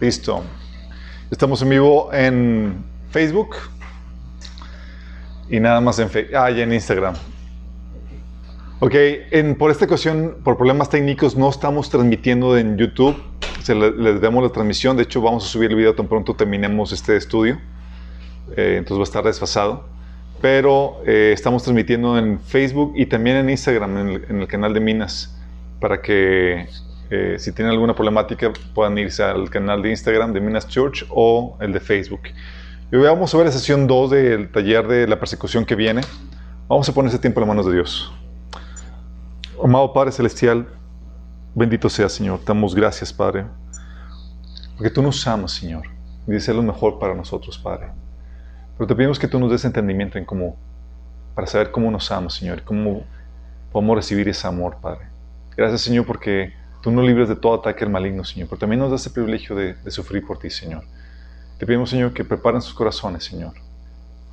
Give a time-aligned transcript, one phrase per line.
[0.00, 0.42] Listo.
[1.30, 3.56] Estamos en vivo en Facebook
[5.48, 6.36] y nada más en Facebook.
[6.36, 7.14] Ah, y en Instagram.
[8.78, 13.16] Ok, en, por esta ocasión, por problemas técnicos, no estamos transmitiendo en YouTube.
[13.62, 14.96] Se le, les damos la transmisión.
[14.96, 17.58] De hecho, vamos a subir el video tan pronto terminemos este estudio.
[18.56, 19.95] Eh, entonces va a estar desfasado.
[20.40, 23.96] Pero eh, estamos transmitiendo en Facebook y también en Instagram,
[24.28, 25.34] en el, canal de Minas,
[25.80, 26.66] para que
[27.10, 31.56] eh, si tienen alguna problemática puedan irse al canal de Instagram de Minas Church o
[31.60, 32.20] el de Facebook.
[32.92, 36.02] Y hoy vamos a ver la sesión 2 del taller de la persecución que viene.
[36.68, 38.12] Vamos a poner ese tiempo en las manos de Dios.
[39.62, 40.68] Amado Padre Celestial,
[41.54, 42.40] bendito sea Señor.
[42.40, 43.46] Te damos gracias, Padre,
[44.76, 45.84] porque tú nos amas, Señor,
[46.26, 47.90] y lo mejor para nosotros, Padre.
[48.76, 50.56] Pero te pedimos que tú nos des entendimiento en cómo,
[51.34, 53.04] para saber cómo nos amas, Señor, cómo
[53.72, 55.06] podemos recibir ese amor, Padre.
[55.56, 58.90] Gracias, Señor, porque tú nos libres de todo ataque al maligno, Señor, pero también nos
[58.90, 60.84] das el privilegio de, de sufrir por ti, Señor.
[61.58, 63.54] Te pedimos, Señor, que preparen sus corazones, Señor,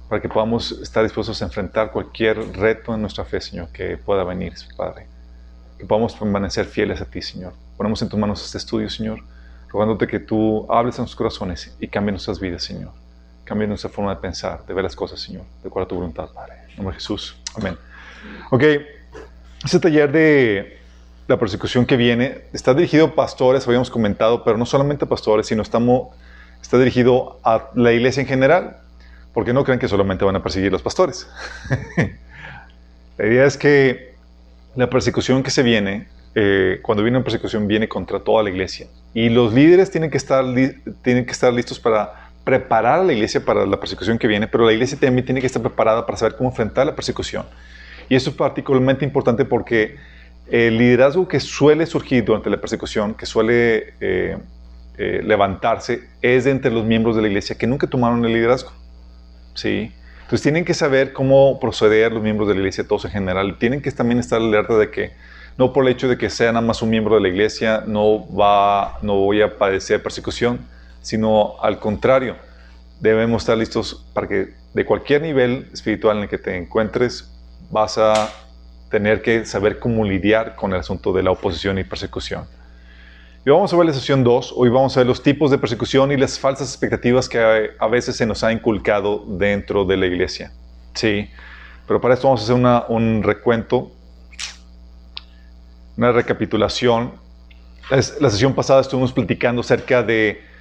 [0.10, 4.26] para que podamos estar dispuestos a enfrentar cualquier reto en nuestra fe, Señor, que pueda
[4.26, 5.08] venir, Padre.
[5.78, 7.54] Que podamos permanecer fieles a ti, Señor.
[7.78, 9.22] Ponemos en tus manos este estudio, Señor,
[9.70, 13.03] rogándote que tú hables a nuestros corazones y cambie nuestras vidas, Señor.
[13.44, 16.30] Cambie nuestra forma de pensar, de ver las cosas, Señor, de acuerdo a tu voluntad,
[16.34, 16.54] Padre.
[16.70, 17.36] En nombre de Jesús.
[17.56, 17.78] Amén.
[18.52, 18.64] Ok,
[19.64, 20.78] este taller de
[21.28, 25.48] la persecución que viene está dirigido a pastores, habíamos comentado, pero no solamente a pastores,
[25.48, 26.16] sino estamos,
[26.62, 28.78] está dirigido a la iglesia en general,
[29.34, 31.28] porque no creen que solamente van a perseguir los pastores.
[33.18, 34.16] la idea es que
[34.76, 38.88] la persecución que se viene, eh, cuando viene una persecución, viene contra toda la iglesia.
[39.14, 40.44] Y los líderes tienen que, estar
[41.02, 44.66] tienen que estar listos para preparar a la iglesia para la persecución que viene, pero
[44.66, 47.46] la iglesia también tiene que estar preparada para saber cómo enfrentar la persecución.
[48.10, 49.98] Y eso es particularmente importante porque
[50.50, 54.38] el liderazgo que suele surgir durante la persecución, que suele eh,
[54.98, 58.72] eh, levantarse, es de entre los miembros de la iglesia que nunca tomaron el liderazgo.
[59.54, 59.94] ¿sí?
[60.24, 63.58] Entonces tienen que saber cómo proceder los miembros de la iglesia, todos en general.
[63.58, 65.12] Tienen que también estar alerta de que
[65.58, 68.26] no por el hecho de que sea nada más un miembro de la iglesia no,
[68.36, 70.60] va, no voy a padecer persecución,
[71.04, 72.38] sino al contrario,
[73.00, 77.30] debemos estar listos para que de cualquier nivel espiritual en el que te encuentres,
[77.70, 78.30] vas a
[78.90, 82.46] tener que saber cómo lidiar con el asunto de la oposición y persecución.
[83.46, 84.54] Y vamos a ver la sesión 2.
[84.56, 88.16] Hoy vamos a ver los tipos de persecución y las falsas expectativas que a veces
[88.16, 90.54] se nos ha inculcado dentro de la iglesia.
[90.94, 91.30] Sí,
[91.86, 93.92] pero para esto vamos a hacer una, un recuento,
[95.98, 97.12] una recapitulación.
[97.90, 100.53] La sesión pasada estuvimos platicando acerca de,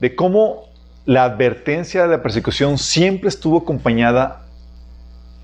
[0.00, 0.64] de cómo
[1.04, 4.46] la advertencia de la persecución siempre estuvo acompañada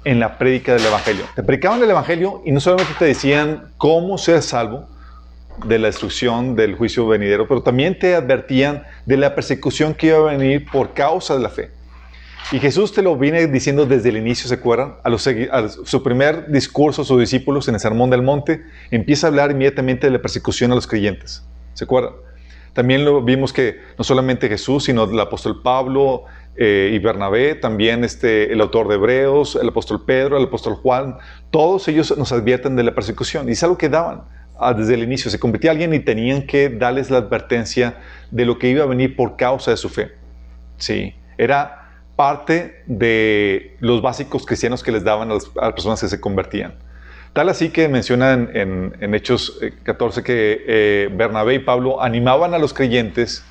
[0.05, 1.25] en la prédica del Evangelio.
[1.35, 4.89] Te predicaban el Evangelio y no solamente te decían cómo ser salvo
[5.65, 10.19] de la destrucción del juicio venidero, pero también te advertían de la persecución que iba
[10.19, 11.71] a venir por causa de la fe.
[12.51, 14.97] Y Jesús te lo viene diciendo desde el inicio, ¿se acuerdan?
[15.05, 19.31] A, a su primer discurso a sus discípulos en el Sermón del Monte, empieza a
[19.31, 21.45] hablar inmediatamente de la persecución a los creyentes.
[21.75, 22.13] ¿Se acuerdan?
[22.73, 26.25] También lo vimos que no solamente Jesús, sino el apóstol Pablo
[26.57, 31.19] eh, y Bernabé, también este, el autor de Hebreos, el apóstol Pedro, el apóstol Juan,
[31.51, 33.49] todos ellos nos advierten de la persecución.
[33.49, 34.23] Y es algo que daban
[34.59, 35.31] ah, desde el inicio.
[35.31, 37.99] Se convertía alguien y tenían que darles la advertencia
[38.31, 40.13] de lo que iba a venir por causa de su fe.
[40.79, 46.01] Sí, era parte de los básicos cristianos que les daban a las, a las personas
[46.01, 46.75] que se convertían.
[47.33, 52.75] Tal así que mencionan en, Hechos 14 que eh, Bernabé y Pablo animaban a los
[52.75, 53.43] creyentes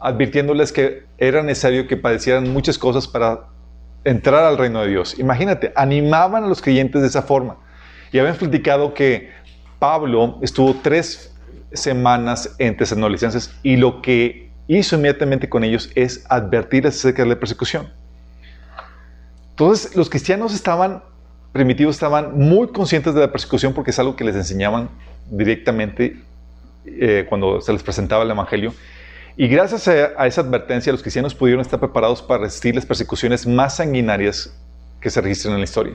[0.00, 3.46] advirtiéndoles que era necesario que padecieran muchas cosas para
[4.04, 5.18] entrar al reino de Dios.
[5.18, 7.56] Imagínate, animaban a los creyentes de esa forma.
[8.12, 9.30] Y habían platicado que
[9.80, 11.34] Pablo estuvo tres
[11.72, 17.40] semanas en Tesalonicenses y lo que hizo inmediatamente con ellos es advertirles acerca de la
[17.40, 17.92] persecución.
[19.50, 21.02] Entonces, los cristianos estaban
[21.52, 24.88] primitivos estaban muy conscientes de la persecución porque es algo que les enseñaban
[25.30, 26.20] directamente
[26.86, 28.72] eh, cuando se les presentaba el Evangelio.
[29.36, 33.76] Y gracias a, esa advertencia, los cristianos pudieron estar preparados para resistir las persecuciones más
[33.76, 34.52] sanguinarias
[35.00, 35.94] que se registran en la historia.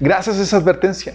[0.00, 1.14] Gracias a esa advertencia.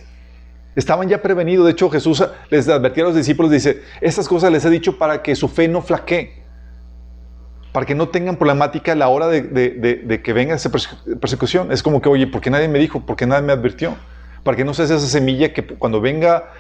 [0.76, 1.66] Estaban ya prevenidos.
[1.66, 5.24] De hecho, Jesús les advertía a los discípulos, dice, estas cosas les he dicho para
[5.24, 6.39] que su fe no flaquee
[7.72, 11.72] para que no tengan problemática a la hora de, que venga esa persecución.
[11.72, 13.02] Es como que, oye, ¿por qué nadie me dijo?
[13.02, 13.96] ¿Por qué nadie me advirtió?
[14.44, 16.52] Para que no se haga esa semilla que cuando venga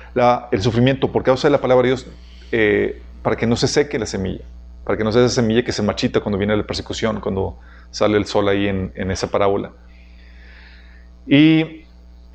[0.51, 2.07] el sufrimiento por causa de la palabra de Dios,
[2.51, 4.44] eh, para que no se seque la semilla,
[4.83, 7.57] para que no sea esa semilla que se marchita cuando viene la persecución, cuando
[7.91, 9.71] sale el sol ahí en, en esa parábola.
[11.25, 11.85] Y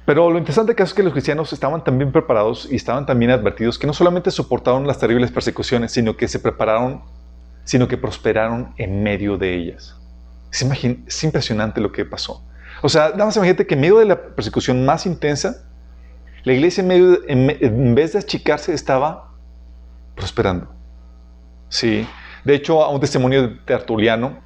[0.05, 3.87] Pero lo interesante es que los cristianos estaban también preparados y estaban también advertidos que
[3.87, 7.03] no solamente soportaron las terribles persecuciones, sino que se prepararon,
[7.65, 9.97] sino que prosperaron en medio de ellas.
[10.53, 12.45] Es, es impresionante lo que pasó.
[12.83, 15.65] O sea, nada más imagínate que en medio de la persecución más intensa,
[16.45, 19.33] la iglesia en, medio en, vez de achicarse estaba
[20.15, 20.69] prosperando.
[21.69, 22.07] Sí.
[22.45, 24.39] De hecho, a un testimonio de Tertuliano,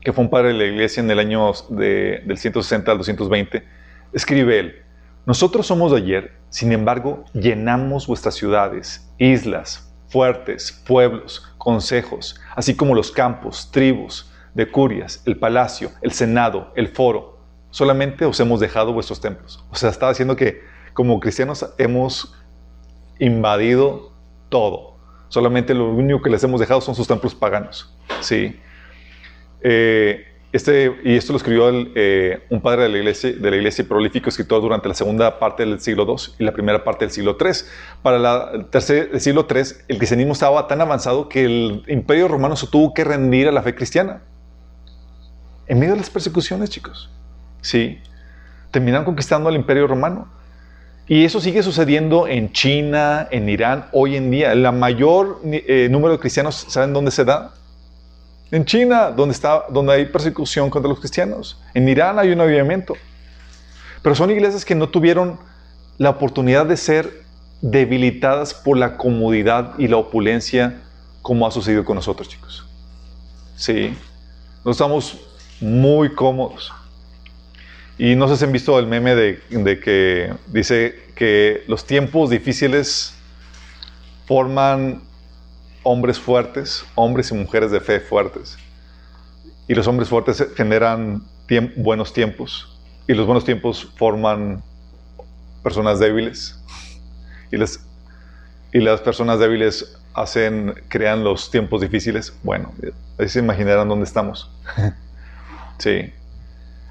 [0.00, 3.64] que fue un padre de la iglesia en el año de, del 160 al 220,
[4.12, 4.82] escribe él,
[5.26, 12.92] nosotros somos de ayer, sin embargo, llenamos vuestras ciudades, islas, fuertes, pueblos, consejos, así como
[12.92, 17.38] los campos, tribus, de curias, el palacio, el senado, el foro.
[17.70, 19.64] Solamente os hemos dejado vuestros templos.
[19.70, 20.60] O sea, estaba diciendo que
[20.92, 22.34] como cristianos hemos
[23.20, 24.12] invadido
[24.48, 24.96] todo.
[25.28, 27.96] Solamente lo único que les hemos dejado son sus templos paganos.
[28.20, 28.60] ¿sí?
[29.60, 33.86] Eh, este, y esto lo escribió eh, un padre de la, iglesia, de la iglesia
[33.88, 37.38] prolífico escritor durante la segunda parte del siglo II y la primera parte del siglo
[37.40, 37.52] III.
[38.02, 42.28] Para la, el, tercer, el siglo III, el cristianismo estaba tan avanzado que el imperio
[42.28, 44.20] romano se tuvo que rendir a la fe cristiana.
[45.66, 47.08] En medio de las persecuciones, chicos.
[47.62, 47.98] Sí.
[48.70, 50.28] Terminaron conquistando al imperio romano.
[51.08, 54.52] Y eso sigue sucediendo en China, en Irán, hoy en día.
[54.52, 57.54] El mayor eh, número de cristianos, ¿saben dónde se da?
[58.52, 61.58] En China, donde, está, donde hay persecución contra los cristianos.
[61.72, 62.94] En Irán hay un avivamiento.
[64.02, 65.38] Pero son iglesias que no tuvieron
[65.96, 67.22] la oportunidad de ser
[67.62, 70.82] debilitadas por la comodidad y la opulencia
[71.22, 72.66] como ha sucedido con nosotros, chicos.
[73.56, 73.96] Sí,
[74.64, 75.18] no estamos
[75.60, 76.72] muy cómodos.
[77.96, 82.28] Y no sé si han visto el meme de, de que dice que los tiempos
[82.28, 83.14] difíciles
[84.26, 85.00] forman
[85.82, 88.58] hombres fuertes, hombres y mujeres de fe fuertes.
[89.68, 91.22] Y los hombres fuertes generan
[91.76, 92.68] buenos tiempos.
[93.06, 94.62] Y los buenos tiempos forman
[95.62, 96.58] personas débiles.
[97.50, 102.32] Y las, personas débiles hacen, crean los tiempos difíciles.
[102.42, 102.72] Bueno,
[103.18, 104.50] ahí se imaginarán dónde estamos.
[105.78, 106.12] sí.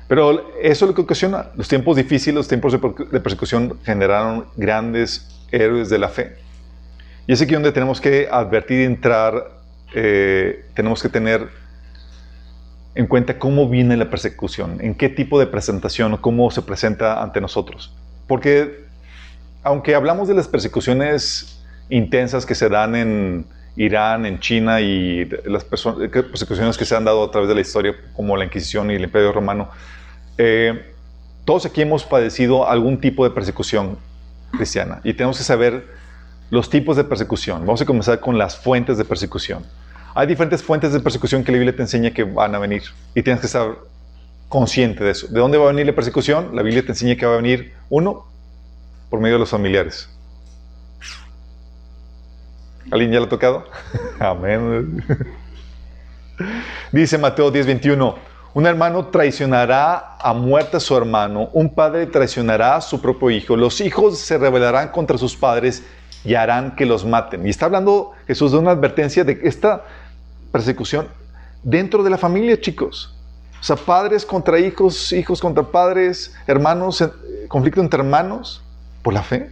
[0.08, 1.48] Pero eso es lo que ocasiona.
[1.56, 6.38] Los tiempos difíciles, los tiempos de persecución generaron grandes héroes de la fe.
[7.32, 9.52] Y es aquí donde tenemos que advertir y entrar,
[9.96, 11.48] eh, tenemos que tener
[12.94, 17.40] en cuenta cómo viene la persecución, en qué tipo de presentación, cómo se presenta ante
[17.40, 17.96] nosotros.
[18.28, 18.84] Porque
[19.64, 23.46] aunque hablamos de las persecuciones intensas que se dan en
[23.78, 27.96] Irán, en China y las persecuciones que se han dado a través de la historia,
[28.14, 29.70] como la Inquisición y el Imperio Romano,
[30.38, 30.86] eh,
[31.46, 33.98] todos aquí hemos padecido algún tipo de persecución
[34.52, 36.01] cristiana y tenemos que saber
[36.52, 37.62] los tipos de persecución.
[37.66, 39.66] Vamos a comenzar con las fuentes de persecución.
[40.14, 42.84] Hay diferentes fuentes de persecución que la Biblia te enseña que van a venir
[43.16, 43.78] y tienes que estar
[44.50, 45.28] consciente de eso.
[45.28, 46.54] ¿De dónde va a venir la persecución?
[46.54, 48.26] La Biblia te enseña que va a venir, uno,
[49.10, 50.10] por medio de los familiares.
[52.92, 53.66] ¿Alguien ya lo ha tocado?
[54.20, 55.02] Amén.
[56.92, 58.16] Dice Mateo 10:21,
[58.54, 63.56] un hermano traicionará a muerte a su hermano, un padre traicionará a su propio hijo,
[63.56, 65.84] los hijos se rebelarán contra sus padres
[66.24, 67.46] y harán que los maten.
[67.46, 69.84] Y está hablando Jesús de una advertencia de esta
[70.52, 71.08] persecución
[71.64, 73.16] dentro de la familia, chicos.
[73.60, 77.04] O sea, padres contra hijos, hijos contra padres, hermanos,
[77.48, 78.64] conflicto entre hermanos
[79.04, 79.52] por la fe.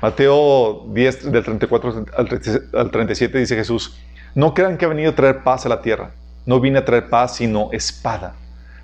[0.00, 2.06] Mateo 10, del 34
[2.74, 3.98] al 37 dice Jesús,
[4.36, 6.12] no crean que ha venido a traer paz a la tierra.
[6.46, 8.34] No vine a traer paz, sino espada.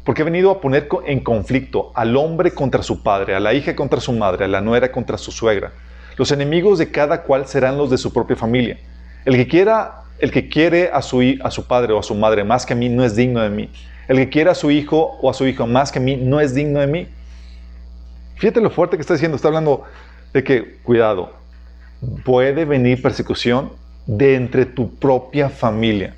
[0.05, 3.77] Porque he venido a poner en conflicto al hombre contra su padre, a la hija
[3.77, 5.73] contra su madre, a la nuera contra su suegra
[6.17, 8.79] los enemigos de cada cual serán los de su propia familia.
[9.25, 12.45] El que quiera, el que quiere a su, a su padre o a su madre
[12.45, 13.71] más que a mí no es digno de mí.
[14.09, 16.41] El que quiera a su hijo o a su hijo más que a mí no
[16.41, 17.09] es digno de mí.
[18.37, 19.37] Fíjate lo fuerte que está diciendo.
[19.37, 19.85] Está hablando
[20.33, 21.33] de que, cuidado,
[22.25, 23.73] puede venir persecución
[24.07, 26.15] de entre tu propia familia.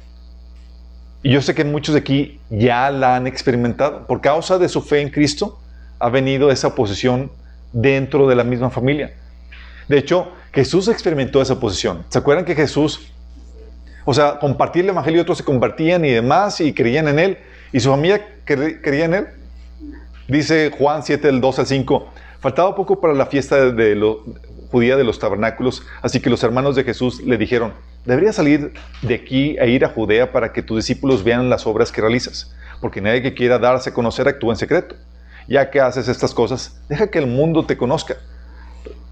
[1.22, 4.06] Y yo sé que muchos de aquí ya la han experimentado.
[4.06, 5.58] Por causa de su fe en Cristo,
[5.98, 7.30] ha venido esa oposición
[7.72, 9.14] dentro de la misma familia.
[9.88, 12.04] De hecho, Jesús experimentó esa posición.
[12.08, 13.12] ¿Se acuerdan que Jesús,
[14.04, 17.38] o sea, compartía el Evangelio y otros se compartían y demás y creían en Él?
[17.72, 19.26] ¿Y su familia creía en Él?
[20.28, 22.08] Dice Juan 7, del 2 al 5.
[22.40, 24.24] Faltaba poco para la fiesta de, lo,
[24.70, 27.72] judía de los tabernáculos, así que los hermanos de Jesús le dijeron,
[28.04, 31.92] deberías salir de aquí e ir a Judea para que tus discípulos vean las obras
[31.92, 34.96] que realizas, porque nadie que quiera darse a conocer actúa en secreto.
[35.48, 38.16] Ya que haces estas cosas, deja que el mundo te conozca.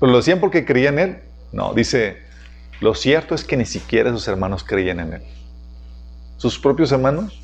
[0.04, 1.18] ¿Pero lo decían porque creían en Él?
[1.50, 2.18] No, dice,
[2.80, 5.22] lo cierto es que ni siquiera sus hermanos creían en Él.
[6.36, 7.40] ¿Sus propios hermanos?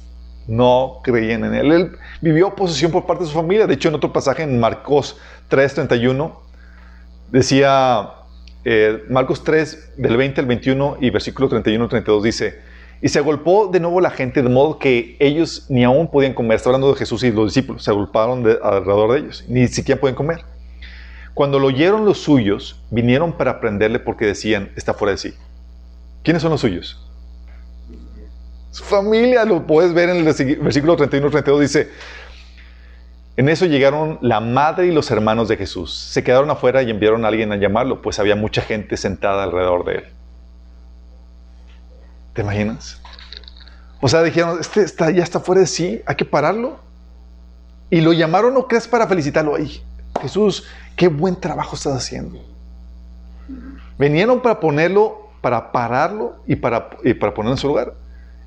[0.46, 1.72] no creían en él.
[1.72, 3.66] Él vivió oposición por parte de su familia.
[3.66, 5.16] De hecho, en otro pasaje, en Marcos
[5.48, 6.32] 3:31,
[7.30, 8.10] decía,
[8.64, 12.60] eh, Marcos 3, del 20 al 21 y versículo 31-32 dice,
[13.00, 16.56] y se agolpó de nuevo la gente de modo que ellos ni aún podían comer.
[16.56, 17.84] Está hablando de Jesús y los discípulos.
[17.84, 19.44] Se agolparon alrededor de ellos.
[19.48, 20.44] Ni siquiera pueden comer.
[21.40, 25.34] Cuando lo oyeron los suyos, vinieron para prenderle porque decían, está fuera de sí.
[26.22, 27.02] ¿Quiénes son los suyos?
[28.70, 31.90] Su familia, lo puedes ver en el versículo 31-32, dice,
[33.38, 35.94] en eso llegaron la madre y los hermanos de Jesús.
[35.94, 39.86] Se quedaron afuera y enviaron a alguien a llamarlo, pues había mucha gente sentada alrededor
[39.86, 40.04] de él.
[42.34, 43.00] ¿Te imaginas?
[44.02, 46.80] O sea, dijeron, este está, ya está fuera de sí, hay que pararlo.
[47.88, 49.54] Y lo llamaron, ¿no crees, para felicitarlo?
[49.56, 49.82] Ay,
[50.20, 52.38] Jesús, qué buen trabajo estás haciendo.
[53.98, 57.94] Vinieron para ponerlo, para pararlo y para, para ponerlo en su lugar.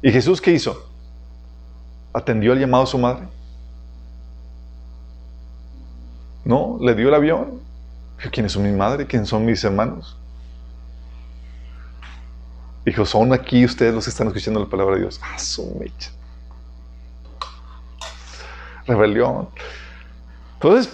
[0.01, 0.89] ¿Y Jesús qué hizo?
[2.13, 3.27] ¿Atendió el llamado a su madre?
[6.46, 7.62] No, le dio el avión.
[8.32, 9.06] ¿Quiénes son mi madre?
[9.08, 10.18] ¿Quiénes son mis hermanos?
[12.86, 15.20] Dijo, son aquí ustedes los que están escuchando la palabra de Dios.
[15.24, 16.12] Ah, su mecha.
[18.86, 19.48] Rebelión.
[20.63, 20.88] Entonces,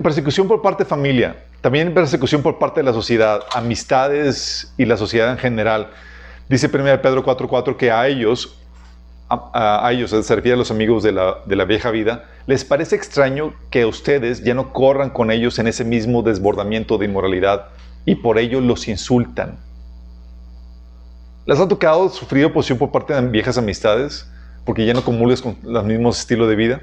[0.00, 4.96] persecución por parte de familia, también persecución por parte de la sociedad, amistades y la
[4.96, 5.88] sociedad en general.
[6.48, 8.56] Dice 1 Pedro 4:4 que a ellos,
[9.28, 12.94] a, ellos, se refiere a los amigos de la, de la vieja vida, les parece
[12.94, 17.70] extraño que ustedes ya no corran con ellos en ese mismo desbordamiento de inmoralidad
[18.04, 19.58] y por ello los insultan.
[21.44, 24.30] ¿Les ha tocado sufrir oposición por parte de viejas amistades?
[24.64, 26.82] Porque ya no comulgues con los mismos estilos de vida.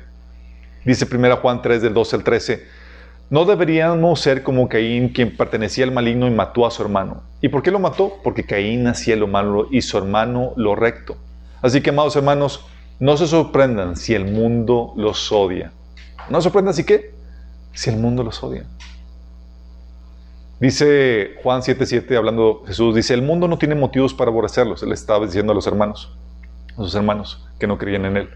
[0.85, 2.67] Dice 1 Juan 3 del 12 al 13,
[3.31, 7.23] no deberíamos ser como Caín, quien pertenecía al maligno y mató a su hermano.
[7.41, 8.19] ¿Y por qué lo mató?
[8.23, 11.17] Porque Caín hacía lo malo y su hermano lo recto.
[11.63, 12.67] Así que, amados hermanos,
[12.99, 15.71] no se sorprendan si el mundo los odia.
[16.29, 17.15] No se sorprendan si qué?
[17.73, 18.65] Si el mundo los odia.
[20.59, 24.83] Dice Juan 7:7, hablando Jesús, dice, el mundo no tiene motivos para aborrecerlos.
[24.83, 26.15] Él estaba diciendo a los hermanos,
[26.73, 28.29] a sus hermanos que no creían en Él.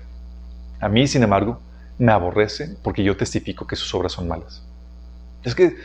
[0.82, 1.60] A mí, sin embargo,
[2.00, 4.64] me aborrece porque yo testifico que sus obras son malas.
[5.44, 5.76] Es que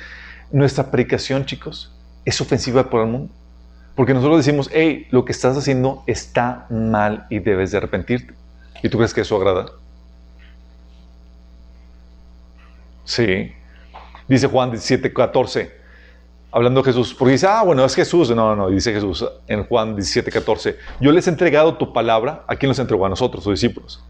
[0.51, 1.93] nuestra predicación, chicos,
[2.25, 3.35] es ofensiva por el mundo.
[3.95, 8.35] Porque nosotros decimos, hey, lo que estás haciendo está mal y debes de arrepentirte.
[8.83, 9.67] ¿Y tú crees que eso agrada?
[13.05, 13.53] Sí.
[14.27, 15.85] Dice Juan 17:14
[16.55, 18.31] hablando de Jesús, porque dice, ah, bueno, es Jesús.
[18.31, 22.55] No, no, dice Jesús en Juan 17, 14, yo les he entregado tu palabra, ¿a
[22.55, 23.05] quién los entregó?
[23.05, 24.05] A nosotros, sus discípulos.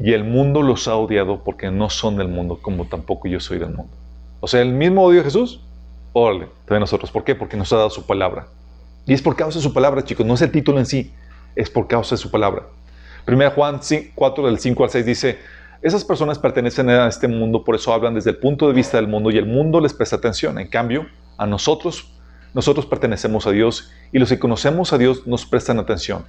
[0.00, 3.58] Y el mundo los ha odiado porque no son del mundo, como tampoco yo soy
[3.58, 3.92] del mundo.
[4.40, 5.60] O sea, el mismo odio de Jesús,
[6.12, 7.10] órale, también nosotros.
[7.10, 7.34] ¿Por qué?
[7.34, 8.46] Porque nos ha dado su palabra.
[9.06, 11.12] Y es por causa de su palabra, chicos, no es el título en sí,
[11.56, 12.64] es por causa de su palabra.
[13.24, 13.80] Primera Juan
[14.14, 15.38] 4, del 5 al 6 dice,
[15.82, 19.08] esas personas pertenecen a este mundo, por eso hablan desde el punto de vista del
[19.08, 20.58] mundo y el mundo les presta atención.
[20.58, 22.10] En cambio, a nosotros,
[22.54, 26.24] nosotros pertenecemos a Dios y los que conocemos a Dios nos prestan atención.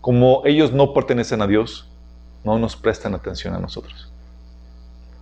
[0.00, 1.88] Como ellos no pertenecen a Dios,
[2.44, 4.10] no nos prestan atención a nosotros.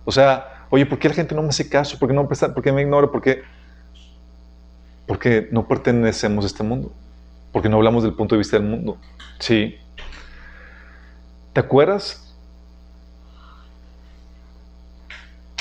[0.05, 1.97] O sea, oye, ¿por qué la gente no me hace caso?
[1.99, 3.07] ¿Por qué, no presta, por qué me ignora?
[3.07, 3.43] ¿Por qué?
[5.05, 6.91] Porque no pertenecemos a este mundo.
[7.51, 8.97] Porque no hablamos del punto de vista del mundo.
[9.39, 9.77] Sí.
[11.53, 12.31] ¿Te acuerdas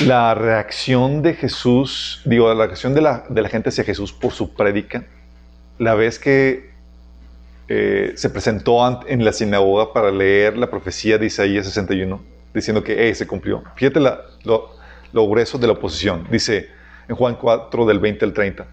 [0.00, 5.04] la reacción de Jesús, digo, la reacción de la, gente hacia Jesús por su prédica,
[5.78, 6.69] la vez que
[7.72, 12.20] eh, se presentó en la sinagoga para leer la profecía de Isaías 61,
[12.52, 13.62] diciendo que se cumplió.
[13.76, 16.26] Fíjate lo, grueso de la oposición.
[16.32, 16.68] Dice
[17.06, 18.66] en Juan 4, del 20 al 30.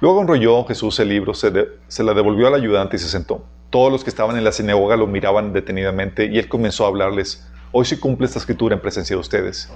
[0.00, 1.52] Luego enrolló Jesús el libro, se,
[1.88, 3.44] se la devolvió al ayudante y se sentó.
[3.70, 7.48] Todos los que estaban en la sinagoga lo miraban detenidamente y él comenzó a hablarles.
[7.72, 9.72] Hoy se cumple esta escritura en presencia de ustedes.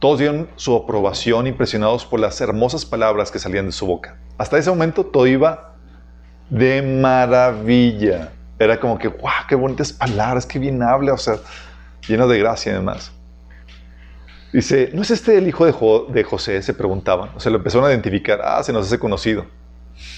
[0.00, 4.18] Todos dieron su aprobación impresionados por las hermosas palabras que salían de su boca.
[4.38, 5.76] Hasta ese momento todo iba
[6.50, 8.32] de maravilla.
[8.58, 9.46] Era como que, ¡guau!
[9.48, 10.46] ¡Qué bonitas palabras!
[10.46, 11.14] ¡Qué bien habla!
[11.14, 11.36] O sea,
[12.06, 13.12] lleno de gracia y demás.
[14.52, 16.62] Dice, ¿no es este el hijo de, de José?
[16.62, 17.30] Se preguntaban.
[17.36, 18.40] O sea, lo empezaron a identificar.
[18.42, 19.46] Ah, se nos hace conocido.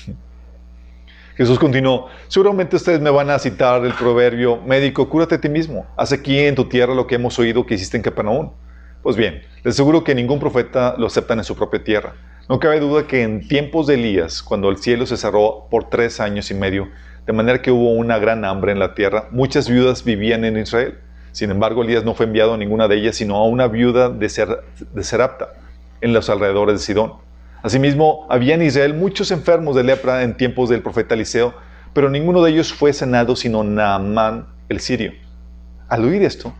[1.41, 5.87] Jesús continuó, seguramente ustedes me van a citar el proverbio, médico, cúrate a ti mismo.
[5.97, 8.51] Haz aquí en tu tierra lo que hemos oído que hiciste en Capernaum.
[9.03, 12.13] Pues bien, les aseguro que ningún profeta lo aceptan en su propia tierra.
[12.50, 16.19] No cabe duda que en tiempos de Elías, cuando el cielo se cerró por tres
[16.19, 16.88] años y medio,
[17.25, 20.99] de manera que hubo una gran hambre en la tierra, muchas viudas vivían en Israel.
[21.30, 24.28] Sin embargo, Elías no fue enviado a ninguna de ellas, sino a una viuda de,
[24.28, 25.50] Ser, de Serapta,
[26.00, 27.12] en los alrededores de Sidón.
[27.62, 31.54] Asimismo, había en Israel muchos enfermos de lepra en tiempos del profeta Eliseo,
[31.92, 35.12] pero ninguno de ellos fue sanado sino Naamán el sirio.
[35.88, 36.52] Al oír esto,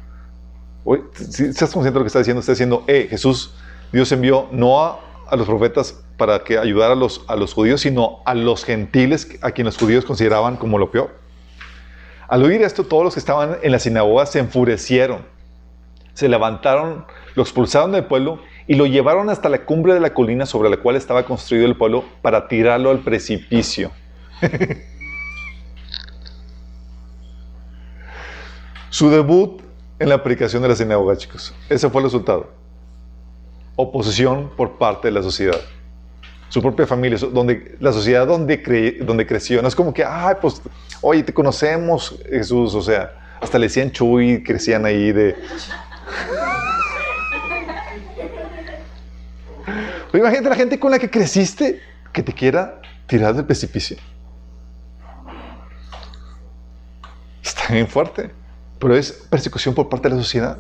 [0.87, 3.57] estás consciente de lo que está diciendo, está diciendo, eh, Jesús,
[3.93, 8.21] Dios envió no a, los profetas para que ayudara a los, a los judíos, sino
[8.25, 11.19] a los gentiles a quienes los judíos consideraban como lo peor.
[12.29, 15.27] Al oír esto, todos los que estaban en la sinagoga se enfurecieron,
[16.15, 20.47] se levantaron, lo expulsaron del pueblo y lo llevaron hasta la cumbre de la colina
[20.47, 23.91] sobre la cual estaba construido el pueblo para tirarlo al precipicio.
[28.91, 29.63] Su debut
[29.99, 31.55] en la aplicación de la sinagoga, chicos.
[31.69, 32.60] Ese fue el resultado.
[33.81, 35.61] Oposición por parte de la sociedad.
[36.49, 39.67] Su propia familia, donde, la sociedad donde, donde creció.
[39.67, 40.61] Es como que, ay, pues,
[41.01, 42.75] oye, te conocemos, Jesús.
[42.75, 45.37] O sea, hasta le decían Chuy, crecían ahí de...
[50.13, 51.81] imagínate la gente con la que creciste
[52.13, 53.97] que te quiera tirar del precipicio.
[57.43, 58.41] Está bien fuerte
[58.81, 60.59] pero es persecución por parte de la sociedad.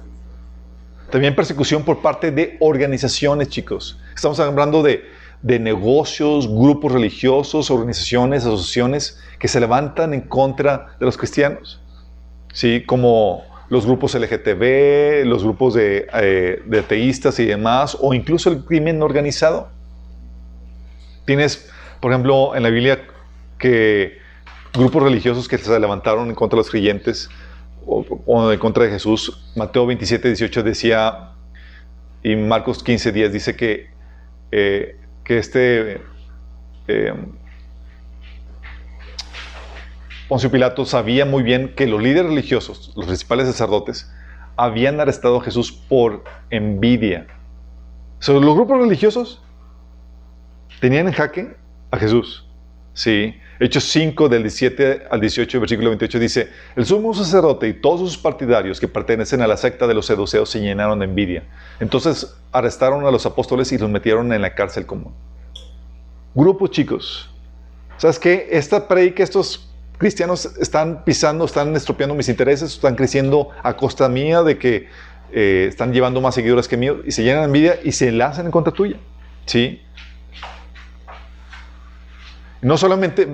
[1.10, 3.98] También persecución por parte de organizaciones, chicos.
[4.14, 5.04] Estamos hablando de,
[5.42, 11.80] negocios, grupos religiosos, organizaciones, asociaciones que se levantan en contra de los cristianos.
[12.52, 12.84] ¿Sí?
[12.86, 18.64] Como los grupos LGTB, los grupos de, eh, de ateístas y demás, o incluso el
[18.64, 19.68] crimen organizado.
[21.24, 23.00] Tienes, por ejemplo, en la Biblia
[23.58, 24.18] que
[24.72, 27.28] grupos religiosos que se levantaron en contra de los creyentes
[27.90, 29.50] o, en contra de Jesús.
[29.56, 31.30] Mateo 27, 18 decía,
[32.22, 33.90] y Marcos 15, 10 dice que,
[34.52, 36.00] eh, que este
[36.88, 37.14] eh,
[40.28, 44.12] Poncio Pilato sabía muy bien que los líderes religiosos, los principales sacerdotes,
[44.56, 47.26] habían arrestado a Jesús por envidia.
[48.28, 49.42] los grupos religiosos
[50.80, 51.56] tenían en jaque
[51.90, 52.46] a Jesús.
[52.94, 53.34] Sí.
[53.58, 58.16] Hechos 5 del 17 al 18, versículo 28 dice, el sumo sacerdote y todos sus
[58.16, 61.42] partidarios que pertenecen a la secta de los seduceos se llenaron de envidia.
[61.78, 65.12] Entonces arrestaron a los apóstoles y los metieron en la cárcel común.
[66.34, 67.30] Grupos chicos.
[67.98, 68.48] ¿Sabes qué?
[68.50, 74.42] Esta predica, estos cristianos están pisando, están estropeando mis intereses, están creciendo a costa mía
[74.42, 74.88] de que
[75.32, 78.46] eh, están llevando más seguidores que míos y se llenan de envidia y se lanzan
[78.46, 78.96] en contra tuya.
[79.44, 79.82] ¿Sí?
[82.62, 83.26] No solamente,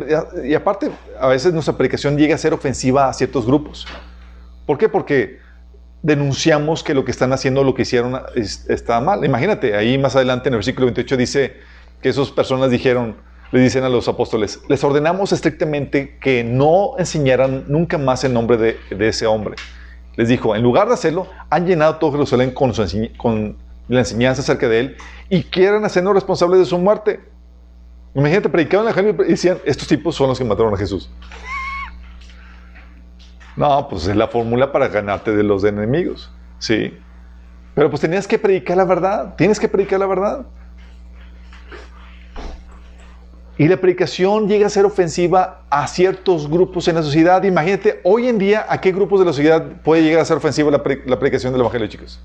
[0.44, 3.86] y aparte, a veces nuestra predicación llega a ser ofensiva a ciertos grupos.
[4.66, 4.88] ¿Por qué?
[4.88, 5.38] Porque
[6.02, 9.24] denunciamos que lo que están haciendo, lo que hicieron, está mal.
[9.24, 11.56] Imagínate, ahí más adelante en el versículo 28 dice
[12.00, 13.16] que esas personas dijeron,
[13.50, 18.56] le dicen a los apóstoles, les ordenamos estrictamente que no enseñaran nunca más el nombre
[18.56, 18.76] de,
[19.08, 19.56] ese hombre.
[20.16, 22.72] Les dijo, en lugar de hacerlo, han llenado todo Jerusalén con,
[23.16, 23.56] con
[23.88, 24.96] la enseñanza acerca de él
[25.28, 27.20] y quieren hacernos responsables de su muerte.
[28.16, 31.10] Imagínate, predicaban la Evangelio y decían, estos tipos son los que mataron a Jesús.
[33.54, 36.32] No, pues es la fórmula para ganarte de los enemigos.
[36.58, 36.98] Sí.
[37.74, 39.34] Pero pues tenías que predicar la verdad.
[39.36, 40.46] Tienes que predicar la verdad.
[43.58, 47.42] Y la predicación llega a ser ofensiva a ciertos grupos en la sociedad.
[47.42, 50.70] Imagínate, hoy en día, ¿a qué grupos de la sociedad puede llegar a ser ofensiva
[50.70, 52.18] la, la predicación del Evangelio, chicos?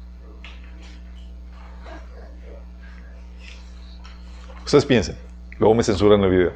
[4.63, 5.30] Ustedes piensen.
[5.61, 6.53] Luego me censuran el video.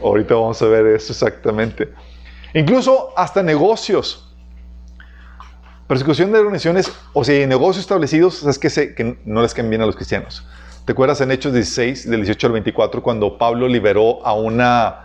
[0.00, 1.92] Ahorita vamos a ver eso exactamente.
[2.54, 4.32] Incluso hasta negocios.
[5.88, 9.82] Persecución de organizaciones, o sea, negocios establecidos, es que, se, que no les caen bien
[9.82, 10.46] a los cristianos.
[10.84, 15.00] ¿Te acuerdas en Hechos 16, del 18 al 24, cuando Pablo liberó a una,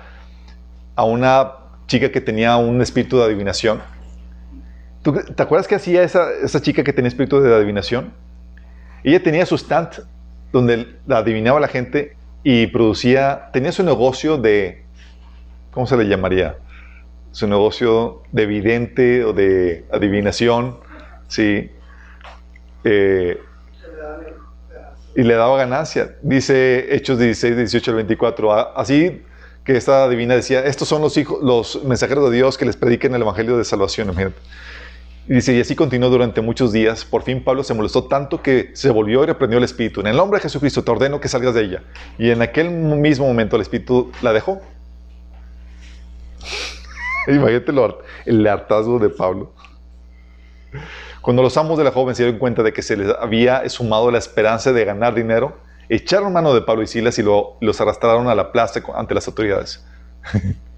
[0.96, 1.52] a una
[1.88, 3.82] chica que tenía un espíritu de adivinación?
[5.36, 8.14] ¿Te acuerdas qué hacía esa, esa chica que tenía espíritu de adivinación?
[9.04, 10.04] Ella tenía su stand
[10.52, 14.84] donde la adivinaba la gente y producía, tenía su negocio de,
[15.72, 16.58] ¿cómo se le llamaría?
[17.32, 20.78] Su negocio de vidente o de adivinación,
[21.28, 21.72] ¿sí?
[22.84, 23.40] Eh,
[25.16, 26.16] y le daba ganancia.
[26.22, 28.78] Dice Hechos 16, 18 al 24.
[28.78, 29.24] Así
[29.64, 33.14] que esta adivina decía, estos son los hijos, los mensajeros de Dios que les prediquen
[33.14, 34.10] el evangelio de salvación.
[34.10, 34.38] Imagínate.
[35.28, 37.06] Y dice, y así continuó durante muchos días.
[37.06, 40.02] Por fin Pablo se molestó tanto que se volvió y reprendió el Espíritu.
[40.02, 41.84] En el nombre de Jesucristo te ordeno que salgas de ella.
[42.18, 44.62] Y en aquel mismo momento el Espíritu la dejó.
[47.28, 47.72] Imagínate
[48.26, 49.54] el hartazgo de Pablo.
[51.22, 54.10] Cuando los amos de la joven se dieron cuenta de que se les había sumado
[54.10, 58.34] la esperanza de ganar dinero, echaron mano de Pablo y Silas y los arrastraron a
[58.34, 59.86] la plaza ante las autoridades.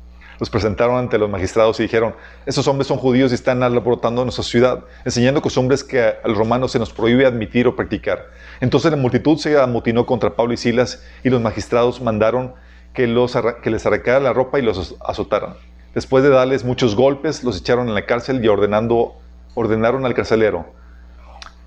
[0.43, 2.13] los presentaron ante los magistrados y dijeron,
[2.45, 6.79] esos hombres son judíos y están alborotando nuestra ciudad, enseñando costumbres que al romano se
[6.79, 8.25] nos prohíbe admitir o practicar.
[8.59, 12.55] Entonces la multitud se amotinó contra Pablo y Silas y los magistrados mandaron
[12.93, 15.53] que, los, que les arrancaran la ropa y los azotaran.
[15.95, 19.15] Después de darles muchos golpes, los echaron en la cárcel y ordenando,
[19.55, 20.65] ordenaron al carcelero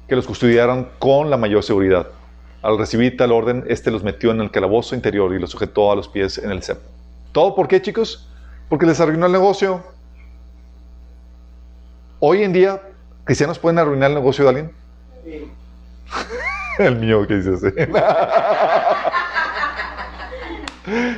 [0.07, 2.09] que los custodiaran con la mayor seguridad.
[2.61, 5.97] Al recibir tal orden, este los metió en el calabozo interior y los sujetó a
[5.97, 6.83] los pies en el cepo.
[7.33, 8.26] ¿Todo por qué, chicos?
[8.69, 9.83] Porque les arruinó el negocio.
[12.19, 12.81] Hoy en día,
[13.25, 14.73] ¿cristianos pueden arruinar el negocio de alguien?
[15.25, 15.51] Sí.
[16.79, 17.73] el mío, ¿qué dices?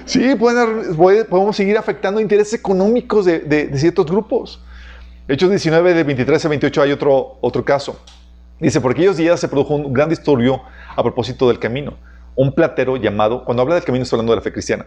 [0.04, 4.62] sí, pueden, podemos seguir afectando intereses económicos de, de, ciertos grupos.
[5.26, 8.00] Hechos 19, de 23 a 28 hay otro, otro caso.
[8.60, 10.62] Dice, por aquellos días se produjo un gran disturbio
[10.96, 11.94] a propósito del camino.
[12.34, 14.86] Un platero llamado, cuando habla del camino está hablando de la fe cristiana,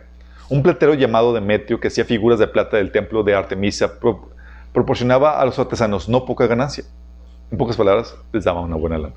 [0.51, 3.93] un platero llamado Demetrio que hacía figuras de plata del templo de Artemisa
[4.73, 6.83] proporcionaba a los artesanos no poca ganancia.
[7.51, 9.15] En pocas palabras, les daba una buena lana.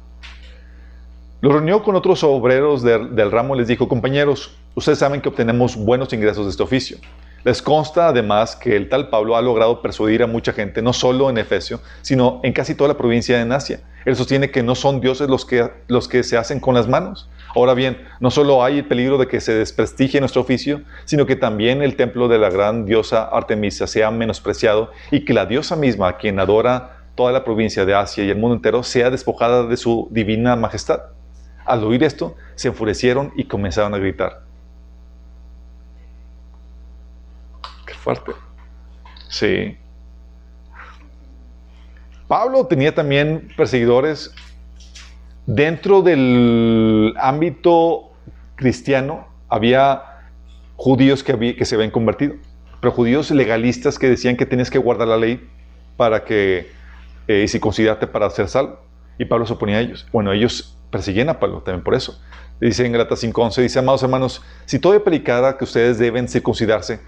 [1.41, 5.75] Lo reunió con otros obreros del ramo y les dijo, compañeros, ustedes saben que obtenemos
[5.77, 6.99] buenos ingresos de este oficio.
[7.43, 11.31] Les consta además que el tal Pablo ha logrado persuadir a mucha gente, no solo
[11.31, 13.81] en Efesio, sino en casi toda la provincia de Asia.
[14.05, 17.29] Él sostiene que no son dioses los que, los que se hacen con las manos.
[17.55, 21.37] Ahora bien, no solo hay el peligro de que se desprestigie nuestro oficio, sino que
[21.37, 26.09] también el templo de la gran diosa Artemisa sea menospreciado y que la diosa misma,
[26.09, 29.77] a quien adora toda la provincia de Asia y el mundo entero, sea despojada de
[29.77, 31.01] su divina majestad.
[31.65, 34.45] Al oír esto, se enfurecieron y comenzaron a gritar.
[38.05, 38.33] fuerte.
[39.31, 39.79] Sí.
[42.29, 44.35] Pablo tenía también perseguidores
[45.47, 48.13] dentro del ámbito
[48.57, 49.29] cristiano.
[49.49, 50.03] Había
[50.77, 52.35] judíos que, que se habían convertido,
[52.81, 55.49] pero judíos legalistas que decían que tenías que guardar la ley
[55.97, 56.71] para que,
[57.29, 58.81] eh, si considerarte para ser salvo.
[59.19, 60.07] Y Pablo se oponía a ellos.
[60.13, 62.21] Bueno, ellos persiguen a Pablo también por eso.
[62.61, 67.01] Dice en Galatas 5.11, dice, amados hermanos, si todo predicara que ustedes deben circuncidarse,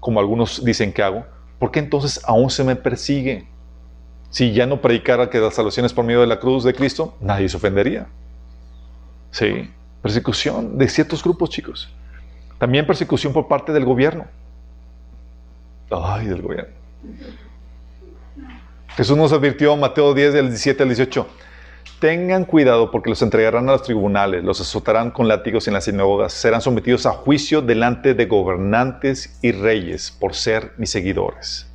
[0.00, 1.24] como algunos dicen que hago,
[1.58, 3.48] ¿por qué entonces aún se me persigue?
[4.32, 7.14] Si ya no predicara que la salvación es por medio de la cruz de Cristo,
[7.20, 8.06] nadie se ofendería.
[9.30, 11.92] Sí, persecución de ciertos grupos, chicos.
[12.58, 14.24] También persecución por parte del gobierno.
[15.90, 16.72] Ay, del gobierno.
[18.96, 21.26] Jesús nos advirtió, Mateo 10, del 17 al 18,
[22.02, 26.32] Tengan cuidado porque los entregarán a los tribunales, los azotarán con látigos en las sinagogas,
[26.32, 31.71] serán sometidos a juicio delante de gobernantes y reyes por ser mis seguidores.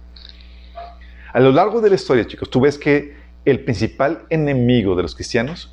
[1.37, 5.13] A lo largo de la historia, chicos, tú ves que el principal enemigo de los
[5.13, 5.71] cristianos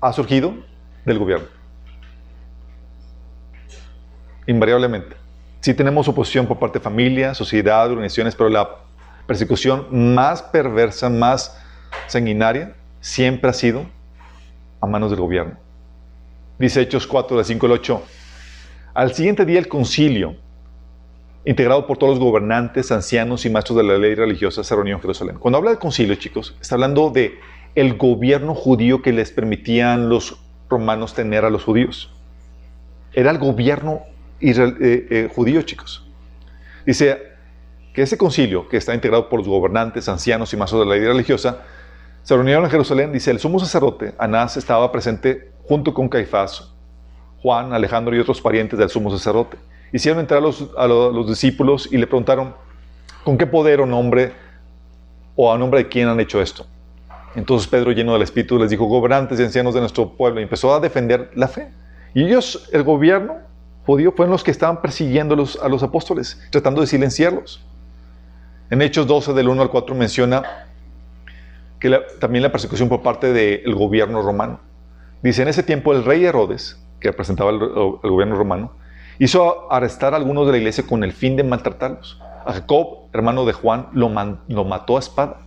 [0.00, 0.56] ha surgido
[1.04, 1.46] del gobierno.
[4.48, 5.14] Invariablemente.
[5.60, 8.78] Sí tenemos oposición por parte de familia, sociedad, organizaciones, pero la
[9.28, 9.86] persecución
[10.16, 11.56] más perversa, más
[12.08, 13.86] sanguinaria, siempre ha sido
[14.80, 15.58] a manos del gobierno.
[16.58, 18.02] Dice Hechos 4, de 5 al 8.
[18.94, 20.34] Al siguiente día el concilio,
[21.44, 25.00] integrado por todos los gobernantes, ancianos y maestros de la ley religiosa, se reunió en
[25.00, 25.36] Jerusalén.
[25.38, 27.38] Cuando habla del concilio, chicos, está hablando de
[27.74, 32.12] el gobierno judío que les permitían los romanos tener a los judíos.
[33.12, 34.02] Era el gobierno
[34.40, 34.52] eh,
[35.10, 36.06] eh, judío, chicos.
[36.86, 37.18] Dice
[37.92, 41.06] que ese concilio, que está integrado por los gobernantes, ancianos y maestros de la ley
[41.06, 41.62] religiosa,
[42.22, 46.72] se reunieron en Jerusalén, dice, el sumo sacerdote, Anás, estaba presente junto con Caifás,
[47.42, 49.58] Juan, Alejandro y otros parientes del sumo sacerdote.
[49.92, 52.54] Hicieron entrar a los, discípulos y le preguntaron,
[53.24, 54.32] ¿con qué poder o nombre
[55.36, 56.66] o a nombre de quién han hecho esto?
[57.34, 60.74] Entonces Pedro, lleno del Espíritu, les dijo, gobernantes y ancianos de nuestro pueblo, y empezó
[60.74, 61.68] a defender la fe.
[62.14, 63.36] Y ellos, el gobierno
[63.86, 67.64] judío, fueron los que estaban persiguiendo a los apóstoles, tratando de silenciarlos.
[68.70, 70.42] En Hechos 12, del 1 al 4, menciona
[71.78, 74.60] que también la persecución por parte del gobierno romano.
[75.22, 78.72] Dice, en ese tiempo el rey Herodes, que representaba el, gobierno romano,
[79.18, 82.20] hizo arrestar a algunos de la iglesia con el fin de maltratarlos.
[82.44, 85.38] A Jacob, hermano de Juan, lo, mató a espada.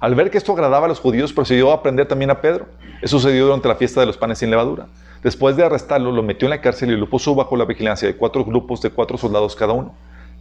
[0.00, 2.66] Al ver que esto agradaba a los judíos, procedió a aprender también a Pedro.
[3.00, 4.86] Eso sucedió durante la fiesta de los panes sin levadura.
[5.22, 8.16] Después de arrestarlo, lo metió en la cárcel y lo puso bajo la vigilancia de
[8.16, 9.94] cuatro grupos de cuatro soldados cada uno.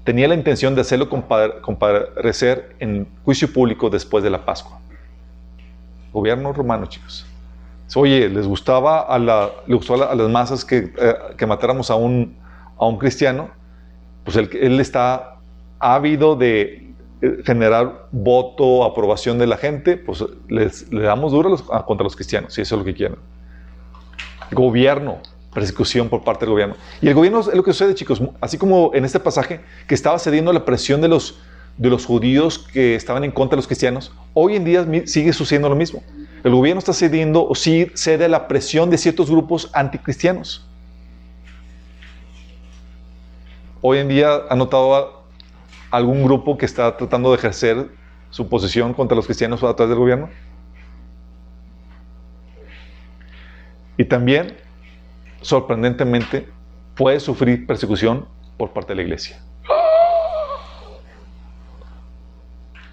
[0.03, 4.81] Tenía la intención de hacerlo comparecer en juicio público después de la Pascua
[6.13, 7.25] gobierno romano, chicos.
[7.95, 10.91] Oye, les gustaba a, las masas eh,
[11.37, 12.35] que, matáramos a un,
[12.83, 13.49] a un cristiano,
[14.23, 15.37] pues él, está
[15.79, 22.03] ávido de eh, generar voto, aprobación de la gente, pues les, le damos duro contra
[22.03, 23.17] los cristianos, si eso es lo que quieren.
[24.51, 25.19] Gobierno,
[25.53, 26.75] persecución por parte del gobierno.
[27.01, 30.19] Y el gobierno es lo que sucede, chicos, así como en este pasaje, que estaba
[30.19, 31.39] cediendo a la presión de los,
[31.77, 35.69] de los judíos que estaban en contra de los cristianos, hoy en día sigue sucediendo
[35.69, 36.03] lo mismo.
[36.43, 40.67] El gobierno está cediendo o sí cede a la presión de ciertos grupos anticristianos.
[43.85, 45.25] Hoy en día ha notado
[45.91, 47.89] algún grupo que está tratando de ejercer
[48.29, 50.29] su posición contra los cristianos a través del gobierno?
[53.97, 54.55] Y también,
[55.41, 56.47] sorprendentemente,
[56.95, 59.43] puede sufrir persecución por parte de la iglesia.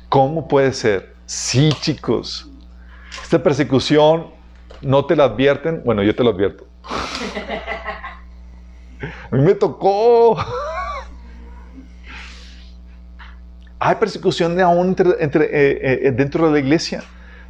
[0.08, 1.14] ¿Cómo puede ser?
[1.24, 2.50] Sí, chicos.
[3.22, 4.32] Esta persecución
[4.82, 5.84] no te la advierten.
[5.84, 6.66] Bueno, yo te lo advierto.
[9.30, 10.36] A mí me tocó.
[13.82, 17.02] Hay persecución aún entre, eh, eh, dentro de la iglesia.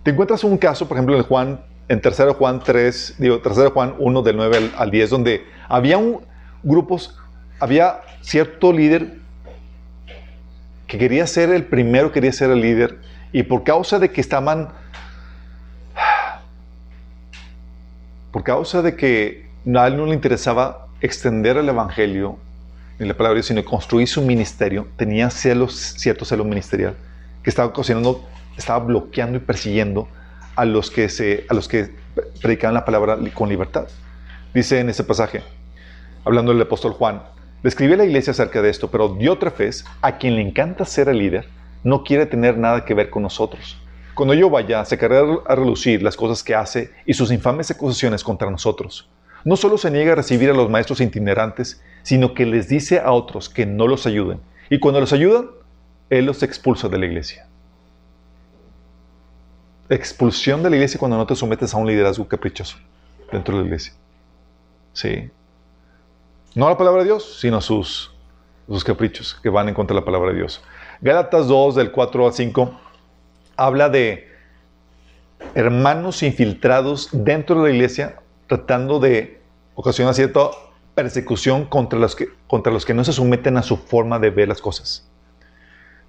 [0.04, 3.94] Te encuentras un caso, por ejemplo, en Juan, en 3 Juan 3, digo, 3 Juan
[3.98, 6.20] 1 del 9 al, 10, donde había un,
[6.62, 7.18] grupos,
[7.58, 9.18] había cierto líder
[10.86, 12.98] que quería ser el primero, quería ser el líder,
[13.32, 14.68] y por causa de que estaban,
[18.30, 22.38] por causa de que a él no le interesaba extender el evangelio
[23.00, 26.94] ni la palabra sino construir su ministerio, tenía celos, cierto celo ministerial,
[27.42, 28.22] que estaba cocinando,
[28.58, 30.06] estaba bloqueando y persiguiendo
[30.54, 31.90] a los que, se, a los que
[32.42, 33.88] predicaban la palabra con libertad.
[34.52, 35.42] Dice en ese pasaje,
[36.26, 37.22] hablando del apóstol Juan,
[37.62, 41.18] le a la iglesia acerca de esto, pero Diótrefes, a quien le encanta ser el
[41.18, 41.48] líder,
[41.82, 43.78] no quiere tener nada que ver con nosotros.
[44.14, 48.50] Cuando yo vaya, sacaré a relucir las cosas que hace y sus infames acusaciones contra
[48.50, 49.08] nosotros.
[49.44, 53.12] No solo se niega a recibir a los maestros itinerantes, sino que les dice a
[53.12, 54.40] otros que no los ayuden.
[54.68, 55.50] Y cuando los ayudan,
[56.08, 57.46] Él los expulsa de la iglesia.
[59.88, 62.76] Expulsión de la iglesia cuando no te sometes a un liderazgo caprichoso
[63.32, 63.92] dentro de la iglesia.
[64.92, 65.30] Sí.
[66.54, 68.12] No a la palabra de Dios, sino a sus,
[68.68, 70.62] sus caprichos que van en contra de la palabra de Dios.
[71.00, 72.80] Gálatas 2, del 4 al 5,
[73.56, 74.28] habla de
[75.54, 79.40] hermanos infiltrados dentro de la iglesia tratando de
[79.74, 80.50] ocasionar cierta
[81.02, 84.48] persecución contra los, que, contra los que no se someten a su forma de ver
[84.48, 85.08] las cosas.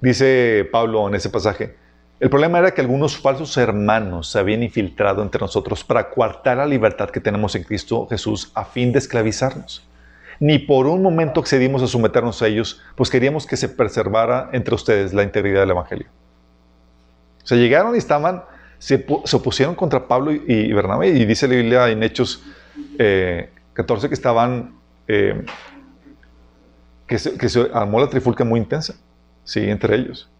[0.01, 1.75] Dice Pablo en ese pasaje,
[2.19, 6.65] el problema era que algunos falsos hermanos se habían infiltrado entre nosotros para coartar la
[6.65, 9.87] libertad que tenemos en Cristo Jesús a fin de esclavizarnos.
[10.41, 14.75] Ni por un momento accedimos a someternos a ellos, pues queríamos que se preservara entre
[14.75, 16.07] ustedes la integridad del Evangelio.
[17.43, 18.43] Se llegaron y estaban
[18.81, 21.09] se, opusieron contra Pablo y, Bernabé.
[21.09, 22.43] Y dice la Biblia en Hechos
[23.73, 24.80] 14 eh, que estaban,
[25.13, 25.43] eh,
[27.05, 28.95] que, se, armó la trifulca muy intensa,
[29.43, 30.31] sí, entre ellos.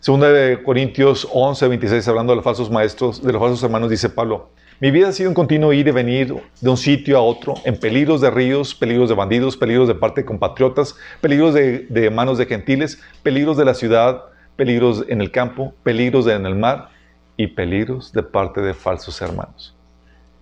[0.00, 4.10] Segunda de Corintios 11, 26, hablando de los falsos maestros, de los falsos hermanos, dice
[4.10, 7.54] Pablo, mi vida ha sido un continuo ir y venir de un sitio a otro,
[7.64, 12.36] en peligros de ríos, peligros de bandidos, peligros de parte de compatriotas, peligros de, manos
[12.36, 14.24] de gentiles, peligros de la ciudad,
[14.56, 16.90] peligros en el campo, peligros en el mar
[17.38, 19.74] y peligros de parte de falsos hermanos.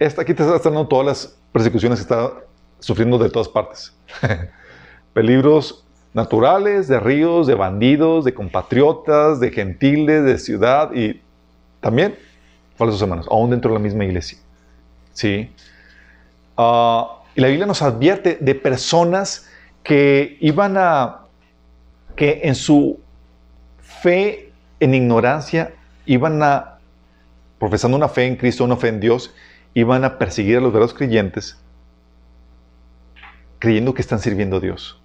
[0.01, 2.33] Esta, aquí te está dando todas las persecuciones que está
[2.79, 3.97] sufriendo de todas partes.
[5.13, 11.21] peligros naturales, de ríos, de bandidos, de compatriotas, de gentiles, de ciudad y
[11.81, 12.17] también
[12.77, 14.39] falsos hermanos, aún dentro de la misma iglesia.
[15.13, 15.51] ¿Sí?
[16.57, 19.49] Ah, y la Biblia nos advierte de personas
[19.83, 21.23] que iban a,
[22.17, 23.01] que en su
[23.81, 25.75] fe, en ignorancia,
[26.07, 26.79] iban a
[27.59, 29.35] profesando una fe en Cristo, una fe en Dios,
[29.75, 31.59] iban a perseguir a los verdaderos creyentes
[33.65, 35.01] creyendo que están sirviendo a Dios.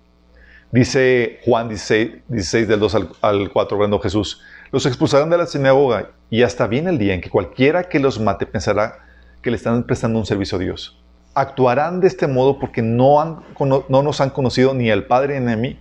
[0.70, 4.42] Dice Juan 16, 16 del 2 al, 4, hablando Jesús,
[4.74, 8.20] los expulsarán de la sinagoga y hasta viene el día en que cualquiera que los
[8.20, 9.00] mate pensará
[9.42, 11.02] que le están prestando un servicio a Dios.
[11.36, 13.40] Actuarán de este modo porque no, han,
[13.88, 15.80] no nos han conocido ni al Padre ni a mí.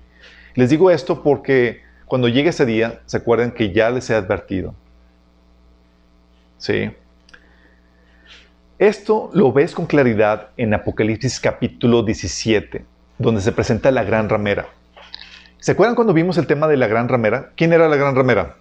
[0.55, 4.73] Les digo esto porque cuando llegue ese día, se acuerdan que ya les he advertido.
[6.59, 6.93] ¿Sí?
[8.79, 12.85] Esto lo ves con claridad en Apocalipsis capítulo 17,
[13.19, 14.69] donde se presenta la gran ramera.
[15.59, 17.51] ¿Se acuerdan cuando vimos el tema de la gran ramera?
[17.57, 18.55] ¿Quién era la gran ramera?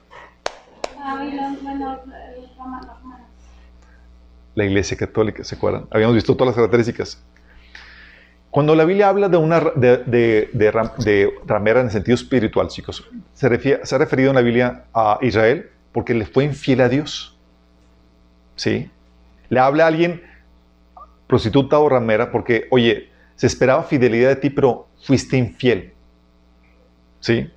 [4.56, 5.86] La iglesia católica, ¿se acuerdan?
[5.92, 7.24] Habíamos visto todas las características.
[8.50, 13.96] Cuando la Biblia habla de una de, ramera en el sentido espiritual, chicos, se, se
[13.96, 17.38] ha referido en la Biblia a Israel porque le fue infiel a Dios.
[18.56, 18.90] ¿sí?
[19.50, 20.22] Le habla a alguien
[21.28, 25.94] prostituta o ramera porque, oye, se esperaba fidelidad de ti, pero fuiste infiel.
[27.20, 27.50] ¿Sí?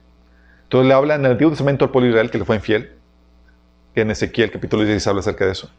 [0.64, 2.92] Entonces le habla en el Antiguo Testamento al pueblo Israel que le fue infiel.
[3.94, 5.70] En Ezequiel capítulo 16 habla acerca de eso.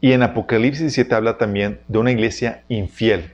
[0.00, 3.32] Y en Apocalipsis 17 habla también de una iglesia infiel.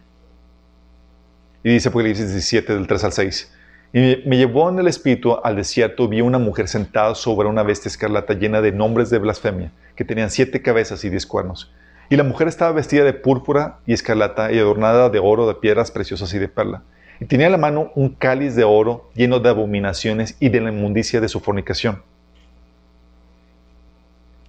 [1.65, 3.55] Y dice Apocalipsis 17 del 3 al 6.
[3.95, 7.89] Y me llevó en el espíritu al desierto, vi una mujer sentada sobre una bestia
[7.89, 11.73] escarlata llena de nombres de blasfemia que tenían siete cabezas y diez cuernos.
[12.09, 15.91] Y la mujer estaba vestida de púrpura y escarlata y adornada de oro, de piedras
[15.91, 16.85] preciosas y de perla.
[17.19, 20.71] y tenía en la mano un cáliz de oro lleno de abominaciones y de la
[20.71, 22.05] inmundicia de su fornicación.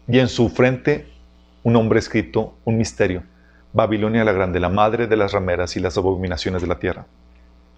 [0.07, 1.07] Y en su frente
[1.63, 3.23] un hombre escrito, un misterio,
[3.73, 7.07] Babilonia la grande, la madre de las rameras y las abominaciones de la tierra.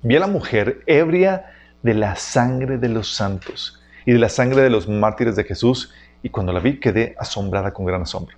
[0.04, 1.54] Vi a la mujer ebria
[1.84, 5.94] de la sangre de los santos y de la sangre de los mártires de Jesús,
[6.24, 8.38] y cuando la vi quedé asombrada con gran asombro.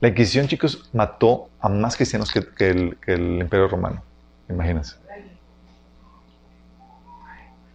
[0.00, 4.02] La Inquisición, chicos, mató a más cristianos que, el, Imperio Romano.
[4.48, 4.96] Imagínense.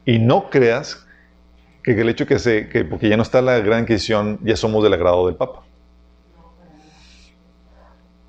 [0.05, 1.05] Y no creas
[1.83, 4.83] que el hecho que se, que porque ya no está la Gran Inquisición, ya somos
[4.83, 5.63] del agrado del Papa.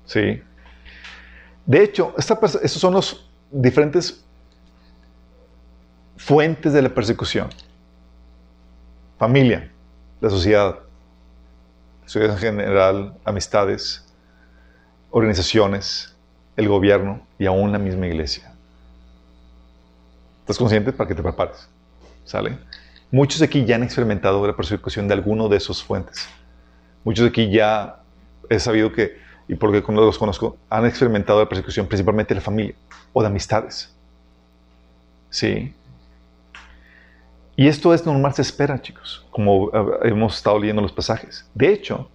[0.05, 0.41] Sí.
[1.65, 4.23] De hecho, esos son los diferentes
[6.17, 7.49] fuentes de la persecución.
[9.17, 9.71] Familia,
[10.21, 10.79] la sociedad,
[12.05, 14.05] sociedad en general, amistades,
[15.11, 16.15] organizaciones,
[16.55, 18.51] el gobierno y aún la misma iglesia.
[20.41, 21.67] ¿Estás consciente para que te prepares?
[22.25, 22.57] ¿Sale?
[23.11, 26.27] Muchos de aquí ya han experimentado la persecución de alguno de esos fuentes.
[27.03, 28.01] Muchos de aquí ya
[28.49, 32.75] he sabido que, y porque los conozco, han experimentado la persecución principalmente de la familia
[33.13, 33.93] o de amistades.
[35.29, 35.73] ¿Sí?
[37.59, 39.71] Y esto es normal, se espera, chicos, como
[40.03, 41.49] hemos estado leyendo los pasajes.
[41.55, 42.07] De hecho,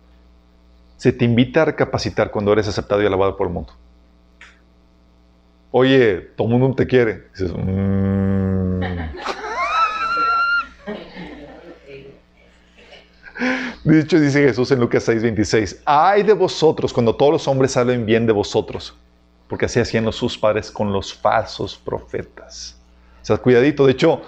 [0.96, 3.72] se te invita a recapacitar cuando eres aceptado y alabado por el mundo.
[5.72, 7.24] Oye, todo el mundo te quiere.
[7.32, 8.80] Dices, mm".
[13.82, 18.06] De hecho, dice Jesús en Lucas 6:26, ay de vosotros cuando todos los hombres hablen
[18.06, 18.96] bien de vosotros,
[19.48, 22.78] porque así hacían los sus padres con los falsos profetas.
[23.20, 23.86] O sea, cuidadito.
[23.86, 24.22] De hecho,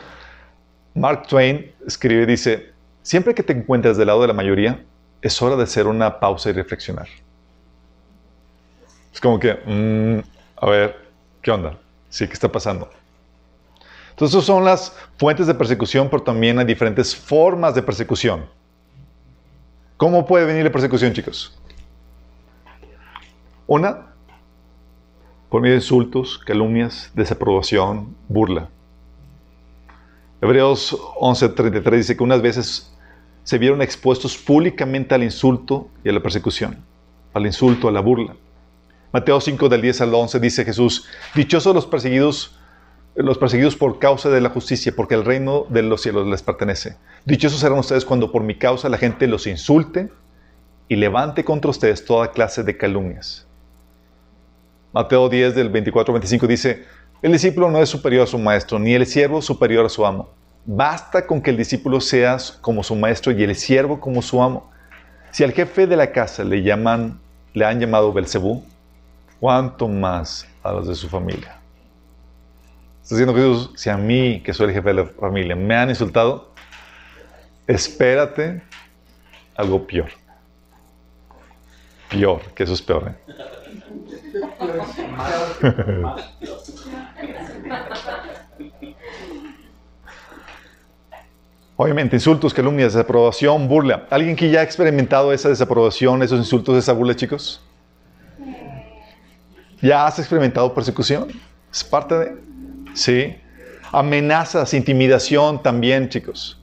[0.95, 4.85] Mark Twain escribe, dice, siempre que te encuentres del lado de la mayoría,
[5.21, 7.09] es hora de hacer una pausa y reflexionar.
[9.13, 10.21] Es como que, mm,
[10.57, 10.97] a ver,
[11.43, 11.77] ¿qué onda?
[12.09, 12.91] Sí, ¿qué está pasando?
[14.11, 18.47] Entonces, esas son las fuentes de persecución, pero también hay diferentes formas de persecución.
[19.97, 21.59] ¿Cómo puede venir la persecución, chicos?
[23.67, 24.13] Una,
[25.49, 28.69] por medio de insultos, calumnias, desaprobación, burla.
[30.45, 32.93] Hebreos 11:33 dice que unas veces
[33.45, 36.85] se vieron expuestos públicamente al insulto y a la persecución,
[37.33, 38.37] al insulto, a la burla.
[39.11, 42.59] Mateo 5 del 10 al 11 dice Jesús, dichosos los perseguidos,
[43.15, 46.99] los perseguidos por causa de la justicia, porque el reino de los cielos les pertenece.
[47.25, 50.11] Dichosos serán ustedes cuando por mi causa la gente los insulte
[50.89, 53.47] y levante contra ustedes toda clase de calumnias.
[54.93, 56.85] Mateo 10 del 24 al 25 dice,
[57.25, 60.29] el discípulo no es superior a su maestro, ni el siervo superior a su amo.
[60.67, 64.71] Basta con que el discípulo sea como su maestro y el siervo como su amo.
[65.31, 67.19] Si al jefe de la casa le llaman,
[67.55, 68.63] le han llamado Belcebú,
[69.41, 71.57] ¿cuánto más a los de su familia?
[73.03, 75.89] Está diciendo Jesús, si a mí, que soy el jefe de la familia, me han
[75.89, 76.53] insultado,
[77.67, 78.61] espérate
[79.57, 80.11] algo peor.
[82.11, 83.15] Peor, que eso es peor.
[83.15, 83.35] ¿eh?
[91.77, 94.07] Obviamente, insultos, calumnias, desaprobación, burla.
[94.11, 97.61] ¿Alguien que ya ha experimentado esa desaprobación, esos insultos, esa burla, chicos?
[99.83, 101.29] ¿Ya has experimentado persecución?
[101.73, 102.37] ¿Es parte de?
[102.95, 103.37] Sí.
[103.91, 106.61] Amenazas, intimidación también, chicos.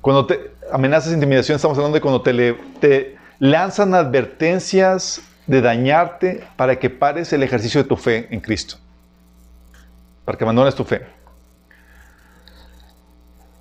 [0.00, 6.78] Cuando te amenazas, intimidación, estamos hablando de cuando te, te lanzan advertencias de dañarte para
[6.78, 8.76] que pares el ejercicio de tu fe en Cristo.
[10.30, 11.02] Para que abandones tu fe.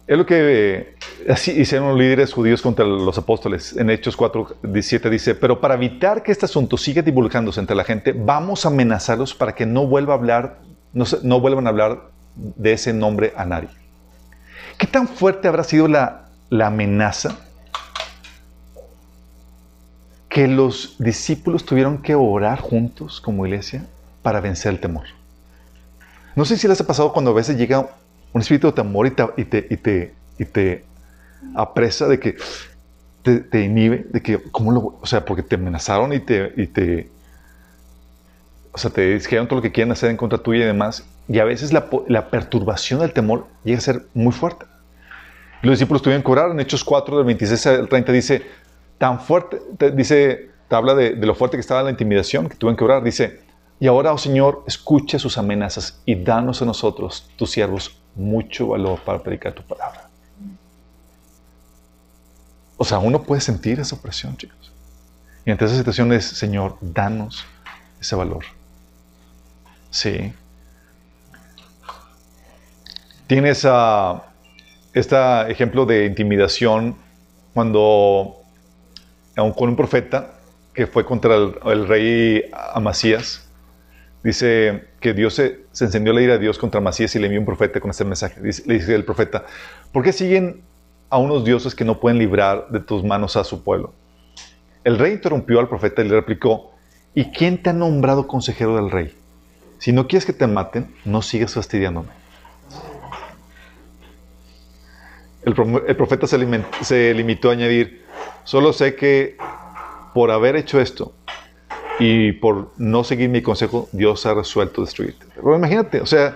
[0.06, 0.96] Es lo que eh,
[1.28, 3.76] así hicieron los líderes judíos contra los apóstoles.
[3.76, 7.84] En Hechos 4, 17 dice, pero para evitar que este asunto siga divulgándose entre la
[7.84, 10.60] gente, vamos a amenazarlos para que no, vuelva a hablar,
[10.94, 13.70] no, vuelvan a hablar de ese nombre a nadie.
[14.78, 17.36] ¿Qué tan fuerte habrá sido la, la amenaza
[20.30, 23.88] que los discípulos tuvieron que orar juntos como iglesia
[24.22, 25.19] para vencer el temor.
[26.40, 27.90] No sé si les ha pasado cuando a veces llega
[28.32, 30.86] un espíritu de temor y te, y te, y te,
[31.54, 32.38] apresa de que
[33.24, 37.10] te, inhibe, de que, ¿cómo lo, o sea, porque te amenazaron y te, y te,
[38.72, 41.40] o sea, te dijeron todo lo que quieren hacer en contra tuya y demás, y
[41.40, 44.66] a veces la, perturbación del temor llega a ser muy fuerte.
[45.62, 48.44] Los discípulos tuvieron que orar, en Hechos 4, del 26 al 30 dice,
[48.98, 49.60] tan fuerte,
[49.92, 53.49] dice, te habla de, lo fuerte que estaba la intimidación, que tuvieron que orar, dice,
[53.80, 59.00] y ahora, oh Señor, escucha sus amenazas y danos a nosotros, tus siervos, mucho valor
[59.02, 60.10] para predicar tu palabra.
[62.78, 64.72] O sea, uno puede sentir esa opresión, chicos.
[65.46, 67.46] Y ante esa situación es, Señor, danos
[68.00, 68.46] ese valor.
[69.90, 70.34] Sí.
[73.28, 74.24] Tienes a
[74.94, 75.16] este
[75.52, 76.96] ejemplo de intimidación
[77.54, 78.36] cuando
[79.36, 80.36] con un profeta
[80.74, 83.49] que fue contra el, rey Amasías,
[84.24, 87.46] dice que Dios se, encendió la ira de Dios contra Amasías y le envió un
[87.46, 88.42] profeta con este mensaje.
[88.42, 89.46] le dice el profeta,
[89.92, 90.62] ¿por qué siguen
[91.10, 93.94] a unos dioses que no pueden librar de tus manos a su pueblo?
[94.84, 96.72] El rey interrumpió al profeta y le replicó,
[97.14, 99.14] ¿y quién te ha nombrado consejero del rey?
[99.78, 102.10] Si no quieres que te maten, no sigas fastidiándome.
[105.44, 105.54] El,
[105.96, 108.06] profeta se, limitó a añadir,
[108.44, 109.38] solo sé que
[110.14, 111.14] por haber hecho esto
[112.00, 115.26] y por no seguir mi consejo, Dios ha resuelto destruirte.
[115.36, 116.36] Pero imagínate, o sea,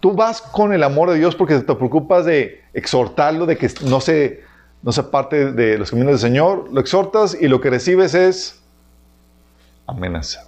[0.00, 4.00] tú vas con el amor de Dios porque te preocupas de exhortarlo, de que no
[4.00, 4.42] se,
[4.82, 8.60] no se aparte de los caminos del Señor, lo exhortas y lo que recibes es
[9.86, 10.46] amenaza.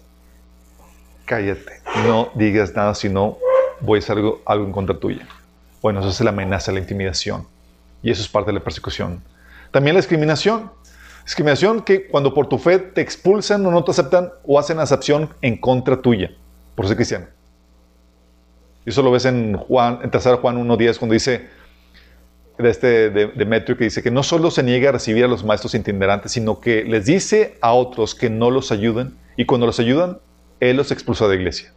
[1.25, 3.39] Cállate, no digas nada, si no
[3.81, 5.27] voy a hacer algo, algo en contra tuya.
[5.81, 7.47] Bueno, eso es la amenaza, la intimidación.
[8.03, 9.23] Y eso es parte de la persecución.
[9.71, 10.71] También la discriminación.
[11.25, 15.31] Discriminación que cuando por tu fe te expulsan o no te aceptan o hacen acepción
[15.41, 16.31] en contra tuya,
[16.75, 17.27] por ser cristiano.
[18.85, 21.49] Y eso lo ves en Juan, en 3 Juan 1.10, cuando dice,
[22.59, 25.75] de este Demetrio, que dice que no solo se niega a recibir a los maestros
[25.75, 30.19] itinerantes, sino que les dice a otros que no los ayuden, y cuando los ayudan,
[30.61, 31.73] él los expulsa de la iglesia.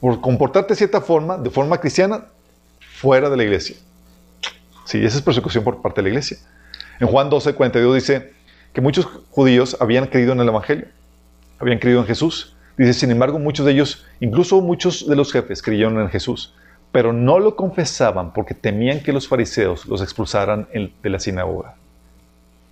[0.00, 2.26] Por comportarte de cierta forma, de forma cristiana,
[2.96, 3.76] fuera de la iglesia.
[4.84, 6.38] Sí, esa es persecución por parte de la iglesia.
[7.00, 8.32] En Juan 12, 42 dice
[8.72, 10.86] que muchos judíos habían creído en el Evangelio,
[11.58, 12.56] habían creído en Jesús.
[12.76, 16.54] Dice, sin embargo, muchos de ellos, incluso muchos de los jefes, creyeron en Jesús,
[16.90, 21.76] pero no lo confesaban porque temían que los fariseos los expulsaran de la sinagoga.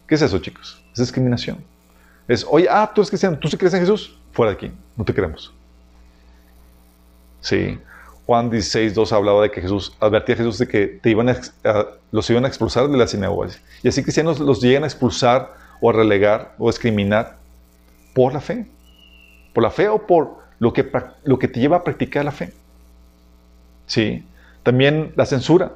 [0.06, 0.82] ¿Qué es eso, chicos?
[0.92, 1.58] Es discriminación.
[2.28, 4.16] Es, oye, ah, tú eres cristiano, ¿tú sí crees en Jesús?
[4.32, 5.52] Fuera de aquí, no te creemos.
[7.40, 7.78] Sí.
[8.26, 11.34] Juan 16, 2 hablaba de que Jesús, advertía a Jesús de que te iban
[12.12, 13.60] los iban a expulsar de las sinagogas.
[13.82, 17.36] Y así cristianos los llegan a expulsar o a relegar o a discriminar
[18.14, 18.66] por la fe.
[19.52, 20.88] Por la fe o por lo que,
[21.24, 22.52] lo que te lleva a practicar la fe.
[23.86, 24.24] Sí.
[24.62, 25.72] También la censura.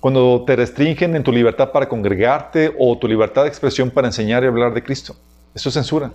[0.00, 4.42] Cuando te restringen en tu libertad para congregarte o tu libertad de expresión para enseñar
[4.42, 5.14] y hablar de Cristo.
[5.54, 6.10] Eso es censura.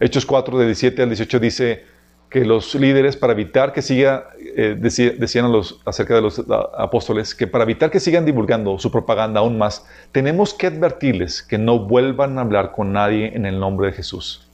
[0.00, 1.84] Hechos 4, de 17 al 18 dice,
[2.30, 6.42] que los líderes, para evitar que siga, eh, decían los, acerca de los
[6.76, 11.56] apóstoles, que para evitar que sigan divulgando su propaganda aún más, tenemos que advertirles que
[11.56, 14.48] no vuelvan a hablar con nadie en el nombre de Jesús.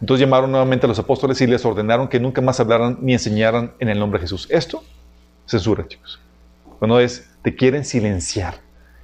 [0.00, 3.72] Entonces llamaron nuevamente a los apóstoles y les ordenaron que nunca más hablaran ni enseñaran
[3.78, 4.46] en el nombre de Jesús.
[4.50, 4.84] Esto,
[5.46, 6.20] censura, chicos.
[6.78, 8.56] Cuando es, te quieren silenciar,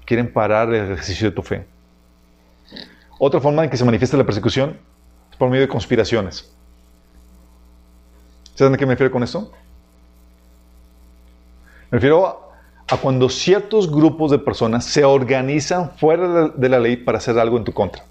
[0.05, 1.65] quieren parar el ejercicio de tu fe.
[3.19, 4.79] Otra forma en que se manifiesta la persecución
[5.31, 6.53] es por medio de conspiraciones.
[8.55, 9.51] ¿Saben a qué me refiero con esto?
[11.91, 12.27] Me refiero
[12.89, 17.57] a, cuando ciertos grupos de personas se organizan fuera de, la ley para hacer algo
[17.57, 18.05] en tu contra.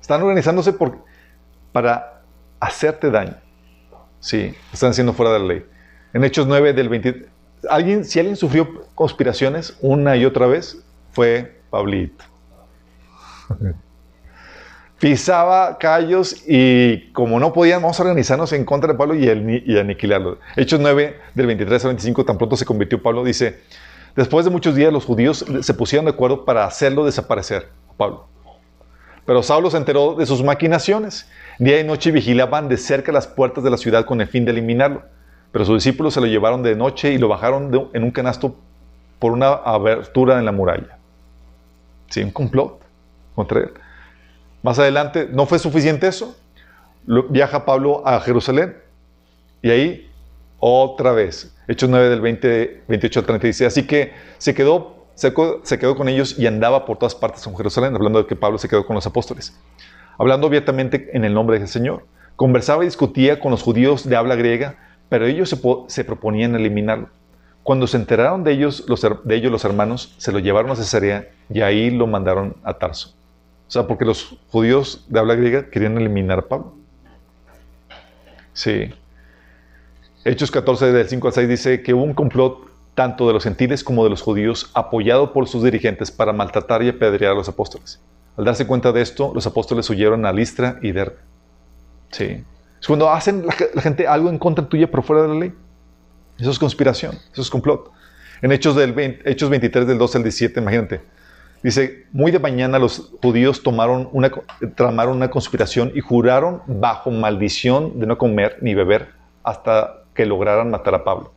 [0.00, 0.98] Están organizándose por,
[1.72, 2.22] para
[2.58, 3.36] hacerte daño.
[4.18, 5.66] Sí, están haciendo fuera de la ley.
[6.12, 7.28] En Hechos 9 del 20,
[7.68, 12.24] alguien, si alguien sufrió conspiraciones una y otra vez, fue Pablito.
[14.98, 19.26] Pisaba callos y como no a organizarnos en contra de Pablo y,
[19.66, 20.38] y aniquilarlo.
[20.56, 23.60] Hechos 9, del 23 al 25, tan pronto se convirtió Pablo, dice,
[24.14, 28.26] después de muchos días los judíos se pusieron de acuerdo para hacerlo desaparecer, Pablo.
[29.26, 31.28] Pero Saulo se enteró de sus maquinaciones.
[31.58, 34.52] Día y noche vigilaban de cerca las puertas de la ciudad con el fin de
[34.52, 35.02] eliminarlo.
[35.50, 38.56] Pero sus discípulos se lo llevaron de noche y lo bajaron en un canasto
[39.18, 40.98] por una abertura en la muralla.
[42.08, 42.80] Sí, un complot
[43.34, 43.70] contra él.
[44.62, 46.36] Más adelante, ¿no fue suficiente eso?
[47.30, 48.76] Viaja Pablo a Jerusalén
[49.62, 50.10] y ahí
[50.58, 55.32] otra vez, Hechos 9 del 20, 28 al 30 dice, así que se quedó, se,
[55.78, 58.68] quedó con ellos y andaba por todas partes en Jerusalén, hablando de que Pablo se
[58.68, 59.58] quedó con los apóstoles,
[60.18, 62.04] hablando abiertamente en el nombre del Señor.
[62.36, 64.76] Conversaba y discutía con los judíos de habla griega,
[65.08, 65.54] pero ellos
[65.88, 67.08] se, proponían eliminarlo.
[67.62, 71.28] Cuando se enteraron de ellos, los, de ellos los hermanos, se lo llevaron a Cesarea
[71.50, 73.14] y ahí lo mandaron a Tarso.
[73.68, 76.74] O sea, porque los judíos de habla griega querían eliminar a Pablo.
[78.52, 78.90] Sí.
[80.24, 83.84] Hechos 14, del 5 al 6 dice que hubo un complot tanto de los gentiles
[83.84, 88.00] como de los judíos apoyado por sus dirigentes para maltratar y apedrear a los apóstoles.
[88.36, 91.18] Al darse cuenta de esto, los apóstoles huyeron a Listra y Derbe.
[92.10, 92.44] Sí.
[92.80, 93.52] Es cuando hacen la,
[93.82, 95.52] gente algo en contra tuya por fuera de la ley.
[96.38, 97.90] Eso es conspiración, eso es complot.
[98.42, 101.00] En Hechos, del Hechos 23, del 12 al 17, imagínate.
[101.62, 104.30] Dice, muy de mañana los judíos tomaron una,
[104.74, 109.08] tramaron una conspiración y juraron bajo maldición de no comer ni beber
[109.42, 111.32] hasta que lograran matar a Pablo.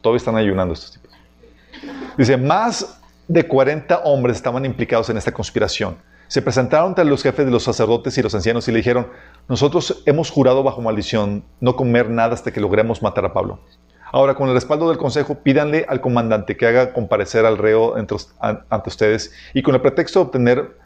[0.00, 1.10] Todavía están ayunando estos tipos.
[2.16, 5.96] Dice, más de 40 hombres estaban implicados en esta conspiración.
[6.28, 9.08] Se presentaron ante los jefes de los sacerdotes y los ancianos y le dijeron,
[9.48, 13.60] nosotros hemos jurado bajo maldición no comer nada hasta que logremos matar a Pablo.
[14.12, 18.88] Ahora, con el respaldo del consejo, pídanle al comandante que haga comparecer al reo ante
[18.88, 20.76] ustedes y con el pretexto de obtener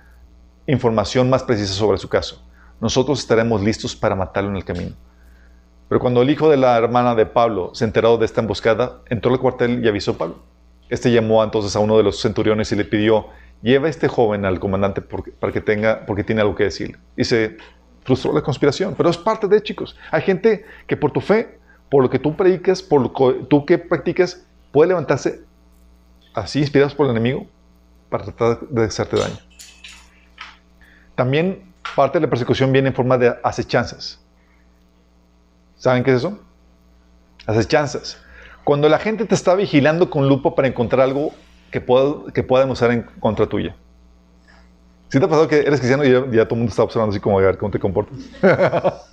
[0.66, 2.42] información más precisa sobre su caso.
[2.80, 4.96] Nosotros estaremos listos para matarlo en el camino.
[5.88, 9.32] Pero cuando el hijo de la hermana de Pablo se enteró de esta emboscada, entró
[9.32, 10.38] al cuartel y avisó a Pablo.
[10.88, 13.26] Este llamó entonces a uno de los centuriones y le pidió,
[13.60, 16.98] lleva este joven al comandante porque, para que tenga, porque tiene algo que decir.
[17.16, 17.58] Y se
[18.04, 18.94] frustró la conspiración.
[18.96, 19.96] Pero es parte de, chicos.
[20.10, 21.58] Hay gente que por tu fe,
[21.90, 25.42] por lo que tú predicas, por lo que tú que practicas, puede levantarse
[26.34, 27.46] así inspirados por el enemigo
[28.08, 29.38] para tratar de hacerte daño.
[31.14, 34.20] También parte de la persecución viene en forma de acechanzas.
[35.76, 36.38] ¿Saben qué es eso?
[37.46, 38.18] Acechanzas.
[38.64, 41.32] Cuando la gente te está vigilando con lupa para encontrar algo
[41.70, 43.74] que, pueda, que puedan usar en contra tuya.
[45.08, 47.20] ¿Sí te ha pasado que eres cristiano y ya, todo el mundo está observando así
[47.20, 48.18] como a ver cómo te comportas?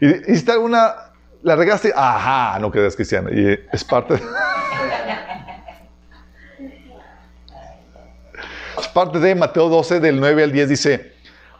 [0.00, 0.94] y hiciste alguna,
[1.42, 3.30] la regaste, ajá, no quedas cristiano.
[3.30, 4.14] Y es parte...
[8.78, 11.14] es parte de Mateo 12, del 9 al 10, dice...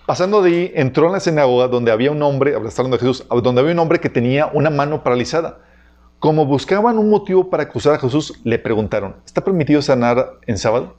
[0.07, 3.63] Pasando de ahí, entró en la sinagoga donde había un hombre, hablando de Jesús, donde
[3.63, 5.61] había un hombre que tenía una mano paralizada.
[6.19, 10.97] Como buscaban un motivo para acusar a Jesús, le preguntaron, ¿está permitido sanar en sábado?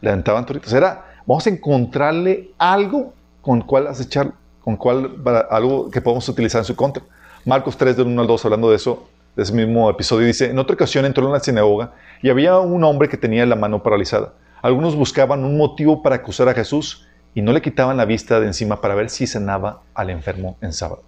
[0.00, 0.72] Levantaban toritos.
[0.72, 4.32] Era, vamos a encontrarle algo con cual acechar,
[4.64, 5.16] con cual,
[5.50, 7.02] algo que podamos utilizar en su contra.
[7.44, 10.58] Marcos 3, del 1 al 2, hablando de eso, de ese mismo episodio, dice, en
[10.58, 11.92] otra ocasión entró en la sinagoga
[12.22, 14.34] y había un hombre que tenía la mano paralizada.
[14.60, 18.46] Algunos buscaban un motivo para acusar a Jesús y no le quitaban la vista de
[18.46, 21.02] encima para ver si sanaba al enfermo en sábado.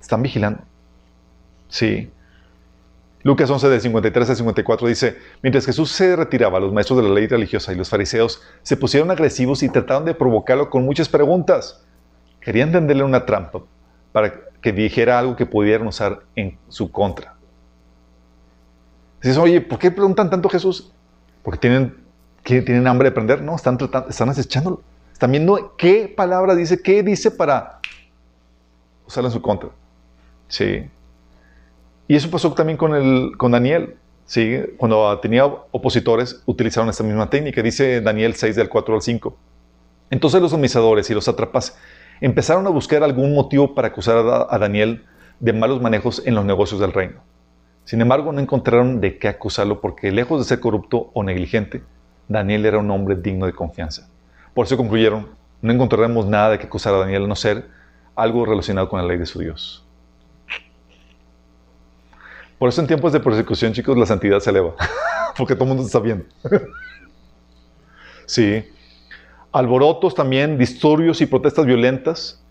[0.00, 0.62] Están vigilando.
[1.68, 2.10] Sí.
[3.22, 7.14] Lucas 11, de 53 a 54 dice, mientras Jesús se retiraba, los maestros de la
[7.14, 11.84] ley religiosa y los fariseos se pusieron agresivos y trataron de provocarlo con muchas preguntas.
[12.46, 13.60] Querían tenderle una trampa
[14.12, 17.34] para que dijera algo que pudieran usar en su contra.
[19.20, 20.92] Dices, oye, ¿por qué preguntan tanto a Jesús?
[21.42, 21.96] Porque tienen,
[22.44, 23.42] tienen hambre de aprender.
[23.42, 23.76] No, están,
[24.08, 24.80] están acechándolo.
[25.12, 27.80] Están viendo qué palabra dice, qué dice para
[29.08, 29.70] usarla en su contra.
[30.46, 30.88] Sí.
[32.06, 33.96] Y eso pasó también con, el, con Daniel.
[34.24, 34.56] ¿sí?
[34.76, 37.60] Cuando tenía opositores, utilizaron esta misma técnica.
[37.60, 39.36] Dice Daniel 6 del 4 al 5.
[40.10, 41.76] Entonces los administradores y los atrapas
[42.20, 45.04] empezaron a buscar algún motivo para acusar a, Daniel
[45.40, 47.20] de malos manejos en los negocios del reino.
[47.84, 51.82] Sin embargo, no encontraron de qué acusarlo porque lejos de ser corrupto o negligente,
[52.28, 54.08] Daniel era un hombre digno de confianza.
[54.54, 55.28] Por eso concluyeron,
[55.62, 57.66] no encontraremos nada de que acusar a Daniel a no ser
[58.14, 59.84] algo relacionado con la ley de su Dios.
[62.58, 64.74] Por eso en tiempos de persecución, chicos, la santidad se eleva,
[65.36, 66.24] porque todo el mundo está viendo.
[68.26, 68.64] sí.
[69.56, 72.44] Alborotos también, disturbios y protestas violentas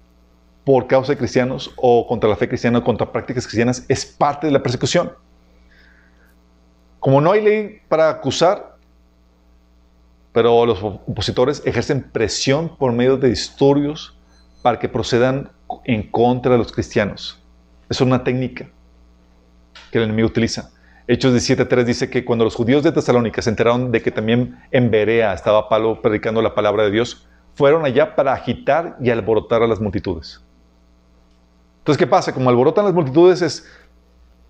[0.63, 4.47] por causa de cristianos o contra la fe cristiana o contra prácticas cristianas es parte
[4.47, 5.11] de la persecución.
[6.99, 8.77] Como no hay ley para acusar,
[10.33, 14.17] pero los opositores ejercen presión por medio de disturbios
[14.63, 15.51] para que procedan
[15.83, 17.39] en contra de los cristianos.
[17.87, 18.67] Es una técnica
[19.91, 20.71] que el enemigo utiliza.
[21.07, 24.89] Hechos 17.3 dice que cuando los judíos de Tesalónica se enteraron de que también en
[24.89, 29.67] Berea estaba Pablo predicando la palabra de Dios, fueron allá para agitar y alborotar a
[29.67, 30.41] las multitudes.
[31.79, 32.33] Entonces, ¿qué pasa?
[32.33, 33.65] Como alborotan las multitudes, es,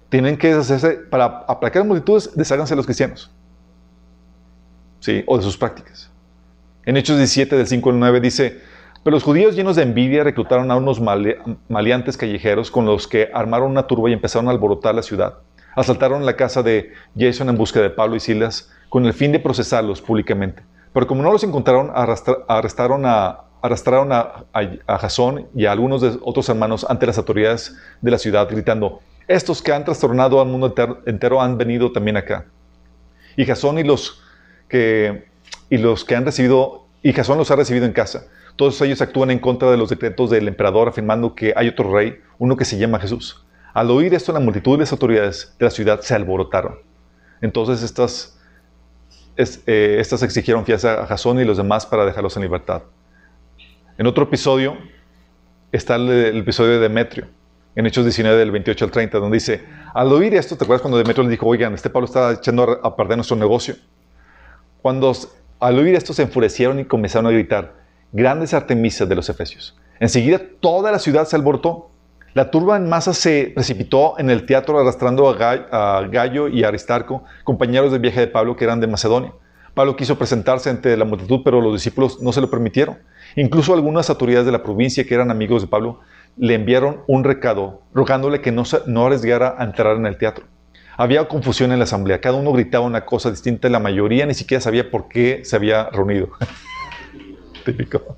[0.08, 3.32] tienen que hacerse, para aplacar las multitudes, desháganse los cristianos
[5.26, 6.10] o de sus prácticas.
[6.86, 8.62] En Hechos 17, del 5 al 9 dice,
[9.03, 10.99] pero los judíos llenos de envidia reclutaron a unos
[11.70, 15.36] maleantes callejeros con los que armaron una turba y empezaron a alborotar la ciudad.
[15.76, 19.39] Asaltaron la casa de Jason en busca de Pablo y Silas con el fin de
[19.39, 20.63] procesarlos públicamente.
[20.93, 21.91] Pero como no los encontraron,
[22.47, 24.63] arrastraron a, arrastraron a, a,
[25.53, 29.73] y a algunos de otros hermanos ante las autoridades de la ciudad, gritando, estos que
[29.73, 30.73] han trastornado al mundo
[31.05, 32.45] entero han venido también acá.
[33.36, 34.21] Y Jasón y los
[34.69, 35.26] que,
[35.69, 38.28] y los que han recibido, y Jasón los ha recibido en casa.
[38.55, 42.19] Todos ellos actúan en contra de los decretos del emperador, afirmando que hay otro rey,
[42.38, 43.45] uno que se llama Jesús.
[43.76, 46.80] Al oír esto, la multitud de las autoridades de la ciudad se alborotaron.
[47.41, 48.39] Entonces estas,
[49.36, 52.84] eh, estas exigieron fianza a Jasón y los demás para dejarlos en libertad.
[53.97, 54.78] En otro episodio
[55.73, 57.28] está el, el, episodio de Demetrio,
[57.76, 60.97] en Hechos 19 del 28 al 30, donde dice, al oír esto, ¿te acuerdas cuando
[60.97, 63.76] Demetrio le dijo, oigan, este Pablo está echando a perder nuestro negocio?
[64.82, 65.11] Cuando
[65.59, 67.73] al oír esto se enfurecieron y comenzaron a gritar,
[68.13, 69.78] grandes artemisas de los efesios.
[69.99, 71.91] Enseguida toda la ciudad se alborotó.
[72.36, 77.93] La turba en masa se precipitó en el teatro arrastrando a Gallo y Aristarco, compañeros
[77.93, 79.31] de viaje de Pablo que eran de Macedonia.
[79.73, 82.97] Pablo quiso presentarse ante la multitud, pero los discípulos no se lo permitieron.
[83.38, 86.01] Incluso algunas autoridades de la provincia que eran amigos de Pablo
[86.36, 90.45] le enviaron un recado rogándole que no, no arriesgara a entrar en el teatro.
[90.97, 94.59] Había confusión en la asamblea, cada uno gritaba una cosa distinta la mayoría ni siquiera
[94.59, 96.31] sabía por qué se había reunido.
[97.63, 98.17] Típico.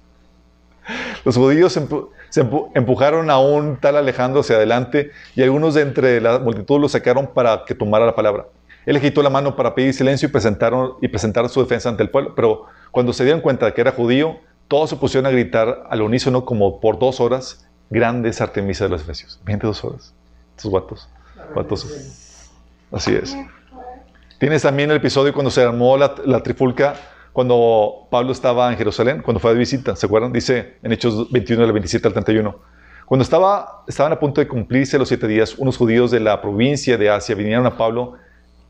[1.26, 1.80] Los judíos
[2.30, 2.42] se
[2.74, 7.28] empujaron a un tal Alejandro hacia adelante y algunos de entre la multitud lo sacaron
[7.28, 8.48] para que tomara la palabra.
[8.86, 12.10] Él quitó la mano para pedir silencio y presentaron, y presentar su defensa ante el
[12.10, 14.38] pueblo, pero cuando se dieron cuenta de que era judío,
[14.70, 19.02] todos se pusieron a gritar al unísono como por dos horas, grandes Artemisa de los
[19.02, 19.42] Efesios.
[19.44, 20.14] 22 horas.
[20.56, 21.10] Estos guatos.
[22.92, 23.36] Así es.
[24.40, 26.96] Tienes también el episodio cuando se armó la, la trifulca
[27.38, 30.34] cuando Pablo estaba en Jerusalén, cuando fue de visita, ¿se acuerdan?
[30.34, 32.60] Dice en Hechos 21, del 27 al 31.
[33.06, 36.98] Cuando estaba, estaban a punto de cumplirse los siete días, unos judíos de la provincia
[36.98, 38.14] de Asia vinieron a Pablo,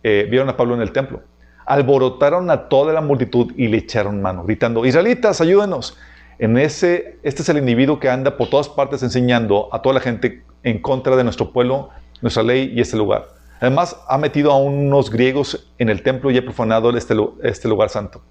[0.03, 1.21] eh, vieron a Pablo en el templo.
[1.65, 5.97] Alborotaron a toda la multitud y le echaron mano, gritando, Israelitas, ayúdenos.
[6.37, 10.01] En ese, este es el individuo que anda por todas partes enseñando a toda la
[10.01, 11.87] gente en contra de nuestro pueblo,
[12.21, 13.29] nuestra ley y este lugar.
[13.61, 17.87] Además, ha metido a unos griegos en el templo y ha profanado este, este lugar
[17.87, 18.21] santo.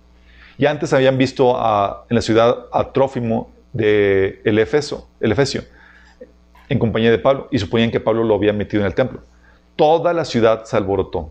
[0.59, 1.51] Y antes habían visto
[2.09, 5.63] en la ciudad a Trófimo de el, Efeso, Efesio
[6.69, 9.21] en compañía de Pablo y suponían que Pablo lo había metido en el templo.
[9.77, 11.31] Toda la ciudad se alborotó.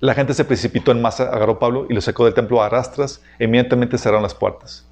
[0.00, 2.68] La gente se precipitó en masa, agarró a Pablo y lo sacó del templo a
[2.68, 4.86] rastras e inmediatamente cerraron las puertas.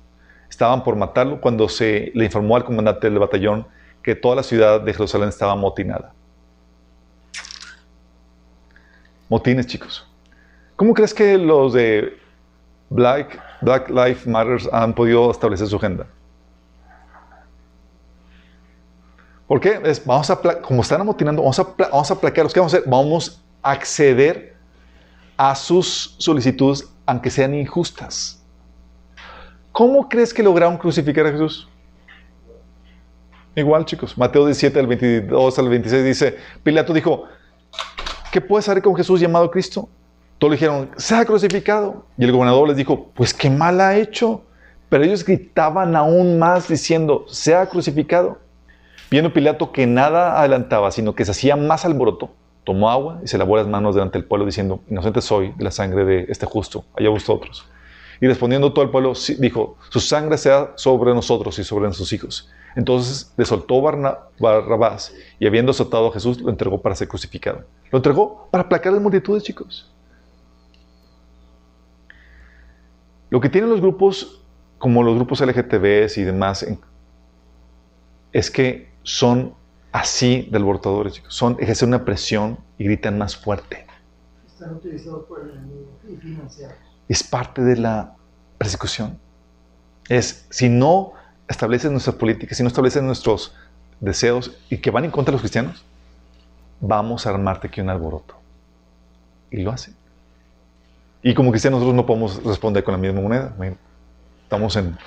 [0.51, 3.67] Estaban por matarlo cuando se le informó al comandante del batallón
[4.03, 6.13] que toda la ciudad de Jerusalén estaba motinada.
[9.29, 10.07] Motines, chicos.
[10.77, 12.19] ¿Cómo crees que los de
[12.91, 16.07] Black, Black Lives Matter han podido establecer su agenda.
[19.47, 19.81] ¿Por qué?
[19.85, 22.53] Es, vamos a, como están amotinando, vamos a, vamos a aplacarlos.
[22.53, 22.89] ¿Qué vamos a hacer?
[22.89, 24.57] Vamos a acceder
[25.37, 28.43] a sus solicitudes, aunque sean injustas.
[29.71, 31.69] ¿Cómo crees que lograron crucificar a Jesús?
[33.55, 34.17] Igual, chicos.
[34.17, 37.25] Mateo 17, al 22 al 26 dice, Pilato dijo,
[38.31, 39.89] ¿qué puedes hacer con Jesús llamado Cristo?
[40.43, 42.05] Todos le dijeron, sea crucificado.
[42.19, 44.43] Y el gobernador les dijo, pues qué mal ha hecho.
[44.89, 48.39] Pero ellos gritaban aún más diciendo, sea crucificado.
[49.09, 52.31] Viendo Pilato que nada adelantaba, sino que se hacía más alboroto,
[52.65, 55.71] tomó agua y se lavó las manos delante del pueblo diciendo, inocente soy de la
[55.71, 57.65] sangre de este justo, allá vosotros.
[58.21, 62.51] Y respondiendo todo el pueblo, dijo, su sangre sea sobre nosotros y sobre nuestros hijos.
[62.75, 63.81] Entonces le soltó
[64.41, 67.63] Barrabás y habiendo soltado a Jesús, lo entregó para ser crucificado.
[67.93, 69.92] Lo entregó para aplacar las multitudes, chicos.
[73.33, 74.43] Lo que tienen los grupos,
[74.77, 76.67] como los grupos LGTBs y demás,
[78.31, 79.55] es que son
[79.91, 81.35] así del alborotadores, chicos.
[81.35, 83.87] Son, ejercen una presión y gritan más fuerte.
[84.47, 86.75] Están utilizados por el enemigo y financiados.
[87.09, 88.17] Es parte de la
[88.59, 89.19] persecución.
[90.11, 91.15] Es, si no
[91.49, 93.55] establecen nuestras políticas, si no establecen nuestros
[94.01, 95.87] deseos y que van en contra de los cristianos,
[96.83, 98.35] vamos a armarte aquí un alboroto.
[99.51, 100.02] Y lo hacen.
[101.23, 103.55] Y como cristianos nosotros no podemos responder con la misma moneda.
[104.45, 104.97] Estamos en...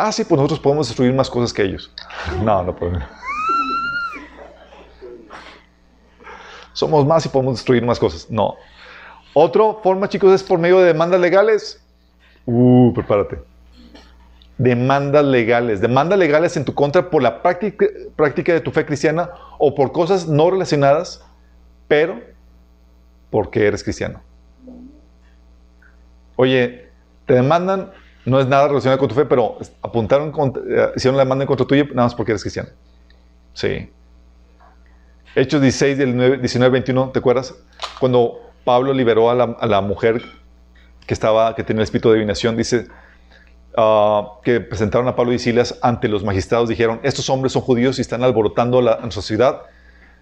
[0.00, 1.92] Ah, sí, pues nosotros podemos destruir más cosas que ellos.
[2.44, 3.02] No, no podemos.
[6.72, 8.30] Somos más y podemos destruir más cosas.
[8.30, 8.54] No.
[9.34, 11.84] Otra forma, chicos, es por medio de demandas legales.
[12.46, 13.40] Uh, prepárate.
[14.56, 15.80] Demandas legales.
[15.80, 17.84] Demandas legales en tu contra por la práctica,
[18.14, 21.26] práctica de tu fe cristiana o por cosas no relacionadas,
[21.88, 22.20] pero
[23.30, 24.20] porque eres cristiano.
[26.36, 26.88] Oye,
[27.26, 27.90] te demandan,
[28.24, 30.32] no es nada relacionado con tu fe, pero apuntaron,
[30.70, 32.68] eh, hicieron la demanda en contra tuya nada más porque eres cristiano.
[33.54, 33.90] Sí.
[35.34, 37.54] Hechos 16, 19, 21, ¿te acuerdas?
[38.00, 40.22] Cuando Pablo liberó a la, mujer
[41.06, 42.86] que, estaba, que tenía el espíritu de adivinación, dice
[43.76, 47.98] ah, que presentaron a Pablo y Silas ante los magistrados, dijeron, estos hombres son judíos
[47.98, 49.62] y están alborotando la, nuestra ciudad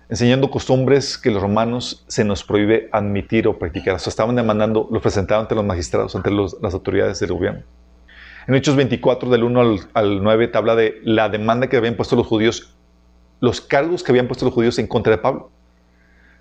[0.08, 3.96] enseñando costumbres que los romanos se nos prohíbe admitir o practicar.
[3.96, 7.62] O sea, estaban demandando, los presentaban ante los magistrados, ante las autoridades del gobierno.
[8.46, 11.96] En Hechos 24, del 1 al, al, 9, te habla de la demanda que habían
[11.96, 12.72] puesto los judíos,
[13.40, 15.50] los cargos que habían puesto los judíos en contra de Pablo.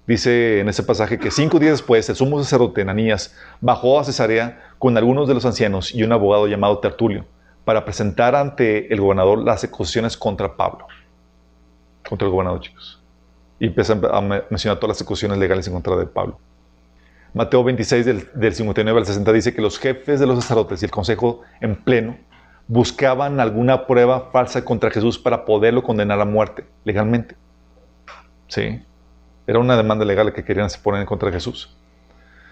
[0.05, 4.61] Dice en ese pasaje que cinco días después, el sumo sacerdote Ananías bajó a Cesarea
[4.78, 7.26] con algunos de los ancianos y un abogado llamado Tertulio
[7.63, 10.86] para presentar ante el gobernador las acusaciones contra Pablo.
[12.07, 13.01] Contra el gobernador, chicos
[13.59, 16.37] y empieza a mencionar todas las ejecuciones legales en contra de Pablo.
[17.33, 20.91] Mateo 26, del, 59 al 60, dice que los jefes de los sacerdotes y el
[20.91, 22.17] consejo en pleno
[22.67, 27.35] buscaban alguna prueba falsa contra Jesús para poderlo condenar a muerte legalmente.
[28.47, 28.81] Sí.
[29.47, 31.75] Era una demanda legal que querían poner contra de Jesús.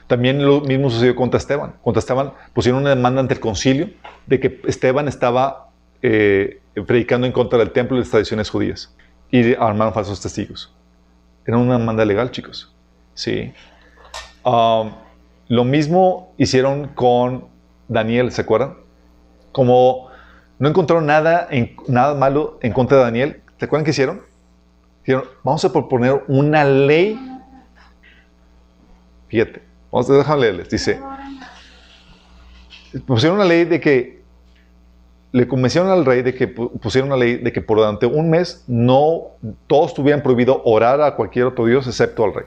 [0.07, 1.75] También lo mismo sucedió contra Esteban.
[1.81, 3.89] Contra pusieron una demanda ante el concilio
[4.27, 5.69] de que Esteban estaba
[6.01, 8.93] eh, predicando en contra del templo y las tradiciones judías
[9.31, 10.75] y armaron falsos testigos.
[11.45, 12.73] Era una demanda legal, chicos.
[13.13, 13.53] Sí.
[14.43, 14.91] Um,
[15.47, 17.47] lo mismo hicieron con
[17.87, 18.75] Daniel, ¿se acuerdan?
[19.51, 20.07] Como
[20.59, 24.21] no encontraron nada, en, nada malo en contra de Daniel, ¿se acuerdan qué hicieron?
[25.05, 27.19] Dijeron, vamos a proponer una ley.
[29.27, 30.69] Fíjate, vamos a dejar leerles.
[30.69, 30.99] Dice,
[33.05, 34.22] pusieron una ley de que
[35.33, 38.63] le convencieron al rey de que pusieron una ley de que por durante un mes
[38.67, 39.31] no
[39.65, 42.45] todos tuvieran prohibido orar a cualquier otro dios excepto al rey.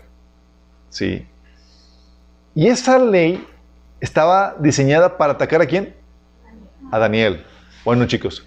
[0.88, 1.26] Sí.
[2.54, 3.44] Y esa ley
[4.00, 5.96] estaba diseñada para atacar a quién?
[6.92, 7.44] A Daniel.
[7.84, 8.46] Bueno, chicos,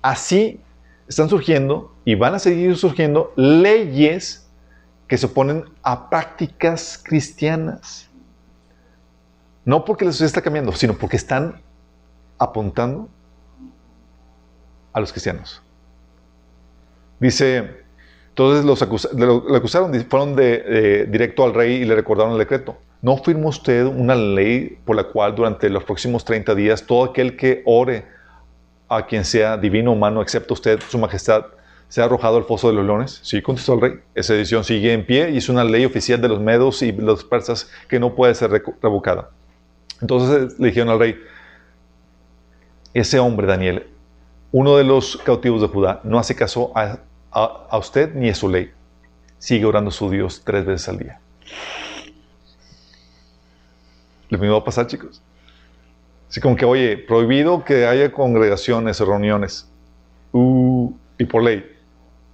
[0.00, 0.60] así
[1.06, 4.48] están surgiendo y van a seguir surgiendo leyes
[5.08, 8.08] que se oponen a prácticas cristianas.
[9.66, 11.60] No porque la sociedad está cambiando, sino porque están
[12.38, 13.10] apuntando
[14.94, 15.60] a los cristianos.
[17.20, 17.84] Dice,
[18.30, 22.78] entonces los acusaron, fueron de, directo al rey y le recordaron el decreto.
[23.02, 27.36] ¿No firmó usted una ley por la cual durante los próximos 30 días todo aquel
[27.36, 28.06] que ore
[28.88, 31.44] a quien sea divino o humano, excepto usted, su majestad,
[31.88, 33.20] sea arrojado al foso de los leones?
[33.22, 34.00] Sí, contestó el rey.
[34.14, 37.24] Esa decisión sigue en pie y es una ley oficial de los medos y los
[37.24, 38.50] persas que no puede ser
[38.82, 39.30] revocada.
[40.00, 41.16] Entonces le dijeron al rey,
[42.94, 43.86] ese hombre, Daniel,
[44.54, 47.00] uno de los cautivos de Judá no hace caso a,
[47.76, 48.70] usted ni a su ley.
[49.36, 51.20] Sigue orando a su Dios tres veces al día.
[54.28, 55.20] Lo mismo va a pasar, chicos.
[56.30, 59.68] Así como que, oye, prohibido que haya congregaciones o reuniones.
[60.30, 61.68] Uh, y por ley.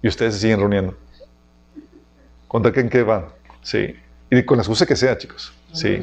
[0.03, 0.95] Y ustedes se siguen reuniendo.
[2.49, 3.29] ¿Contra quién que van?
[3.63, 3.97] Sí.
[4.31, 5.55] Y con la excusa que sea, chicos.
[5.73, 6.03] Sí.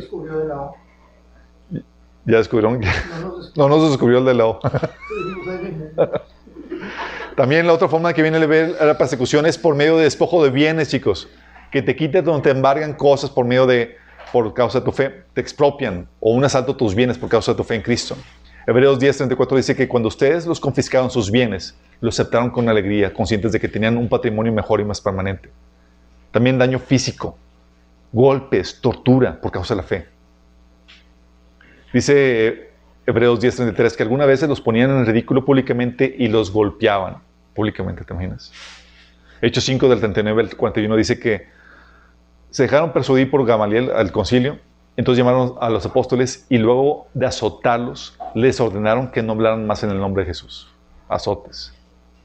[2.28, 2.90] Ya descubrieron que
[3.56, 4.60] no nos descubrió el de la
[7.38, 10.50] También la otra forma que viene a la persecución es por medio de despojo de
[10.50, 11.30] bienes, chicos.
[11.72, 13.96] Que te quiten donde te embargan cosas por medio de,
[14.34, 17.54] por causa de tu fe, te expropian o un asalto a tus bienes por causa
[17.54, 18.18] de tu fe en Cristo.
[18.66, 23.54] Hebreos 10:34 dice que cuando ustedes los confiscaron sus bienes, los aceptaron con alegría, conscientes
[23.54, 25.50] de que tenían un patrimonio mejor y más permanente.
[26.32, 27.38] También daño físico,
[28.12, 30.17] golpes, tortura por causa de la fe.
[31.94, 32.72] Dice
[33.06, 37.18] Hebreos 10:33 que alguna vez los ponían en ridículo públicamente y los golpeaban
[37.54, 38.52] públicamente, ¿te imaginas?
[39.42, 41.48] Hechos 5 del 39 al 41 dice que
[42.50, 44.60] se dejaron persuadir por Gamaliel al concilio,
[44.96, 49.84] entonces llamaron a los apóstoles y luego de azotarlos les ordenaron que no hablaran más
[49.84, 50.74] en el nombre de Jesús.
[51.08, 51.74] Azotes.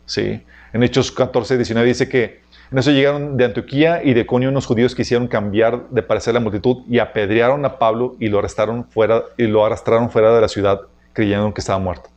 [0.07, 0.43] ¿Sí?
[0.73, 2.42] En Hechos 14, 19 dice que
[2.73, 6.33] en eso llegaron de Antioquía y de Conio unos judíos que hicieron cambiar de parecer
[6.33, 10.41] la multitud y apedrearon a Pablo y lo arrestaron fuera y lo arrastraron fuera de
[10.41, 10.81] la ciudad
[11.13, 12.09] creyendo que estaba muerto.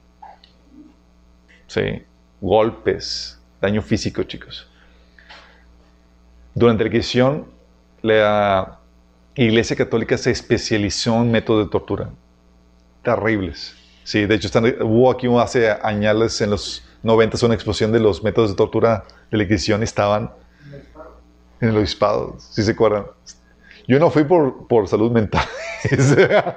[1.68, 2.04] Sí,
[2.40, 4.66] golpes, daño físico, chicos.
[6.54, 7.48] Durante la Inquisición,
[8.02, 8.80] la
[9.36, 12.10] Iglesia Católica se especializó en métodos de tortura
[13.04, 13.76] terribles.
[14.06, 14.48] Sí, de hecho,
[14.84, 19.38] hubo aquí hace años, en los 90, una explosión de los métodos de tortura de
[19.38, 20.32] la Inquisición estaban
[21.62, 23.06] en el obispado, si se acuerdan.
[23.88, 25.46] Yo no fui por, por salud mental.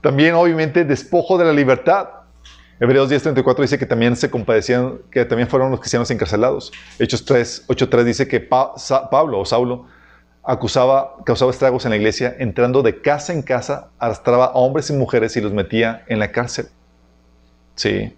[0.00, 2.08] también, obviamente, despojo de la libertad.
[2.80, 6.72] Hebreos 10:34 dice que también se compadecían, que también fueron los cristianos encarcelados.
[6.98, 9.86] Hechos 3, 8:3 dice que Pablo o Saulo
[10.42, 14.94] acusaba, causaba estragos en la iglesia, entrando de casa en casa, arrastraba a hombres y
[14.94, 16.66] mujeres y los metía en la cárcel.
[17.76, 18.14] Sí.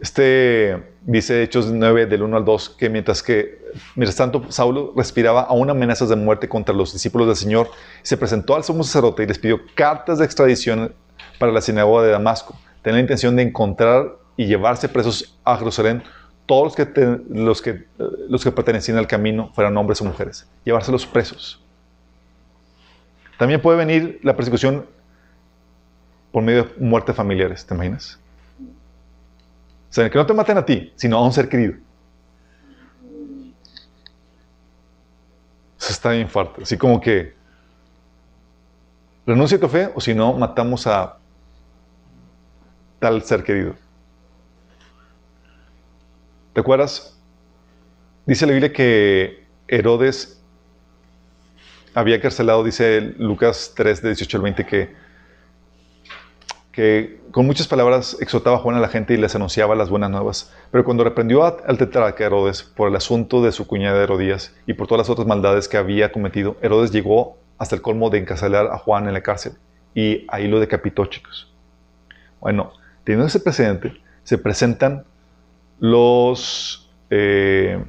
[0.00, 3.60] Este dice Hechos 9 del 1 al 2 que mientras que
[3.94, 7.70] mientras tanto Saulo respiraba aún amenazas de muerte contra los discípulos del Señor,
[8.02, 10.94] se presentó al sumo sacerdote y les pidió cartas de extradición
[11.38, 12.56] para la sinagoga de Damasco.
[12.82, 16.02] Tenía la intención de encontrar y llevarse presos a Jerusalén
[16.46, 17.84] todos los que, los que,
[18.28, 21.62] los que pertenecían al camino, fueran hombres o mujeres, llevárselos presos.
[23.38, 24.86] También puede venir la persecución
[26.30, 28.18] por medio de muertes familiares, ¿te imaginas?
[29.92, 31.74] O sea, que no te maten a ti, sino a un ser querido.
[35.78, 36.62] Eso está bien fuerte.
[36.62, 37.34] Así como que
[39.26, 41.18] renuncia a tu fe o si no, matamos a
[43.00, 43.74] tal ser querido.
[46.54, 47.14] ¿Te acuerdas?
[48.24, 50.42] Dice la Biblia que Herodes
[51.92, 55.01] había carcelado, dice Lucas 3, de 18 al 20, que
[56.72, 60.10] que con muchas palabras exhortaba a Juan a la gente y les anunciaba las buenas
[60.10, 60.52] nuevas.
[60.70, 64.86] Pero cuando reprendió al tetrarca Herodes por el asunto de su cuñada Herodías y por
[64.86, 68.78] todas las otras maldades que había cometido, Herodes llegó hasta el colmo de encarcelar a
[68.78, 69.52] Juan en la cárcel
[69.94, 71.52] y ahí lo decapitó, chicos.
[72.40, 72.72] Bueno,
[73.04, 73.92] teniendo ese precedente,
[74.24, 75.04] se presentan
[75.78, 77.84] los, eh,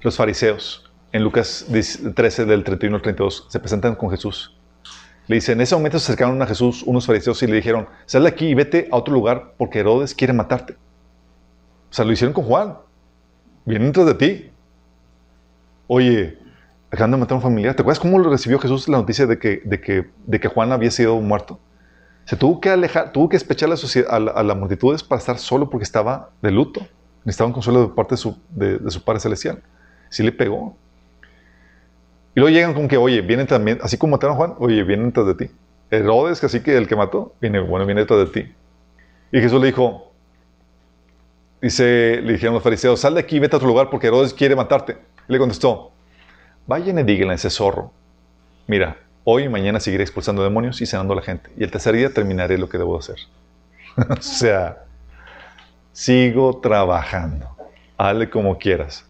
[0.00, 1.66] los fariseos en Lucas
[2.14, 4.56] 13 del 31 al 32, se presentan con Jesús
[5.26, 8.24] le dice, en ese momento se acercaron a Jesús unos fariseos y le dijeron, sal
[8.24, 10.74] de aquí y vete a otro lugar porque Herodes quiere matarte.
[11.90, 12.76] O sea, lo hicieron con Juan.
[13.64, 14.50] Vienen detrás de ti.
[15.86, 16.38] Oye,
[16.90, 17.74] acaban de matar a un familiar.
[17.74, 20.72] ¿Te acuerdas cómo lo recibió Jesús la noticia de que, de que, de que Juan
[20.72, 21.58] había sido muerto?
[22.26, 25.70] Se tuvo que alejar, tuvo que despechar a, la, a, las multitudes para estar solo
[25.70, 26.86] porque estaba de luto.
[27.24, 29.62] Necesitaba un consuelo de parte de su, de, de su Padre Celestial.
[30.10, 30.76] Sí le pegó.
[32.34, 35.06] Y luego llegan con que, oye, vienen también, así como mataron a Juan, oye, vienen
[35.06, 35.50] detrás de ti.
[35.90, 38.52] Herodes, que así que el que mató, viene, bueno, viene detrás de ti.
[39.30, 40.12] Y Jesús le dijo,
[41.62, 44.56] dice, le dijeron los fariseos, sal de aquí, vete a otro lugar porque Herodes quiere
[44.56, 44.98] matarte.
[45.28, 45.92] Y le contestó,
[46.66, 47.92] vayan y díganle a ese zorro,
[48.66, 51.50] mira, hoy y mañana seguiré expulsando demonios y sanando a la gente.
[51.56, 53.16] Y el tercer día terminaré lo que debo hacer.
[53.96, 54.84] o sea,
[55.92, 57.48] sigo trabajando.
[57.96, 59.06] Hazle como quieras.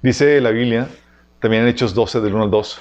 [0.00, 0.88] Dice la Biblia
[1.40, 2.80] también en Hechos 12, del 1 al 2,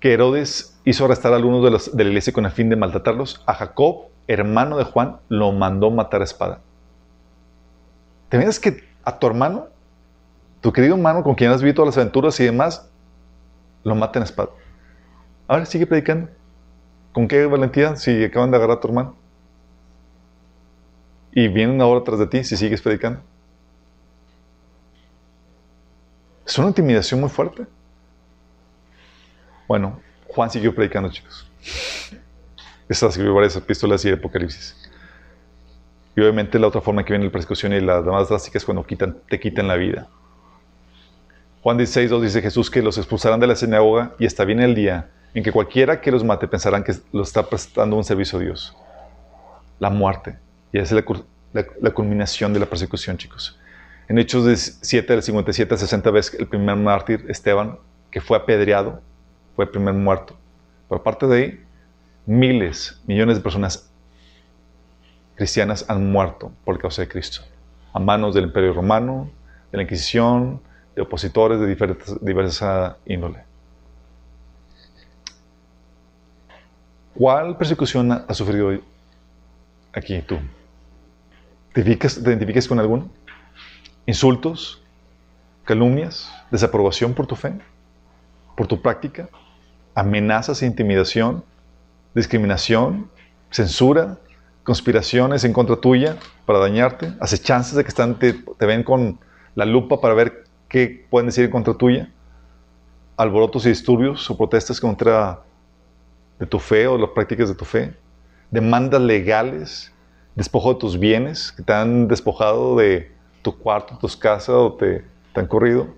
[0.00, 2.76] que Herodes hizo arrestar a algunos de, los, de la iglesia con el fin de
[2.76, 3.42] maltratarlos.
[3.46, 6.60] A Jacob, hermano de Juan, lo mandó matar a espada.
[8.28, 9.68] ¿Te imaginas que a tu hermano,
[10.60, 12.90] tu querido hermano con quien has vivido todas las aventuras y demás,
[13.82, 14.50] lo maten a espada?
[15.46, 16.28] Ahora sigue predicando.
[17.12, 19.14] ¿Con qué valentía si acaban de agarrar a tu hermano?
[21.32, 23.20] Y vienen ahora tras de ti si sigues predicando.
[26.46, 27.66] Es una intimidación muy fuerte.
[29.66, 31.50] Bueno, Juan siguió predicando, chicos.
[32.88, 34.76] Esta escribió varias epístolas y Apocalipsis.
[36.16, 38.84] Y obviamente la otra forma que viene la persecución y la más drástica es cuando
[39.28, 40.06] te quitan la vida.
[41.62, 44.74] Juan 16, 2 dice Jesús que los expulsarán de la sinagoga y hasta viene el
[44.74, 48.42] día en que cualquiera que los mate pensarán que lo está prestando un servicio a
[48.42, 48.76] Dios.
[49.78, 50.38] La muerte.
[50.72, 51.04] Y esa es
[51.80, 53.58] la culminación de la persecución, chicos.
[54.06, 57.78] En Hechos de 7, del 57 al 60 ves el primer mártir, Esteban,
[58.10, 59.00] que fue apedreado,
[59.56, 60.36] fue el primer muerto.
[60.88, 61.64] Pero aparte de ahí,
[62.26, 63.90] miles, millones de personas
[65.36, 67.42] cristianas han muerto por causa de Cristo.
[67.92, 69.30] A manos del Imperio Romano,
[69.72, 70.60] de la Inquisición,
[70.94, 73.42] de opositores de diferentes, diversa índole.
[77.14, 78.78] ¿Cuál persecución has sufrido
[79.92, 80.38] aquí tú?
[81.72, 83.08] ¿Te identificas, ¿Te identificas con alguno?
[84.06, 84.82] Insultos,
[85.64, 87.54] calumnias, desaprobación por tu fe,
[88.56, 89.28] por tu práctica,
[89.94, 91.44] amenazas e intimidación,
[92.14, 93.10] discriminación,
[93.50, 94.18] censura,
[94.62, 99.18] conspiraciones en contra tuya para dañarte, acechanzas de que están, te, ven con
[99.54, 102.10] la lupa para ver qué pueden decir en contra tuya,
[103.16, 105.40] alborotos y disturbios o protestas contra
[106.38, 107.94] de tu fe o las prácticas de tu fe,
[108.50, 109.92] demandas legales,
[110.34, 113.13] despojo de tus bienes que te han despojado de
[113.44, 115.88] tu cuarto, tus casas o te, han corrido,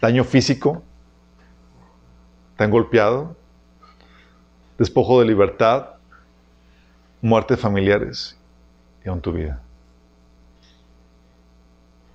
[0.00, 0.82] daño físico,
[2.56, 3.36] te han golpeado,
[4.78, 5.88] despojo de libertad,
[7.20, 8.38] muerte de familiares
[9.04, 9.60] y aún tu vida.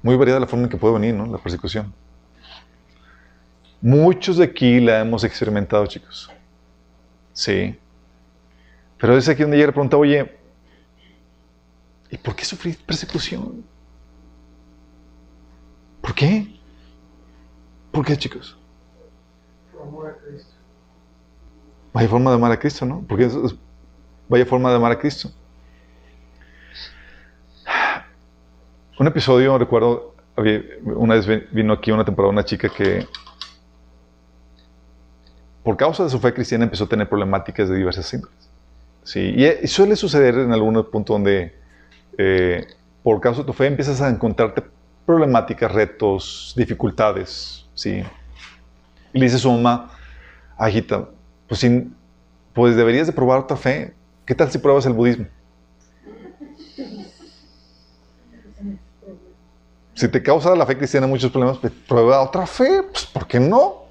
[0.01, 1.25] Muy variada la forma en que puede venir, ¿no?
[1.25, 1.93] La persecución.
[3.81, 6.31] Muchos de aquí la hemos experimentado, chicos.
[7.33, 7.77] Sí.
[8.97, 10.37] Pero es aquí donde llega la pregunta, oye,
[12.09, 13.65] ¿y por qué sufrí persecución?
[16.09, 16.47] ¿Por qué?
[17.91, 18.57] ¿Por qué, chicos?
[19.79, 20.53] amor a Cristo.
[21.93, 23.05] Vaya forma de amar a Cristo, ¿no?
[23.07, 23.35] Porque es,
[24.27, 25.29] vaya forma de amar a Cristo.
[28.97, 30.15] Un episodio, recuerdo,
[30.83, 33.05] una vez vino aquí una temporada una chica que
[35.61, 38.49] por causa de su fe cristiana empezó a tener problemáticas de diversas índoles.
[39.03, 41.55] Sí, y, suele suceder en algún punto donde
[42.17, 42.65] eh,
[43.03, 44.63] por causa de tu fe empiezas a encontrarte
[45.09, 48.03] problemáticas, retos, dificultades, ¿sí?
[49.11, 49.89] Y le dice a su mamá,
[50.55, 51.09] Agita,
[51.47, 51.65] pues,
[52.53, 53.95] pues deberías de probar otra fe.
[54.23, 55.25] ¿Qué tal si pruebas el budismo?
[59.95, 62.83] Si te causa la fe cristiana muchos problemas, pues prueba otra fe.
[62.83, 63.85] Pues, ¿por qué no?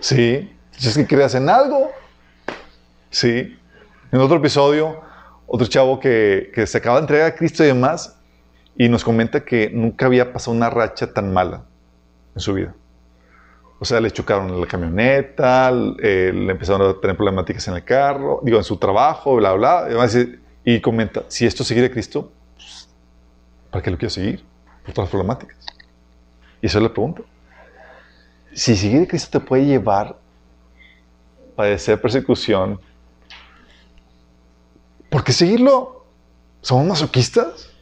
[0.00, 0.52] Sí.
[0.72, 1.92] Si es que creas en algo.
[3.08, 3.56] Sí.
[4.10, 5.00] En otro episodio,
[5.46, 8.16] otro chavo que, que se acaba de entregar a Cristo y demás,
[8.76, 11.64] y nos comenta que nunca había pasado una racha tan mala
[12.34, 12.74] en su vida.
[13.78, 15.70] O sea, le chocaron la camioneta,
[16.02, 19.88] eh, le empezaron a tener problemáticas en el carro, digo, en su trabajo, bla, bla.
[20.64, 22.88] Y, comenta, si esto seguir a Cristo, pues,
[23.70, 24.42] ¿para qué lo quiero seguir?
[24.84, 25.58] Por todas las problemáticas.
[26.62, 27.24] Y eso le pregunto.
[28.54, 30.06] Si seguir a Cristo te puede llevar
[31.52, 32.80] a padecer persecución,
[35.10, 36.06] ¿por qué seguirlo?
[36.62, 37.73] ¿Somos masoquistas?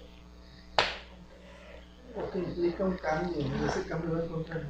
[2.35, 3.37] Implica un cambio,
[3.69, 4.63] ese cambio va a encontrar.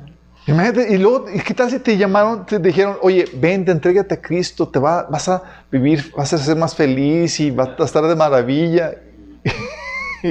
[0.47, 4.69] Imagínate, y luego, ¿qué tal si te llamaron, te dijeron, oye, vente, entrégate a Cristo,
[4.69, 8.17] te va, vas a vivir, vas a ser más feliz y vas a estar de
[8.17, 8.97] maravilla?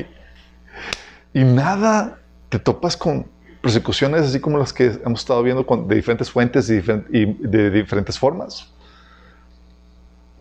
[1.34, 2.20] y nada,
[2.50, 3.26] te topas con
[3.62, 8.70] persecuciones así como las que hemos estado viendo de diferentes fuentes y, de diferentes formas.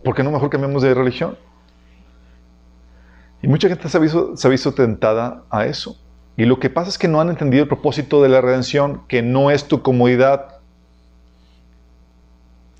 [0.03, 1.37] ¿Por qué no mejor cambiamos de religión?
[3.41, 6.00] Y mucha gente se ha visto tentada a eso.
[6.37, 9.21] Y lo que pasa es que no han entendido el propósito de la redención, que
[9.21, 10.59] no es tu comodidad.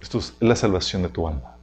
[0.02, 1.56] Esto es la salvación de tu alma.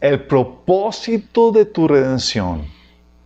[0.00, 2.66] El propósito de tu redención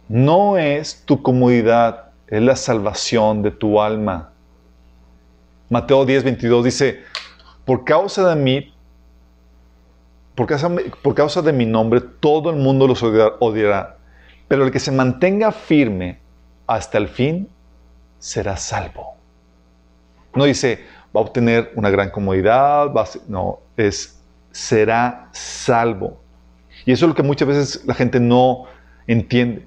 [0.09, 4.33] no es tu comodidad, es la salvación de tu alma.
[5.69, 7.01] Mateo 10, 22 dice,
[7.65, 8.75] por causa de mí,
[10.35, 10.71] por causa,
[11.03, 13.97] por causa de mi nombre, todo el mundo los odiará,
[14.49, 16.22] pero el que se mantenga firme
[16.67, 17.49] hasta el fin
[18.19, 19.15] será salvo.
[20.35, 20.85] No dice,
[21.15, 22.91] va a obtener una gran comodidad,
[23.29, 26.21] no, es, será salvo.
[26.87, 28.65] Y eso es lo que muchas veces la gente no
[29.07, 29.67] entiende.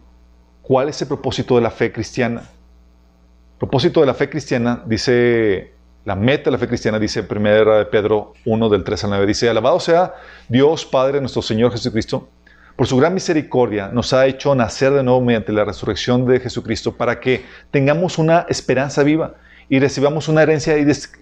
[0.62, 2.42] ¿Cuál es el propósito de la fe cristiana?
[2.42, 5.74] El propósito de la fe cristiana, dice,
[6.06, 9.26] la meta de la fe cristiana, dice 1 de Pedro 1 del 3 al 9,
[9.28, 10.14] dice, alabado sea
[10.50, 12.28] Dios Padre, nuestro Señor Jesucristo,
[12.76, 16.96] por su gran misericordia nos ha hecho nacer de nuevo mediante la resurrección de Jesucristo
[16.96, 19.36] para que tengamos una esperanza viva
[19.70, 20.76] y recibamos una herencia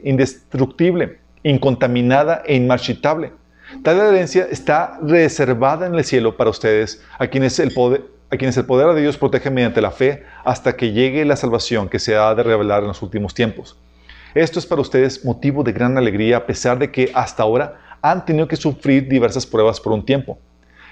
[0.04, 3.32] indestructible, incontaminada e inmarchitable.
[3.84, 8.58] Tal herencia está reservada en el cielo para ustedes, a quienes el poder, a quienes
[8.58, 12.16] el poder de Dios protege mediante la fe hasta que llegue la salvación que se
[12.16, 13.78] ha de revelar en los últimos tiempos.
[14.34, 18.26] Esto es para ustedes motivo de gran alegría a pesar de que hasta ahora han
[18.26, 20.40] tenido que sufrir diversas pruebas por un tiempo.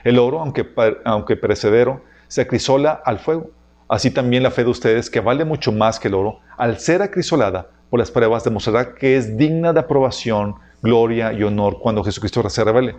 [0.04, 0.68] El oro, aunque,
[1.06, 3.52] aunque perecedero, se acrisola al fuego.
[3.88, 7.02] Así también la fe de ustedes, que vale mucho más que el oro, al ser
[7.02, 12.50] acrisolada por las pruebas, demostrará que es digna de aprobación, gloria y honor cuando Jesucristo
[12.50, 12.96] se revele.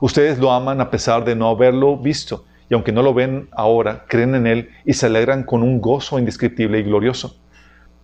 [0.00, 4.06] Ustedes lo aman a pesar de no haberlo visto, y aunque no lo ven ahora,
[4.08, 7.36] creen en Él y se alegran con un gozo indescriptible y glorioso,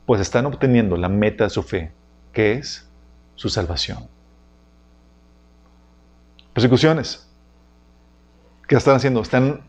[0.07, 1.93] pues están obteniendo la meta de su fe,
[2.33, 2.89] que es
[3.35, 4.07] su salvación.
[6.53, 7.30] Persecuciones.
[8.71, 9.21] ¿Qué están haciendo?
[9.21, 9.63] Están,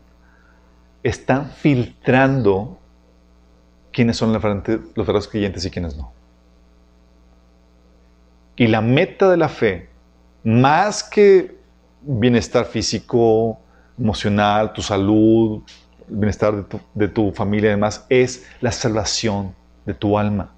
[1.02, 2.78] están filtrando
[3.92, 6.12] quiénes son los verdaderos creyentes y quiénes no.
[8.54, 9.88] Y la meta de la fe,
[10.44, 11.58] más que
[12.02, 13.58] bienestar físico,
[13.98, 15.64] emocional, tu salud,
[16.08, 19.52] el bienestar de tu, de tu familia y demás, es la salvación
[19.84, 20.52] de tu alma.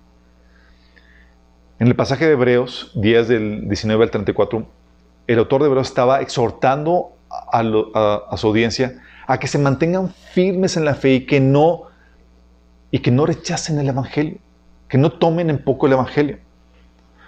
[1.79, 4.67] En el pasaje de Hebreos 10 del 19 al 34,
[5.29, 10.85] el autor de Hebreos estaba exhortando a, su audiencia a que se mantengan firmes en
[10.85, 11.85] la fe y que no
[12.91, 14.39] y que no rechacen el evangelio,
[14.89, 16.39] que no tomen en poco el evangelio.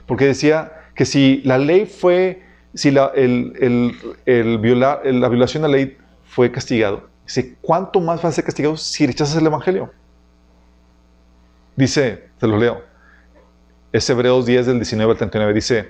[0.06, 5.76] Porque decía que si la ley fue, si la, el, violar, la violación de la
[5.76, 9.90] ley fue castigado, dice, ¿cuánto más va a ser castigado si rechazas el evangelio?
[11.74, 12.82] Dice, te lo leo,
[13.92, 15.88] es Hebreos 10 del 19 al 39, dice,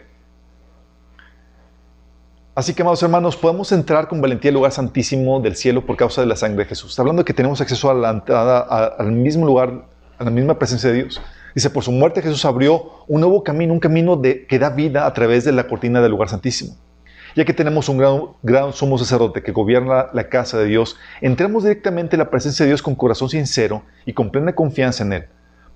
[2.57, 6.23] Así que, amados hermanos, podemos entrar con valentía al lugar santísimo del cielo por causa
[6.23, 6.93] de la sangre de Jesús.
[6.93, 9.85] Está hablando de que tenemos acceso a la al mismo lugar,
[10.19, 11.21] a la misma presencia de Dios.
[11.55, 15.05] Dice, por su muerte Jesús abrió un nuevo camino, un camino de, que da vida
[15.05, 16.75] a través de la cortina del lugar santísimo.
[17.35, 21.63] Ya que tenemos un gran, gran sumo sacerdote que gobierna la casa de Dios, entremos
[21.63, 25.25] directamente en la presencia de Dios con corazón sincero y con plena confianza en Él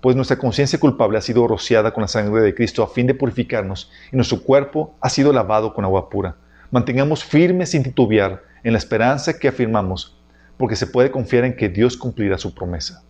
[0.01, 3.13] pues nuestra conciencia culpable ha sido rociada con la sangre de Cristo a fin de
[3.13, 6.37] purificarnos y nuestro cuerpo ha sido lavado con agua pura.
[6.71, 10.17] Mantengamos firmes sin titubear en la esperanza que afirmamos,
[10.57, 13.03] porque se puede confiar en que Dios cumplirá su promesa.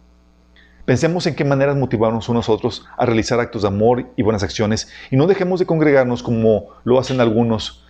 [0.84, 4.42] Pensemos en qué maneras motivarnos unos a otros a realizar actos de amor y buenas
[4.42, 7.84] acciones y no dejemos de congregarnos como lo hacen algunos,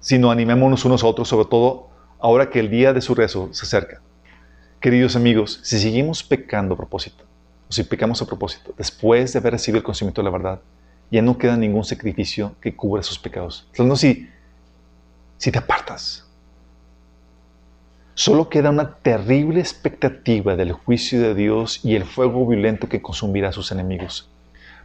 [0.00, 1.88] sino animémonos unos a otros, sobre todo
[2.18, 4.00] ahora que el día de su rezo se acerca.
[4.80, 7.24] Queridos amigos, si seguimos pecando a propósito,
[7.68, 10.60] o si pecamos a propósito, después de haber recibido el conocimiento de la verdad,
[11.12, 13.68] ya no queda ningún sacrificio que cubra esos pecados.
[13.78, 14.30] No si,
[15.36, 16.26] si te apartas.
[18.14, 23.50] Solo queda una terrible expectativa del juicio de Dios y el fuego violento que consumirá
[23.50, 24.30] a sus enemigos.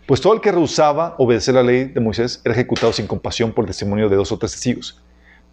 [0.05, 3.63] Pues todo el que rehusaba obedecer la ley de Moisés era ejecutado sin compasión por
[3.63, 5.01] el testimonio de dos o tres testigos.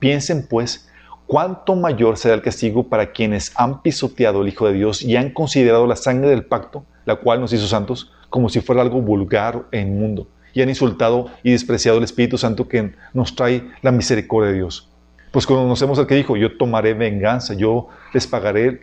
[0.01, 0.89] Piensen, pues,
[1.29, 5.31] cuánto mayor será el castigo para quienes han pisoteado el Hijo de Dios y han
[5.31, 9.67] considerado la sangre del pacto, la cual nos hizo santos, como si fuera algo vulgar
[9.71, 14.51] e inmundo, y han insultado y despreciado el Espíritu Santo que nos trae la misericordia
[14.51, 14.89] de Dios.
[15.31, 18.81] Pues conocemos al que dijo, yo tomaré venganza, yo les pagaré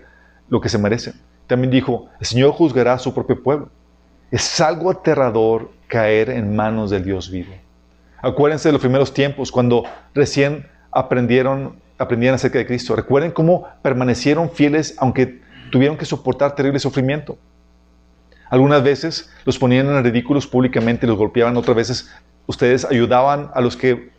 [0.49, 1.13] lo que se merecen.
[1.47, 3.69] También dijo, el Señor juzgará a su propio pueblo.
[4.31, 7.53] Es algo aterrador caer en manos del Dios vivo.
[8.21, 12.95] Acuérdense de los primeros tiempos, cuando recién aprendieron, aprendían acerca de Cristo.
[12.95, 15.41] Recuerden cómo permanecieron fieles aunque
[15.71, 17.37] tuvieron que soportar terrible sufrimiento.
[18.51, 22.11] Algunas veces los ponían en ridículos públicamente, los golpeaban, otras veces
[22.47, 24.11] ustedes ayudaban a los que,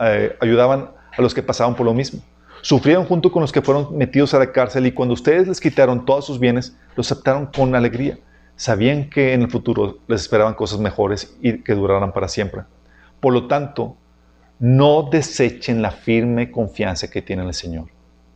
[0.00, 2.20] eh, ayudaban a los que pasaban por lo mismo.
[2.60, 6.04] Sufrieron junto con los que fueron metidos a la cárcel y cuando ustedes les quitaron
[6.04, 8.18] todos sus bienes, los aceptaron con alegría.
[8.56, 12.64] Sabían que en el futuro les esperaban cosas mejores y que duraran para siempre.
[13.20, 13.96] Por lo tanto,
[14.58, 17.86] no desechen la firme confianza que tienen en el Señor.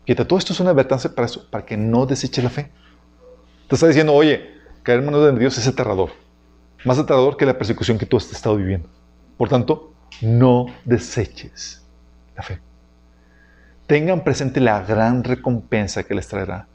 [0.06, 2.70] Fíjate, todo esto es una advertencia para eso, para que no deseches la fe.
[3.68, 4.51] Te está diciendo, oye,
[4.82, 6.10] caer en manos de Dios es aterrador.
[6.84, 8.88] Más aterrador que la persecución que tú has estado viviendo.
[9.36, 11.84] Por tanto, no deseches
[12.36, 12.58] la fe.
[13.86, 16.66] Tengan presente la gran recompensa que les traerá.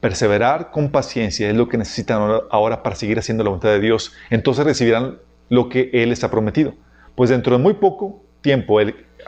[0.00, 4.14] Perseverar con paciencia es lo que necesitan ahora para seguir haciendo la voluntad de Dios.
[4.30, 6.74] Entonces recibirán lo que Él les ha prometido.
[7.14, 8.78] Pues dentro de muy poco tiempo,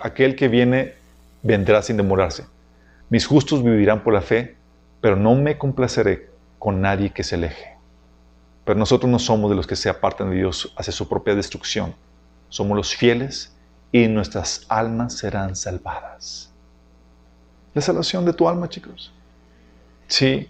[0.00, 0.94] aquel que viene
[1.42, 2.44] vendrá sin demorarse.
[3.10, 4.56] Mis justos vivirán por la fe,
[5.02, 7.71] pero no me complaceré con nadie que se aleje.
[8.64, 11.94] Pero nosotros no somos de los que se apartan de Dios hacia su propia destrucción.
[12.48, 13.54] Somos los fieles
[13.90, 16.52] y nuestras almas serán salvadas.
[17.74, 19.12] La salvación de tu alma, chicos.
[20.06, 20.48] Sí.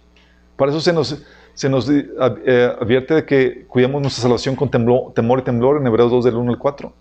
[0.55, 5.39] Para eso se nos, se nos eh, advierte de que cuidemos nuestra salvación con temor
[5.39, 6.93] y temblor en Hebreos 2 del 1 al 4.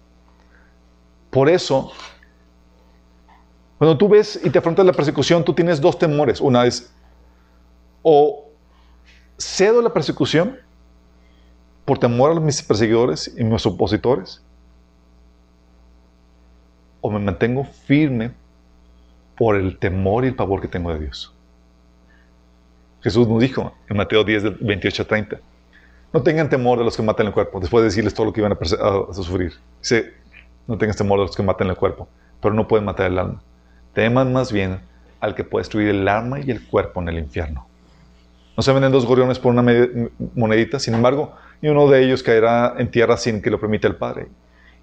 [1.31, 1.93] Por eso,
[3.79, 6.41] cuando tú ves y te afrontas la persecución, tú tienes dos temores.
[6.41, 6.93] Una es,
[8.03, 8.49] o
[9.39, 10.59] cedo la persecución
[11.85, 14.43] por temor a mis perseguidores y mis opositores,
[17.01, 18.33] o me mantengo firme
[19.37, 21.35] por el temor y el pavor que tengo de Dios.
[23.03, 25.41] Jesús nos dijo en Mateo 10, 28 a 30,
[26.13, 28.41] no tengan temor de los que matan el cuerpo, después de decirles todo lo que
[28.41, 29.55] iban a, a sufrir.
[29.81, 30.13] Dice,
[30.69, 32.07] no tengas temor de los que matan el cuerpo,
[32.41, 33.43] pero no pueden matar el alma.
[33.95, 34.81] Teman más bien
[35.21, 37.67] al que puede destruir el alma y el cuerpo en el infierno.
[38.57, 39.65] No se venden dos gorriones por una
[40.35, 43.97] monedita, sin embargo, y uno de ellos caerá en tierra sin que lo permita el
[43.97, 44.29] Padre.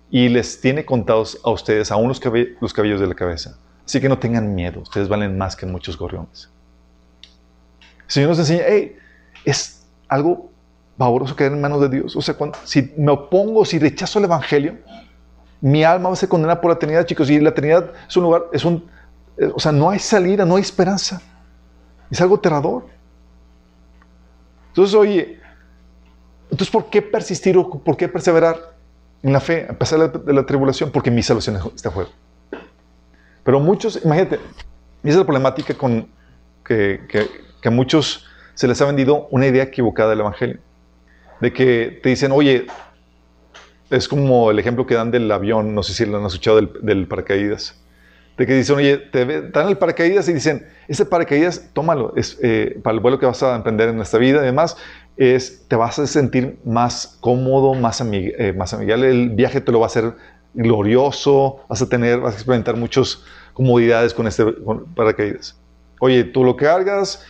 [0.09, 2.19] Y les tiene contados a ustedes aún los,
[2.61, 3.57] los cabellos de la cabeza.
[3.85, 6.49] Así que no tengan miedo, ustedes valen más que muchos gorriones.
[7.81, 8.95] El Señor nos enseña, hey,
[9.43, 10.49] es algo
[10.97, 12.15] pavoroso caer en manos de Dios.
[12.15, 14.77] O sea, cuando, si me opongo, si rechazo el Evangelio,
[15.61, 17.29] mi alma va a ser condenada por la eternidad, chicos.
[17.29, 18.89] Y la eternidad es un lugar, es un,
[19.37, 21.21] eh, o sea, no hay salida, no hay esperanza.
[22.09, 22.85] Es algo aterrador.
[24.69, 25.38] Entonces, oye,
[26.51, 28.75] entonces, ¿por qué persistir o por qué perseverar
[29.21, 30.91] en la fe a pesar de la, tribulación?
[30.91, 32.09] Porque mi salvación está a juego.
[33.43, 36.07] Pero muchos, imagínate, esa es la problemática con
[36.63, 37.01] que,
[37.61, 40.59] que a muchos se les ha vendido una idea equivocada del Evangelio.
[41.39, 42.67] De que te dicen, oye,
[43.89, 47.07] es como el ejemplo que dan del avión, no sé si lo han escuchado del,
[47.07, 47.75] paracaídas.
[48.37, 52.79] De que dicen, oye, te dan el paracaídas y dicen, ese paracaídas, tómalo, es eh,
[52.83, 54.39] para el vuelo que vas a emprender en esta vida.
[54.39, 54.77] Además,
[55.19, 59.11] es, te vas a sentir más cómodo, más, eh, más amigable.
[59.11, 60.13] El viaje te lo va a hacer
[60.53, 63.21] glorioso, vas a tener, vas a experimentar muchas
[63.53, 64.45] comodidades con este
[64.95, 65.59] paracaídas.
[65.99, 67.25] Oye, tú lo cargas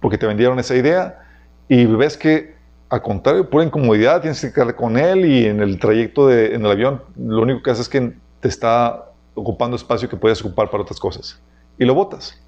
[0.00, 1.26] porque te vendieron esa idea
[1.68, 2.56] y ves que
[2.88, 6.64] al contrario, pura incomodidad, tienes que quedar con él y en el trayecto de, en
[6.64, 10.70] el avión lo único que hace es que te está ocupando espacio que puedes ocupar
[10.70, 11.38] para otras cosas.
[11.78, 12.40] Y lo botas.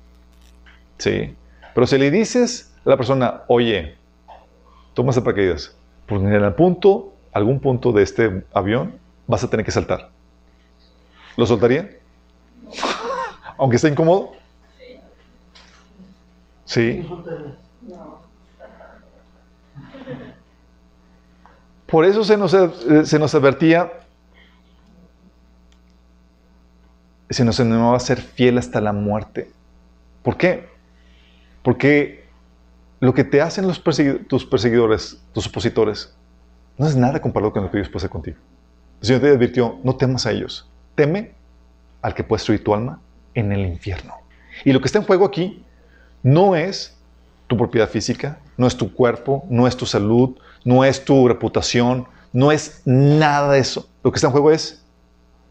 [0.97, 1.35] Sí.
[1.75, 3.98] Pero si le dices a la persona, oye,
[4.99, 5.77] toma ese paracaídas,
[6.07, 8.99] pues en el punto, algún punto de este avión
[9.29, 10.11] vas a tener que saltar.
[11.37, 11.89] ¿Lo soltaría?
[13.59, 14.33] Aunque esté incómodo.
[16.65, 17.09] Sí.
[21.87, 23.93] Por eso se nos, eh, se nos advertía,
[27.31, 29.49] se nos animaba a ser fiel hasta la muerte.
[30.25, 30.69] ¿Por qué?
[31.63, 32.28] Porque
[33.01, 33.67] lo que te hacen
[34.27, 36.15] tus perseguidores, tus opositores,
[36.77, 38.39] no es nada comparado con lo que Dios puede hacer contigo.
[39.01, 41.33] El Señor te advirtió, no temas a ellos, teme
[42.03, 43.01] al que puede destruir tu alma
[43.35, 44.15] en el infierno.
[44.65, 45.65] Y lo que está en juego aquí
[46.23, 46.97] no es
[47.47, 52.07] tu propiedad física, no es tu cuerpo, no es tu salud, no es tu reputación,
[52.33, 53.89] No es nada de eso.
[54.05, 54.85] Lo que está en juego es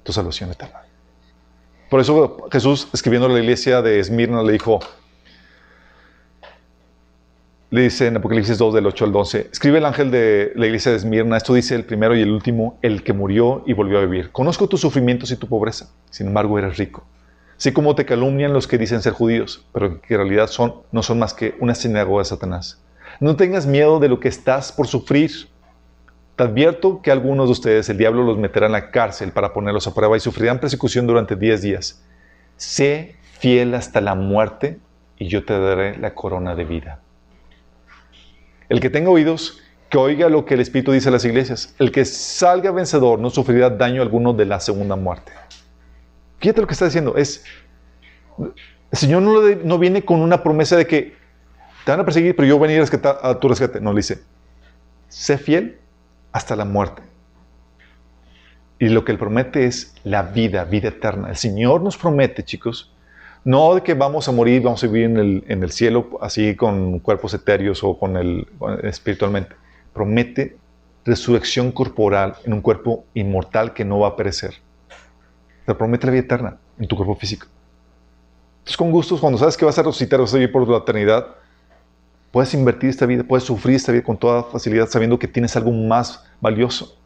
[0.03, 0.83] tu salvación eterna.
[1.89, 4.79] Por eso Jesús, escribiendo a la iglesia de Esmirna, le dijo,
[7.69, 10.91] le dice en Apocalipsis 2 del 8 al 12, escribe el ángel de la iglesia
[10.91, 14.05] de Esmirna, esto dice el primero y el último, el que murió y volvió a
[14.05, 14.31] vivir.
[14.31, 17.05] Conozco tus sufrimientos y tu pobreza, sin embargo eres rico.
[17.57, 21.03] Así como te calumnian los que dicen ser judíos, pero que en realidad son, no
[21.03, 22.81] son más que una sinagoga de Satanás.
[23.19, 25.31] No tengas miedo de lo que estás por sufrir.
[26.35, 29.87] Te advierto que algunos de ustedes el diablo los meterá en la cárcel para ponerlos
[29.87, 32.03] a prueba y sufrirán persecución durante 10 días.
[32.55, 34.79] Sé fiel hasta la muerte
[35.17, 37.01] y yo te daré la corona de vida.
[38.69, 41.73] El que tenga oídos, que oiga lo que el Espíritu dice a las iglesias.
[41.79, 45.31] El que salga vencedor no sufrirá daño alguno de la segunda muerte.
[46.39, 47.15] Fíjate lo que está diciendo.
[47.15, 47.43] Es,
[48.37, 51.15] el Señor no, no viene con una promesa de que
[51.85, 53.79] te van a perseguir, pero yo voy a venir a, rescatar, tu rescate.
[53.79, 54.21] No, le dice,
[55.07, 55.79] sé fiel
[56.33, 57.01] hasta la muerte.
[58.79, 61.29] Y lo que Él promete es la vida, vida eterna.
[61.29, 62.93] El Señor nos promete, chicos,
[63.47, 66.53] no de que vamos a morir, vamos a vivir en el, en el cielo así
[66.57, 68.45] con cuerpos etéreos o con el,
[68.83, 69.55] espiritualmente.
[69.93, 70.57] Promete
[71.05, 74.55] resurrección corporal en un cuerpo inmortal que no va a perecer.
[75.65, 77.47] Te promete la vida eterna en tu cuerpo físico.
[78.57, 81.27] Entonces, con gustos, cuando sabes que vas a resucitar, vas a vivir por la eternidad,
[82.31, 85.71] puedes invertir esta vida, puedes sufrir esta vida con toda facilidad, sabiendo que tienes algo
[85.71, 86.97] más valioso,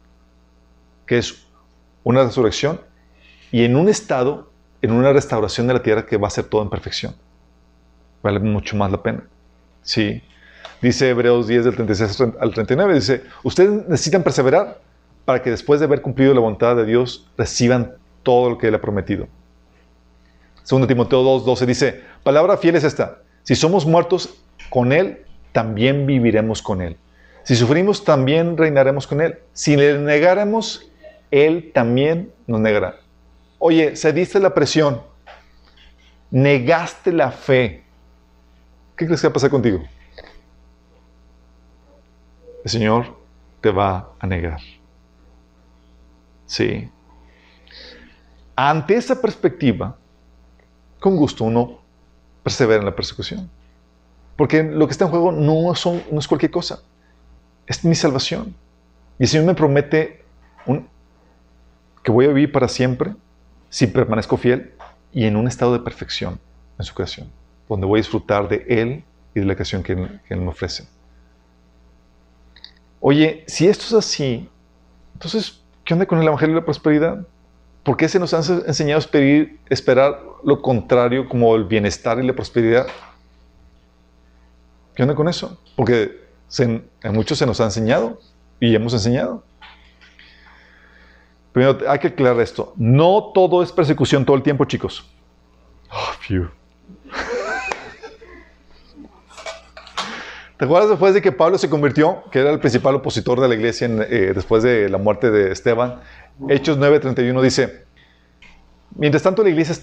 [1.06, 1.46] que es
[2.02, 2.80] una resurrección
[3.52, 4.51] y en un estado
[4.82, 7.14] en una restauración de la tierra que va a ser todo en perfección.
[8.22, 9.22] Vale mucho más la pena.
[9.82, 10.22] Sí.
[10.80, 14.80] Dice Hebreos 10 del 36 al 39, dice, ustedes necesitan perseverar
[15.24, 17.94] para que después de haber cumplido la voluntad de Dios reciban
[18.24, 19.28] todo lo que Él ha prometido.
[20.64, 24.34] Segundo Timoteo 2, 12 dice, palabra fiel es esta, si somos muertos
[24.70, 26.96] con Él, también viviremos con Él.
[27.44, 29.38] Si sufrimos, también reinaremos con Él.
[29.52, 30.88] Si le negáramos,
[31.30, 33.01] Él también nos negará.
[33.64, 35.00] Oye, cediste la presión,
[36.32, 37.84] negaste la fe.
[38.96, 39.84] ¿Qué crees que va a pasar contigo?
[42.64, 43.16] El Señor
[43.60, 44.58] te va a negar.
[46.44, 46.90] Sí.
[48.56, 49.96] Ante esa perspectiva,
[50.98, 51.78] con gusto uno
[52.42, 53.48] persevera en la persecución.
[54.34, 56.82] Porque lo que está en juego no, es cualquier cosa.
[57.68, 58.56] Es mi salvación.
[59.20, 60.24] Y el Señor me promete
[62.02, 63.14] que voy a vivir para siempre
[63.72, 64.74] si permanezco fiel
[65.14, 66.38] y en un estado de perfección
[66.78, 67.32] en su creación,
[67.70, 69.02] donde voy a disfrutar de Él
[69.34, 70.86] y de la creación que Él, me ofrece.
[73.00, 74.46] Oye, si esto es así,
[75.14, 77.26] entonces, ¿qué onda con el Evangelio de la Prosperidad?
[77.82, 82.34] ¿Por qué se nos han enseñado a esperar lo contrario como el bienestar y la
[82.34, 82.86] prosperidad?
[84.94, 85.58] ¿Qué onda con eso?
[85.76, 86.20] Porque
[87.02, 88.20] a muchos se nos ha enseñado
[88.60, 89.42] y hemos enseñado.
[91.52, 92.72] Primero, hay que aclarar esto.
[92.76, 95.08] No todo es persecución todo el tiempo, chicos.
[95.90, 96.12] Oh,
[100.56, 103.54] ¿Te acuerdas después de que Pablo se convirtió, que era el principal opositor de la
[103.54, 106.00] iglesia eh, después de la muerte de Esteban?
[106.48, 107.84] Hechos 9:31 dice,
[108.94, 109.74] mientras tanto la iglesia,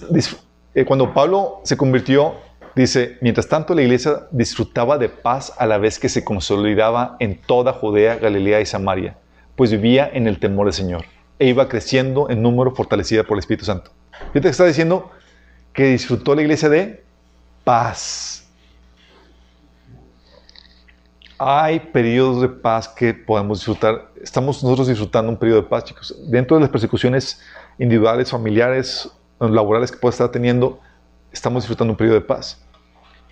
[0.74, 2.36] eh, cuando Pablo se convirtió,
[2.76, 7.40] dice, mientras tanto la iglesia disfrutaba de paz a la vez que se consolidaba en
[7.40, 9.18] toda Judea, Galilea y Samaria,
[9.58, 11.04] pues vivía en el temor del Señor
[11.40, 13.91] e iba creciendo en número fortalecida por el Espíritu Santo.
[14.11, 15.10] Fíjate que está diciendo
[15.74, 17.03] que disfrutó la iglesia de
[17.64, 18.45] paz.
[21.38, 24.11] Hay periodos de paz que podemos disfrutar.
[24.22, 26.14] Estamos nosotros disfrutando un periodo de paz, chicos.
[26.28, 27.41] Dentro de las persecuciones
[27.78, 29.10] individuales, familiares,
[29.40, 30.82] laborales que pueda estar teniendo,
[31.32, 32.61] estamos disfrutando un periodo de paz.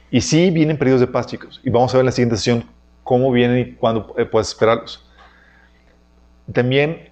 [0.10, 1.60] Y sí vienen periodos de paz, chicos.
[1.66, 2.64] Y vamos a ver en la siguiente sesión
[3.04, 5.06] cómo vienen y cuándo eh, puedes esperarlos.
[6.54, 7.07] También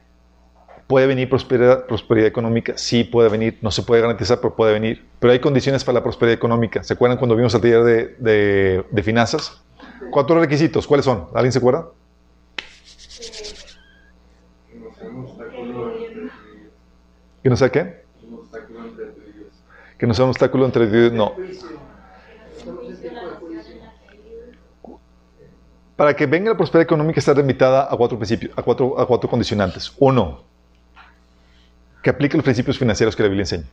[0.87, 2.77] ¿Puede venir prosperidad, prosperidad económica?
[2.77, 3.57] Sí, puede venir.
[3.61, 5.03] No se puede garantizar, pero puede venir.
[5.19, 6.83] Pero hay condiciones para la prosperidad económica.
[6.83, 9.63] ¿Se acuerdan cuando vimos el taller de, finanzas?
[10.11, 10.85] Cuatro requisitos.
[10.85, 11.27] ¿Cuáles son?
[11.33, 11.87] ¿Alguien se acuerda?
[17.41, 18.03] ¿Que no sea qué?
[19.97, 21.11] Que no sea un obstáculo entre Dios.
[21.13, 21.33] No.
[25.95, 29.29] Para que venga la prosperidad económica está limitada a cuatro principios, a cuatro, a cuatro
[29.29, 29.93] condicionantes.
[29.97, 30.43] Uno,
[32.05, 33.63] que aplique los principios financieros que la Biblia enseña.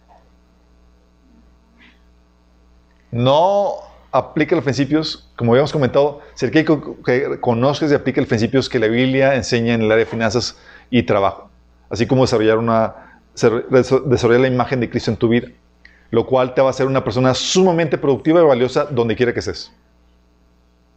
[3.11, 3.75] No
[4.11, 8.79] aplica los principios, como habíamos comentado, si que, que conozcas y aplique los principios que
[8.79, 11.51] la Biblia enseña en el área de finanzas y trabajo,
[11.91, 15.49] así como desarrollar, una, desarrollar la imagen de Cristo en tu vida,
[16.11, 19.41] lo cual te va a hacer una persona sumamente productiva y valiosa donde quiera que
[19.41, 19.71] estés.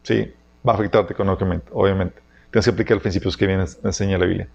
[0.03, 0.31] Sí,
[0.65, 2.15] va a afectarte económicamente, obviamente.
[2.49, 4.47] Tienes que aplicar los principios que viene enseña la Biblia.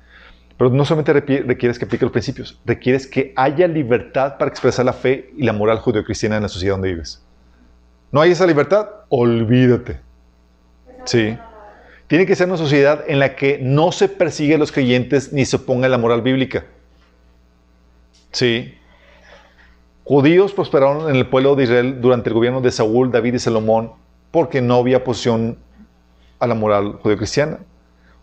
[0.60, 4.92] Pero no solamente requieres que aplique los principios, requieres que haya libertad para expresar la
[4.92, 7.24] fe y la moral judeocristiana en la sociedad donde vives.
[8.12, 8.86] ¿No hay esa libertad?
[9.08, 10.00] Olvídate.
[11.06, 11.34] Sí.
[12.08, 15.46] Tiene que ser una sociedad en la que no se persigue a los creyentes ni
[15.46, 16.66] se oponga a la moral bíblica.
[18.30, 18.74] Sí.
[20.04, 23.92] Judíos prosperaron en el pueblo de Israel durante el gobierno de Saúl, David y Salomón
[24.30, 25.56] porque no había oposición
[26.38, 27.60] a la moral judeocristiana.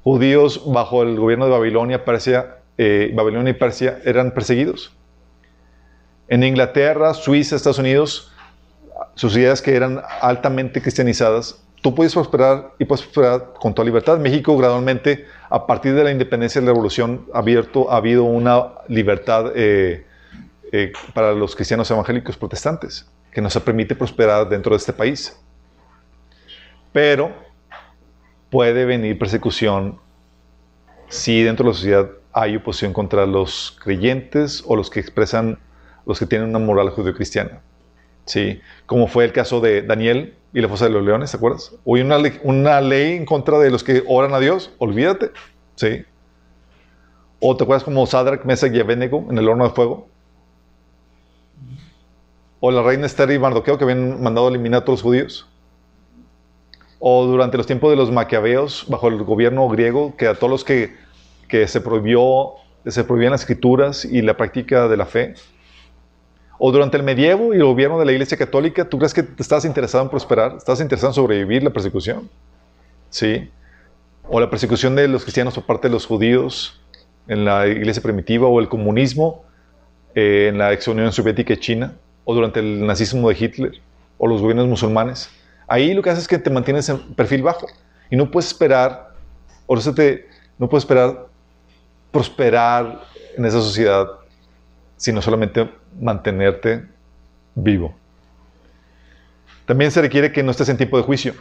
[0.07, 4.95] Judíos bajo el gobierno de Babilonia, Persia, eh, Babilonia y Persia eran perseguidos.
[6.29, 8.31] En Inglaterra, Suiza, Estados Unidos,
[9.15, 14.17] sociedades que eran altamente cristianizadas, tú puedes prosperar y puedes prosperar con toda libertad.
[14.17, 19.51] México gradualmente, a partir de la independencia y la revolución, abierto, ha habido una libertad
[19.55, 20.05] eh,
[20.71, 25.37] eh, para los cristianos evangélicos protestantes, que nos permite prosperar dentro de este país.
[26.93, 27.46] Pero
[28.49, 29.99] puede venir persecución
[31.09, 35.59] si dentro de la sociedad hay oposición contra los creyentes o los que expresan,
[36.05, 37.61] los que tienen una moral judio-cristiana.
[38.25, 38.61] ¿Sí?
[38.85, 41.73] Como fue el caso de Daniel y la fosa de los leones, ¿te acuerdas?
[41.85, 45.31] Hubo una, una ley en contra de los que oran a Dios, olvídate.
[45.75, 46.03] ¿Sí?
[47.39, 50.07] ¿O te acuerdas como Sadrach, Mesach y Abednego en el horno de fuego?
[52.59, 55.47] ¿O la reina Esther y Mardoqueo que habían mandado eliminar a todos los judíos?
[56.99, 60.63] O durante los tiempos de los maquiaveos, bajo el gobierno griego, que a todos los
[60.63, 60.95] que,
[61.67, 62.53] se prohibió,
[62.85, 65.35] se prohibían las escrituras y la práctica de la fe,
[66.59, 69.63] o durante el medievo y el gobierno de la Iglesia Católica, ¿tú crees que estás
[69.63, 70.55] interesado en prosperar?
[70.57, 72.29] ¿Estás interesado en sobrevivir la persecución?
[73.11, 73.49] ¿Sí?
[74.27, 76.81] O la persecución de los cristianos por parte de los judíos
[77.27, 79.43] en la Iglesia primitiva, o el comunismo
[80.15, 81.93] eh, en la ex Unión Soviética y China,
[82.25, 83.81] o durante el nazismo de Hitler,
[84.17, 85.29] o los gobiernos musulmanes.
[85.67, 87.67] Ahí lo que hace es que te mantienes en perfil bajo
[88.09, 89.13] y no puedes esperar,
[89.65, 90.27] o sea, te,
[90.57, 91.27] no puedes esperar
[92.11, 93.03] prosperar
[93.35, 94.07] en esa sociedad,
[94.95, 95.69] sino solamente
[95.99, 96.85] mantenerte
[97.53, 97.93] vivo.
[99.65, 101.33] También se requiere que no estés en tiempo de juicio.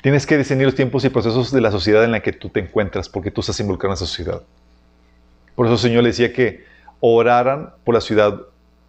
[0.00, 2.60] Tienes que diseñar los tiempos y procesos de la sociedad en la que tú te
[2.60, 4.42] encuentras, porque tú estás involucrado en esa sociedad.
[5.54, 6.64] Por eso el Señor le decía que
[7.00, 8.40] oraran por la ciudad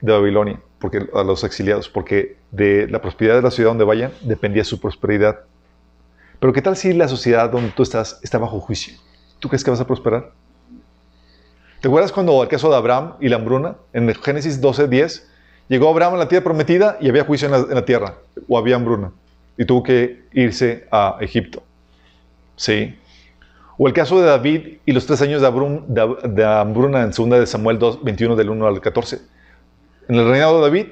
[0.01, 4.11] de Babilonia porque, a los exiliados, porque de la prosperidad de la ciudad donde vayan
[4.19, 5.39] dependía su prosperidad.
[6.41, 8.93] Pero ¿qué tal si la sociedad donde tú estás está bajo juicio?
[9.39, 10.31] ¿Tú crees que vas a prosperar?
[11.79, 13.77] ¿Te acuerdas cuando el caso de Abraham y la hambruna?
[13.93, 15.31] En Génesis 12, 10,
[15.69, 18.15] llegó Abraham a la tierra prometida y había juicio en la, tierra,
[18.49, 19.13] o había hambruna,
[19.57, 21.63] y tuvo que irse a Egipto.
[22.57, 22.99] ¿Sí?
[23.77, 27.79] O el caso de David y los tres años de, hambruna en 2 de Samuel
[27.79, 29.32] 2, 21 del 1 al 14
[30.07, 30.87] en el reinado de David,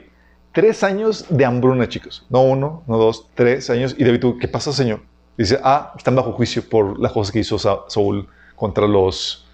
[0.51, 2.25] tres años de hambruna, chicos.
[2.29, 3.95] No uno, no dos, tres años.
[3.97, 5.01] Y David ¿qué pasa, Señor?
[5.37, 9.47] Dice, ah, están bajo juicio por las cosas que hizo Saúl contra los,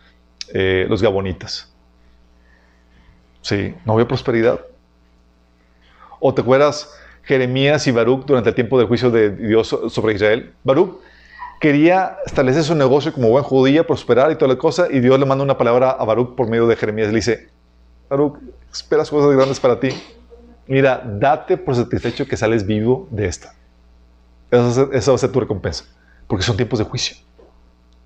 [0.53, 1.71] eh, los gabonitas.
[3.41, 4.59] Sí, no había prosperidad.
[6.19, 6.93] ¿O te acuerdas
[7.23, 10.53] Jeremías y Baruch durante el tiempo del juicio de Dios sobre Israel?
[10.63, 10.97] Baruch
[11.61, 15.25] quería establecer su negocio como buen judía, prosperar y toda la cosa, y Dios le
[15.25, 17.09] manda una palabra a Baruch por medio de Jeremías.
[17.09, 17.49] Le dice,
[18.09, 18.37] Baruch,
[18.71, 19.89] esperas cosas grandes para ti.
[20.67, 23.53] Mira, date por satisfecho que sales vivo de esta.
[24.51, 25.85] Esa, va a ser tu recompensa.
[26.27, 27.17] Porque son tiempos de juicio.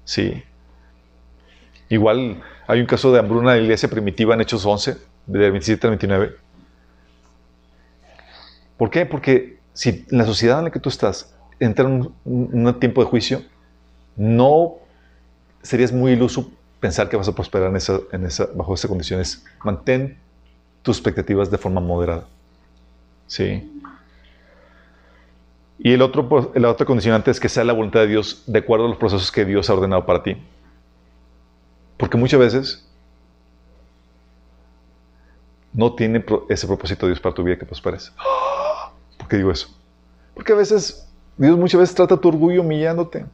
[0.04, 0.44] Sí.
[1.90, 5.88] Igual hay un caso de hambruna en la iglesia primitiva en Hechos 11, del 27
[5.88, 6.36] al 29.
[8.78, 9.06] ¿Por qué?
[9.06, 13.10] Porque si en la sociedad en la que tú estás entra un, un tiempo de
[13.10, 13.44] juicio,
[14.16, 14.76] no
[15.62, 19.46] serías muy iluso pensar que vas a prosperar en esa, en esa, bajo esas condiciones.
[19.64, 20.18] Mantén
[20.82, 22.26] tus expectativas de forma moderada.
[23.28, 23.68] ¿Sí?
[25.80, 28.86] Y el otro, la otra condicionante es que sea la voluntad de Dios de acuerdo
[28.86, 30.38] a los procesos que Dios ha ordenado para ti.
[31.98, 32.88] Porque muchas veces
[35.74, 38.12] no tiene ese propósito Dios para tu vida que prosperes.
[39.18, 39.70] ¿Por qué digo eso?
[40.34, 43.26] Porque a veces, Dios muchas veces trata tu orgullo humillándote.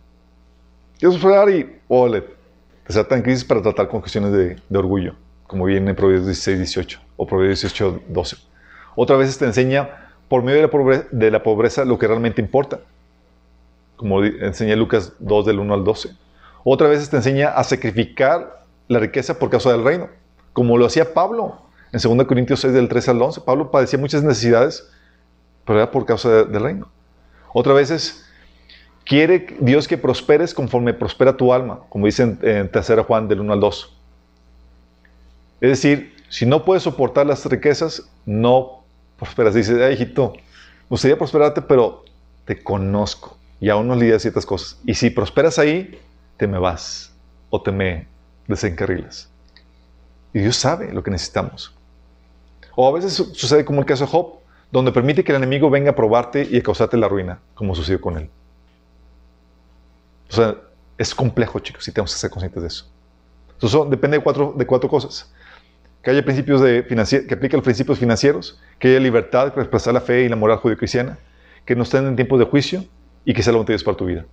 [0.99, 2.23] Dios prosperar y, ole,
[2.87, 5.15] te en crisis para tratar con cuestiones de, orgullo,
[5.47, 8.37] como viene en Proverbios 16, 18 o Proverbios 18, 12.
[8.95, 12.41] Otra vez te enseña por medio de la, pobreza, de la pobreza lo que realmente
[12.41, 12.79] importa,
[13.95, 16.09] como enseña Lucas 2 del 1 al 12.
[16.63, 20.09] Otra vez te enseña a sacrificar la riqueza por causa del reino,
[20.53, 21.61] como lo hacía Pablo
[21.93, 23.41] en 2 Corintios 6 del 3 al 11.
[23.41, 24.89] Pablo padecía muchas necesidades,
[25.65, 26.89] pero era por causa del reino.
[27.53, 28.23] Otra vez
[29.07, 33.53] Quiere Dios que prosperes conforme prospera tu alma, como dice en, 3 Juan del 1
[33.53, 33.96] al 2.
[35.59, 38.83] Es decir, si no puedes soportar las riquezas, no
[39.17, 39.53] prosperas.
[39.53, 40.33] Dice, ay, hijito,
[40.89, 42.03] gustaría prosperarte, pero
[42.45, 43.37] te conozco.
[43.59, 44.79] y aún nos lidia ciertas cosas.
[44.85, 45.99] Y si prosperas ahí,
[46.37, 47.11] te me vas
[47.49, 48.07] o te me
[48.47, 49.29] desencarrilas.
[50.31, 51.73] Y Dios sabe lo que necesitamos.
[52.75, 54.35] O a veces sucede como el caso de Job,
[54.71, 57.99] donde permite que el enemigo venga a probarte y a causarte la ruina, como sucedió
[57.99, 58.29] con él.
[60.29, 60.55] O sea,
[60.97, 62.85] es complejo, chicos, y tenemos que ser conscientes de eso.
[63.53, 65.31] Entonces, depende de cuatro, de cuatro cosas.
[66.07, 69.99] Que haya principios de que aplique los principios financieros, que haya libertad para expresar la
[69.99, 71.17] fe y la moral judío-cristiana,
[71.65, 72.85] que no estén en tiempos de juicio
[73.25, 74.25] y que sea la voluntad para tu vida.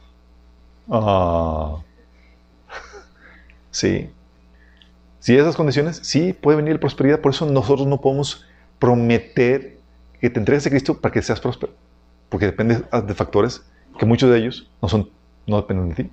[0.89, 1.79] Ah.
[3.73, 4.09] Sí.
[5.19, 7.21] Si esas condiciones, sí, puede venir la prosperidad.
[7.21, 8.47] Por eso nosotros no podemos
[8.79, 9.79] prometer
[10.21, 11.73] que te entregues a Cristo para que seas próspero.
[12.29, 13.67] Porque depende de factores
[13.99, 15.11] que muchos de ellos no, son,
[15.45, 16.11] no dependen de ti.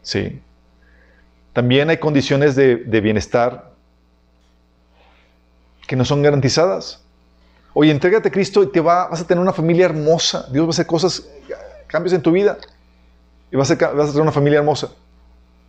[0.00, 0.40] Sí.
[1.52, 3.69] También hay condiciones de, bienestar
[5.90, 7.02] que no son garantizadas.
[7.74, 10.46] Oye, entrégate a Cristo y te va, vas a tener una familia hermosa.
[10.52, 11.28] Dios va a hacer cosas,
[11.88, 12.58] cambios en tu vida.
[13.50, 14.92] Y vas a, vas a tener una familia hermosa.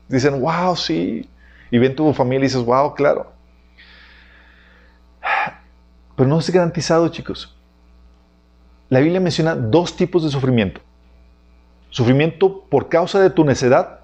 [0.08, 1.28] Dicen, wow, sí.
[1.72, 3.32] Y ven tu familia y dices, wow, claro.
[6.16, 7.58] Pero no es garantizado, chicos.
[8.90, 10.82] La Biblia menciona dos tipos de sufrimiento.
[11.90, 14.02] Sufrimiento por causa de tu necedad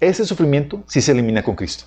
[0.00, 1.84] ese sufrimiento sí se elimina con Cristo.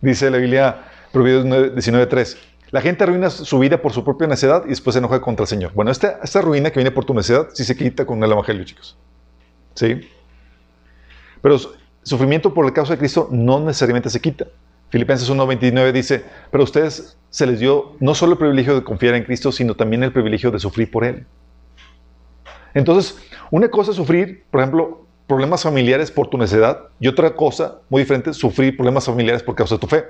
[0.00, 2.36] Dice la Biblia, Proverbios 19.3.
[2.70, 5.48] La gente arruina su vida por su propia necedad y después se enoja contra el
[5.48, 5.72] Señor.
[5.74, 8.64] Bueno, esta, esta ruina que viene por tu necedad sí se quita con el Evangelio,
[8.64, 8.96] chicos.
[9.74, 10.08] ¿Sí?
[11.42, 11.58] Pero
[12.02, 14.46] sufrimiento por la causa de Cristo no necesariamente se quita.
[14.88, 19.14] Filipenses 1.29 dice, pero a ustedes se les dio no solo el privilegio de confiar
[19.14, 21.26] en Cristo, sino también el privilegio de sufrir por Él.
[22.74, 23.18] Entonces,
[23.50, 28.02] una cosa es sufrir, por ejemplo, problemas familiares por tu necedad y otra cosa muy
[28.02, 30.04] diferente, sufrir problemas familiares por causa de tu fe.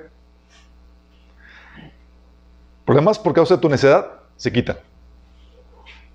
[2.85, 4.77] Problemas por causa de tu necedad se quitan,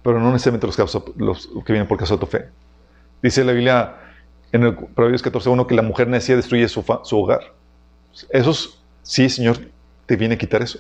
[0.03, 2.49] pero no necesariamente los, los que vienen por causa de tu fe.
[3.23, 3.97] Dice la Biblia
[4.53, 7.41] en el Proverbios 14.1 que la mujer necia destruye su, su hogar.
[8.31, 9.59] Esos, sí, Señor,
[10.07, 10.79] te viene a quitar eso.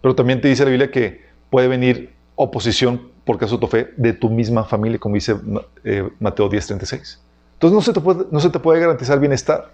[0.00, 3.92] Pero también te dice la Biblia que puede venir oposición por causa de tu fe
[3.96, 5.36] de tu misma familia, como dice
[5.84, 7.18] eh, Mateo 10.36.
[7.54, 9.72] Entonces no se te puede, no se te puede garantizar bienestar.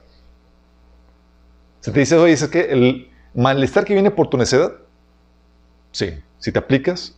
[1.80, 4.72] Se te dice, oye, es que el malestar que viene por tu necedad,
[5.92, 7.14] sí, si te aplicas,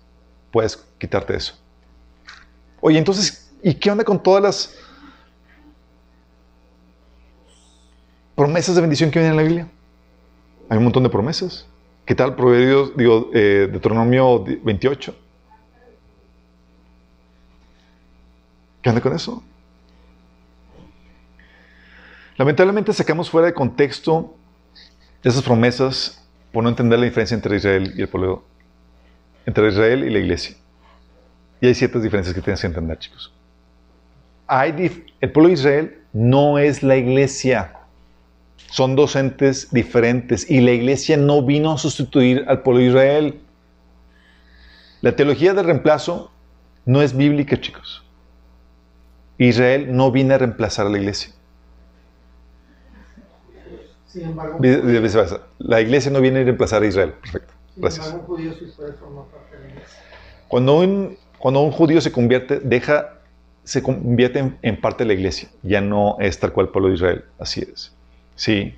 [0.50, 1.54] puedes quitarte eso.
[2.80, 4.74] Oye, entonces, ¿y qué onda con todas las
[8.34, 9.68] promesas de bendición que vienen en la Biblia?
[10.68, 11.66] Hay un montón de promesas.
[12.04, 15.16] ¿Qué tal Proverbios, digo, eh, Deuteronomio 28?
[18.82, 19.42] ¿Qué onda con eso?
[22.36, 24.34] Lamentablemente sacamos fuera de contexto
[25.22, 26.22] esas promesas
[26.52, 28.44] por no entender la diferencia entre Israel y el pueblo,
[29.46, 30.56] entre Israel y la iglesia.
[31.60, 33.32] Y hay ciertas diferencias que tienes que entender, chicos.
[34.46, 37.72] Hay el pueblo de Israel no es la iglesia.
[38.70, 43.40] Son dos entes diferentes y la iglesia no vino a sustituir al pueblo de Israel.
[45.00, 46.30] La teología del reemplazo
[46.84, 48.02] no es bíblica, chicos.
[49.38, 51.32] Israel no viene a reemplazar a la iglesia.
[55.58, 57.12] La iglesia no viene a reemplazar a Israel.
[57.12, 57.54] Perfecto.
[57.76, 58.14] Gracias.
[60.48, 63.18] Cuando un, cuando un judío se convierte, deja,
[63.64, 65.48] se convierte en, parte de la iglesia.
[65.62, 67.24] Ya no es tal cual el pueblo de Israel.
[67.38, 67.94] Así es.
[68.36, 68.74] Sí.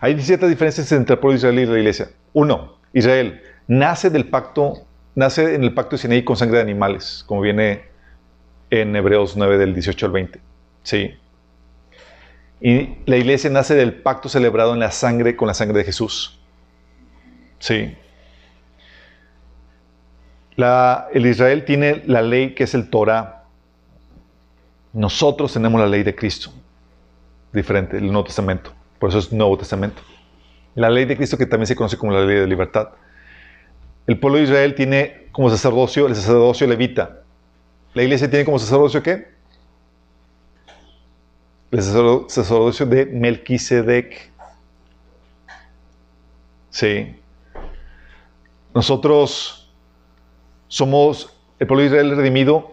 [0.00, 2.10] Hay ciertas diferencias entre el pueblo de Israel y la iglesia.
[2.32, 4.78] Uno, Israel nace del pacto,
[5.14, 7.84] nace en el pacto de Sinaí con sangre de animales, como viene
[8.70, 10.40] en Hebreos 9 del 18 al 20.
[10.82, 11.14] Sí.
[12.60, 16.38] Y la iglesia nace del pacto celebrado en la sangre con la sangre de Jesús.
[17.58, 17.94] Sí.
[21.12, 23.44] El Israel tiene la ley que es el Torah.
[24.92, 26.52] Nosotros tenemos la ley de Cristo.
[27.52, 28.72] Diferente, el Nuevo Testamento.
[28.98, 30.02] Por eso es Nuevo Testamento.
[30.74, 32.90] La ley de Cristo que también se conoce como la ley de libertad.
[34.06, 37.20] El pueblo de Israel tiene como sacerdocio el sacerdocio levita.
[37.94, 39.40] La iglesia tiene como sacerdocio qué?
[41.70, 44.30] el sacerdocio de Melquisedec.
[46.70, 47.16] Sí.
[48.74, 49.59] Nosotros
[50.70, 52.70] somos el pueblo de Israel redimido.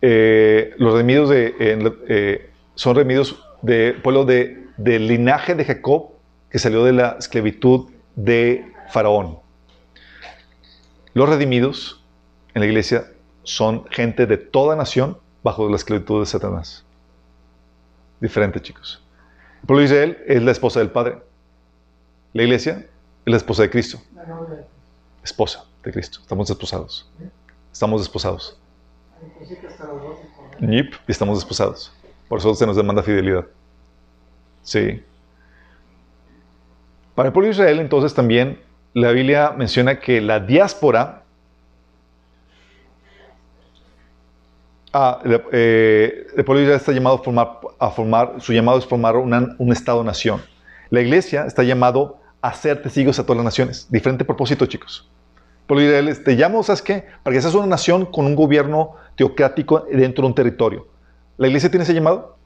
[0.00, 6.10] Eh, los redimidos de, eh, son redimidos del pueblo de, del linaje de Jacob
[6.48, 9.40] que salió de la esclavitud de Faraón.
[11.14, 12.04] Los redimidos
[12.54, 13.06] en la iglesia
[13.42, 16.84] son gente de toda nación bajo la esclavitud de Satanás
[18.22, 19.02] diferente, chicos.
[19.60, 21.18] El pueblo de Israel es la esposa del Padre.
[22.32, 22.86] La iglesia
[23.26, 24.00] es la esposa de Cristo.
[25.22, 26.18] Esposa de Cristo.
[26.20, 27.10] Estamos desposados.
[27.72, 28.58] Estamos desposados.
[30.60, 31.92] Yep, estamos desposados.
[32.28, 33.46] Por eso se nos demanda fidelidad.
[34.62, 35.02] Sí.
[37.14, 38.60] Para el pueblo de Israel, entonces, también
[38.94, 41.24] la Biblia menciona que la diáspora,
[44.92, 45.20] ah,
[45.52, 49.16] eh, el pueblo de Israel está llamado a formar, a formar su llamado es formar
[49.16, 50.42] un Estado-nación.
[50.90, 53.86] La iglesia está llamado a ser testigos a todas las naciones.
[53.90, 55.08] Diferente propósito, chicos.
[55.80, 57.04] Israel te llamo, ¿sabes qué?
[57.22, 60.86] Para que seas una nación con un gobierno teocrático dentro de un territorio.
[61.36, 62.36] ¿La iglesia tiene ese llamado?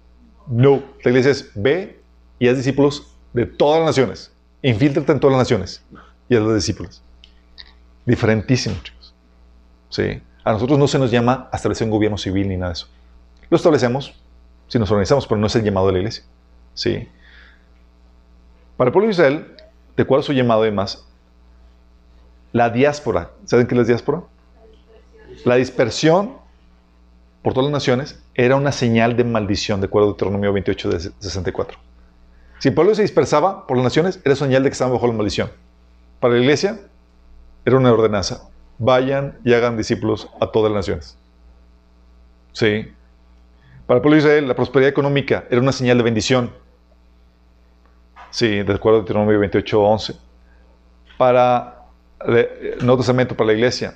[0.46, 0.82] No.
[1.02, 2.00] La iglesia es ve
[2.38, 4.32] y haz discípulos de todas las naciones.
[4.62, 5.84] Infíltrate en todas las naciones
[6.28, 7.02] y a los discípulos.
[8.04, 9.14] Diferentísimo, chicos.
[9.90, 10.22] Sí.
[10.44, 12.88] A nosotros no se nos llama a establecer un gobierno civil ni nada de eso.
[13.50, 14.14] Lo establecemos
[14.68, 16.24] si nos organizamos, pero no es el llamado de la iglesia.
[16.74, 17.08] Sí.
[18.76, 19.56] Para el pueblo de Israel,
[19.96, 21.06] de cuál es su llamado además,
[22.52, 23.30] la diáspora.
[23.44, 24.22] ¿Saben qué es la diáspora?
[25.44, 26.36] La dispersión
[27.42, 31.00] por todas las naciones era una señal de maldición, de acuerdo a Deuteronomio 28 de
[31.00, 31.78] 64.
[32.58, 35.12] Si el pueblo se dispersaba por las naciones, era señal de que estaban bajo la
[35.12, 35.50] maldición.
[36.20, 36.80] Para la iglesia,
[37.64, 38.48] era una ordenanza.
[38.78, 41.18] Vayan y hagan discípulos a todas las naciones.
[42.52, 42.92] Sí.
[43.86, 46.50] Para el pueblo de Israel, la prosperidad económica era una señal de bendición.
[48.30, 50.14] Sí, de acuerdo a Deuteronomio 28, 11.
[51.18, 51.75] Para
[52.26, 53.94] el Nuevo Testamento, para la iglesia,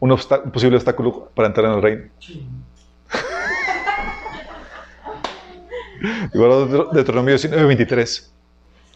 [0.00, 0.16] un,
[0.52, 2.04] posible obstáculo para entrar en el reino.
[6.34, 8.32] Igual de Deuteronomio 19, 23.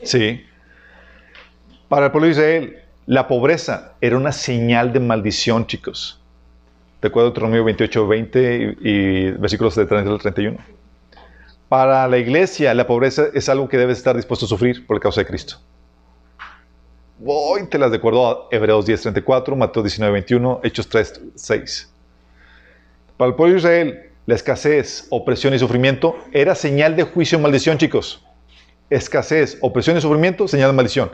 [0.03, 0.45] Sí.
[1.89, 2.77] Para el pueblo de Israel,
[3.07, 6.21] la pobreza era una señal de maldición, chicos.
[7.01, 10.59] De acuerdo a Deuteronomio 28, 20 y, versículos de 30 al 31.
[11.69, 15.01] Para la iglesia, la pobreza es algo que debes estar dispuesto a sufrir por la
[15.01, 15.59] causa de Cristo.
[17.21, 21.93] Voy, te las de acuerdo a Hebreos 10, 34, Mateo 19, 21, Hechos 3, 6.
[23.17, 27.43] Para el pueblo de Israel, la escasez, opresión y sufrimiento era señal de juicio y
[27.43, 28.25] maldición, chicos.
[28.89, 31.11] Escasez, opresión y sufrimiento, señal de maldición.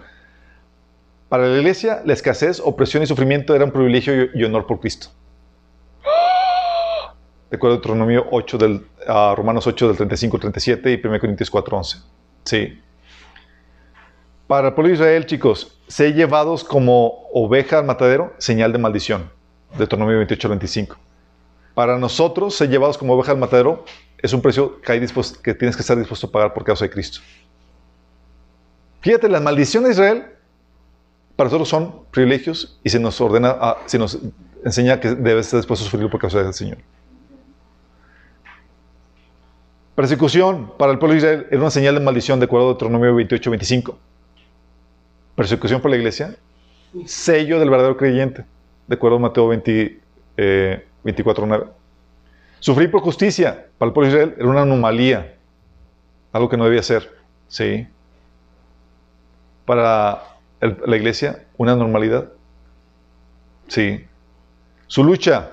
[1.31, 5.09] Para la iglesia, la escasez, opresión y sufrimiento era un privilegio y honor por Cristo.
[7.51, 11.51] De acuerdo a Deuteronomio 8 del, Romanos 8 del 35 al 37 y 1 Corintios
[11.51, 11.98] 4, 11.
[12.44, 12.82] Sí.
[14.47, 19.31] Para el pueblo de Israel, chicos, ser llevados como oveja al matadero, señal de maldición.
[19.77, 20.97] Deuteronomio 28 al 25.
[21.74, 23.85] Para nosotros, ser llevados como ovejas al matadero
[24.19, 26.90] es un precio que, hay que tienes que estar dispuesto a pagar por causa de
[26.90, 27.20] Cristo.
[29.01, 30.24] Fíjate, la maldición de Israel
[31.36, 34.19] para nosotros son privilegios y se nos ordena, se nos
[34.65, 36.78] enseña que debes estar dispuesto a sufrir por causa del Señor.
[39.94, 43.15] Persecución para el pueblo de Israel era una señal de maldición de acuerdo a Deuteronomio
[43.16, 43.94] 28-25.
[45.35, 46.36] Persecución por la iglesia,
[47.06, 48.44] sello del verdadero creyente,
[48.86, 50.01] de acuerdo a Mateo 20,
[50.36, 51.69] 24.9.
[52.61, 55.35] Sufrir por justicia para el pueblo de Israel era una anomalía,
[56.32, 57.12] algo que no debía ser.
[57.48, 57.86] Sí.
[59.65, 60.23] Para
[60.61, 62.31] la iglesia, una normalidad.
[63.69, 64.05] Sí.
[64.86, 65.51] Su lucha.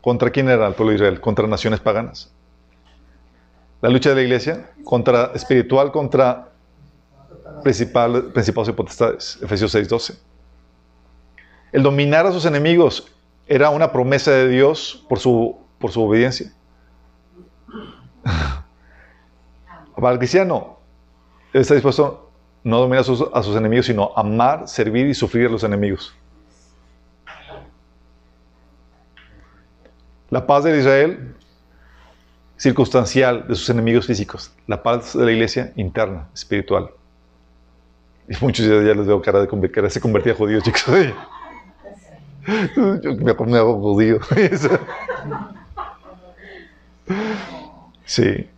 [0.00, 1.20] ¿Contra quién era el pueblo de Israel?
[1.20, 2.32] Contra naciones paganas.
[3.82, 6.48] La lucha de la iglesia contra espiritual contra
[7.62, 9.38] principal, principados y potestades.
[9.42, 10.18] Efesios 6:12.
[11.72, 13.12] El dominar a sus enemigos
[13.46, 16.52] era una promesa de Dios por su, por su obediencia.
[19.94, 20.78] Para el cristiano,
[21.52, 22.30] él está dispuesto
[22.64, 25.62] no a dominar a sus, a sus enemigos, sino amar, servir y sufrir a los
[25.62, 26.14] enemigos.
[30.30, 31.36] La paz de Israel,
[32.56, 34.52] circunstancial de sus enemigos físicos.
[34.66, 36.90] La paz de la iglesia interna, espiritual.
[38.28, 40.84] Y muchos ya, les veo cara de que se convertía a judíos, chicos.
[42.76, 44.18] Yo me, me hago judío.
[48.04, 48.48] sí.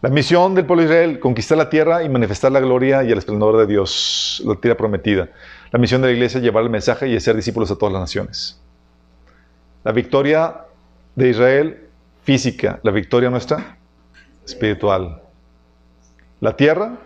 [0.00, 3.18] La misión del pueblo de Israel, conquistar la tierra y manifestar la gloria y el
[3.18, 5.28] esplendor de Dios, la tierra prometida.
[5.70, 8.60] La misión de la iglesia, llevar el mensaje y ser discípulos a todas las naciones.
[9.84, 10.62] La victoria
[11.14, 11.88] de Israel,
[12.24, 12.80] física.
[12.82, 13.76] La victoria nuestra,
[14.44, 15.22] espiritual.
[16.40, 16.98] La tierra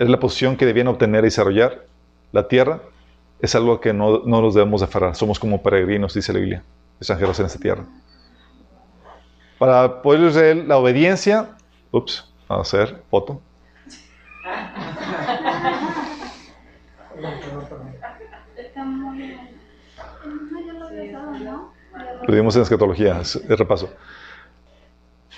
[0.00, 1.84] es la posición que debían obtener y desarrollar.
[2.32, 2.80] La tierra
[3.38, 5.14] es algo que no, no nos debemos aferrar.
[5.14, 6.62] Somos como peregrinos, dice la Biblia,
[6.98, 7.84] extranjeros en esta tierra.
[9.58, 11.50] Para el pueblo de Israel, la obediencia,
[11.90, 13.42] ups, a hacer foto.
[22.26, 23.90] Lo vimos en escatología, es repaso.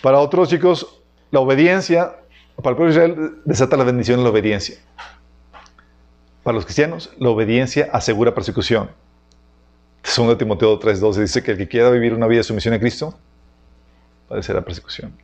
[0.01, 1.03] Para otros chicos,
[1.33, 2.15] la obediencia,
[2.57, 4.77] para el pueblo Israel, desata la bendición en la obediencia.
[6.43, 8.91] Para los cristianos, la obediencia asegura persecución.
[10.03, 13.15] Segundo Timoteo 3.12 dice que el que quiera vivir una vida de sumisión a Cristo
[14.29, 15.17] padecerá persecución.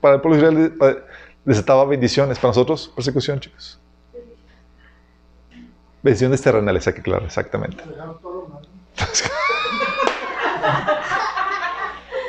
[0.00, 1.04] Para el pueblo Israel
[1.44, 3.78] desataba bendiciones, para nosotros persecución, chicos.
[6.02, 7.82] Bendiciones terrenales, hay que claro, exactamente.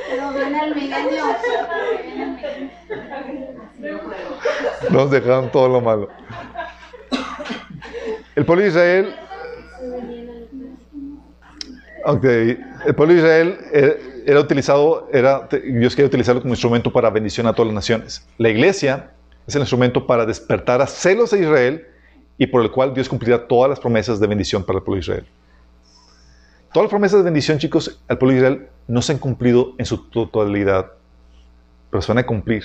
[0.09, 1.25] Pero viene el milenio.
[4.89, 6.09] Nos dejaron todo lo malo.
[8.35, 9.15] El pueblo de Israel,
[12.05, 17.47] aunque el pueblo de Israel era, utilizado, era, Dios quería utilizarlo como instrumento para bendición
[17.47, 18.27] a todas las naciones.
[18.37, 19.11] La iglesia
[19.45, 21.85] es el instrumento para despertar a celos de Israel
[22.37, 25.05] y por el cual Dios cumplirá todas las promesas de bendición para el pueblo de
[25.05, 25.25] Israel.
[26.71, 29.85] Todas las promesas de bendición, chicos, al pueblo de Israel no se han cumplido en
[29.85, 30.93] su totalidad,
[31.89, 32.63] pero se van a cumplir.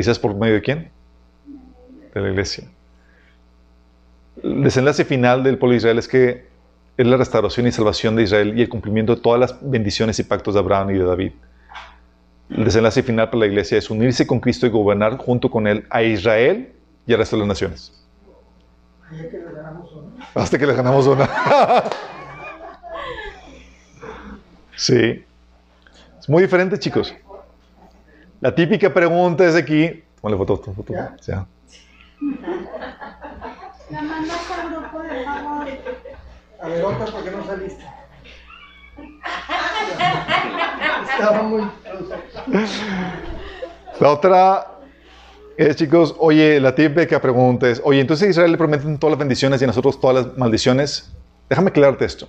[0.00, 0.90] ¿Y por medio de quién?
[2.14, 2.64] De la iglesia.
[4.42, 6.48] El desenlace final del pueblo de Israel es que
[6.96, 10.22] es la restauración y salvación de Israel y el cumplimiento de todas las bendiciones y
[10.22, 11.32] pactos de Abraham y de David.
[12.48, 15.86] El desenlace final para la iglesia es unirse con Cristo y gobernar junto con Él
[15.90, 16.72] a Israel
[17.06, 17.92] y al resto de las naciones.
[20.34, 21.28] Hasta que le ganamos una.
[24.76, 25.24] sí.
[26.18, 27.14] Es muy diferente, chicos.
[28.40, 30.02] La típica pregunta es aquí.
[30.20, 30.94] Ponle foto, foto, foto.
[30.94, 31.46] ¿Ya?
[33.90, 35.68] La mandas al grupo de favor.
[36.62, 37.84] A ver, otra, ¿por qué no saliste?
[41.10, 41.62] Estaba muy.
[44.00, 44.66] La otra
[45.58, 49.18] es, chicos, oye, la típica pregunta es, oye, entonces a Israel le prometen todas las
[49.18, 51.12] bendiciones y a nosotros todas las maldiciones.
[51.50, 52.26] Déjame aclararte esto.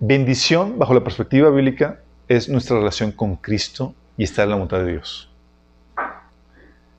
[0.00, 4.78] Bendición, bajo la perspectiva bíblica, es nuestra relación con Cristo y estar en la voluntad
[4.78, 5.30] de Dios.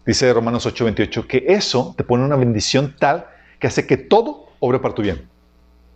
[0.06, 3.28] Dice Romanos 8:28 que eso te pone una bendición tal
[3.60, 5.28] que hace que todo obre para tu bien.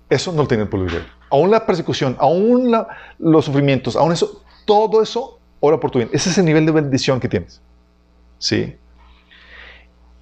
[0.09, 2.75] Eso no lo tiene el pueblo de Aún la persecución, aún
[3.19, 6.09] los sufrimientos, aún eso, todo eso obra por tu bien.
[6.11, 7.61] Ese es el nivel de bendición que tienes.
[8.39, 8.75] ¿Sí?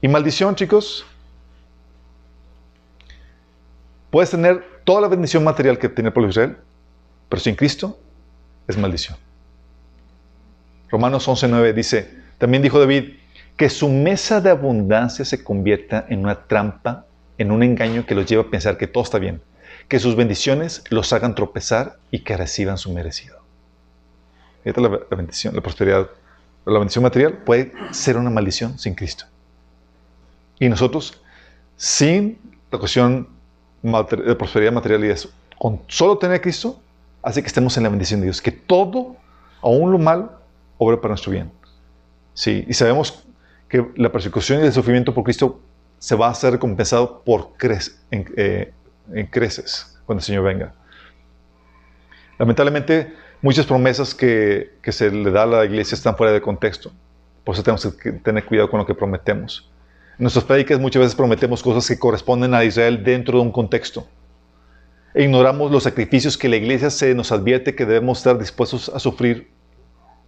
[0.02, 1.06] Y maldición, chicos,
[4.10, 6.58] puedes tener toda la bendición material que tiene el pueblo de Israel,
[7.30, 7.98] pero sin Cristo
[8.68, 9.18] es maldición.
[10.90, 13.14] Romanos 11:9 dice, también dijo David,
[13.56, 17.06] que su mesa de abundancia se convierta en una trampa,
[17.38, 19.42] en un engaño que los lleva a pensar que todo está bien
[19.88, 23.38] que sus bendiciones los hagan tropezar y que reciban su merecido.
[24.66, 26.10] Esta la, bendición, la prosperidad,
[26.66, 29.26] la bendición material puede ser una maldición sin Cristo.
[30.60, 31.22] Y nosotros,
[31.78, 32.40] sin
[32.72, 33.30] la cuestión
[33.82, 36.80] de prosperidad material y eso, con solo tener a Cristo,
[37.24, 39.16] hace que estemos en la bendición de Dios, que todo,
[39.62, 40.34] aún lo malo,
[40.78, 41.52] obre para nuestro bien.
[42.34, 43.24] Sí, y sabemos
[43.68, 45.60] que la persecución y el sufrimiento por Cristo
[46.00, 48.72] se va a ser recompensado por crecer, eh,
[49.14, 50.74] en creces cuando el Señor venga.
[52.38, 56.92] Lamentablemente, muchas promesas que, que, se le da a la iglesia están fuera de contexto.
[57.44, 59.70] Por eso tenemos que tener cuidado con lo que prometemos.
[60.18, 64.08] En nuestras prédicas muchas veces prometemos cosas que corresponden a Israel dentro de un contexto.
[65.14, 69.00] E ignoramos los sacrificios que la iglesia se nos advierte que debemos estar dispuestos a
[69.00, 69.50] sufrir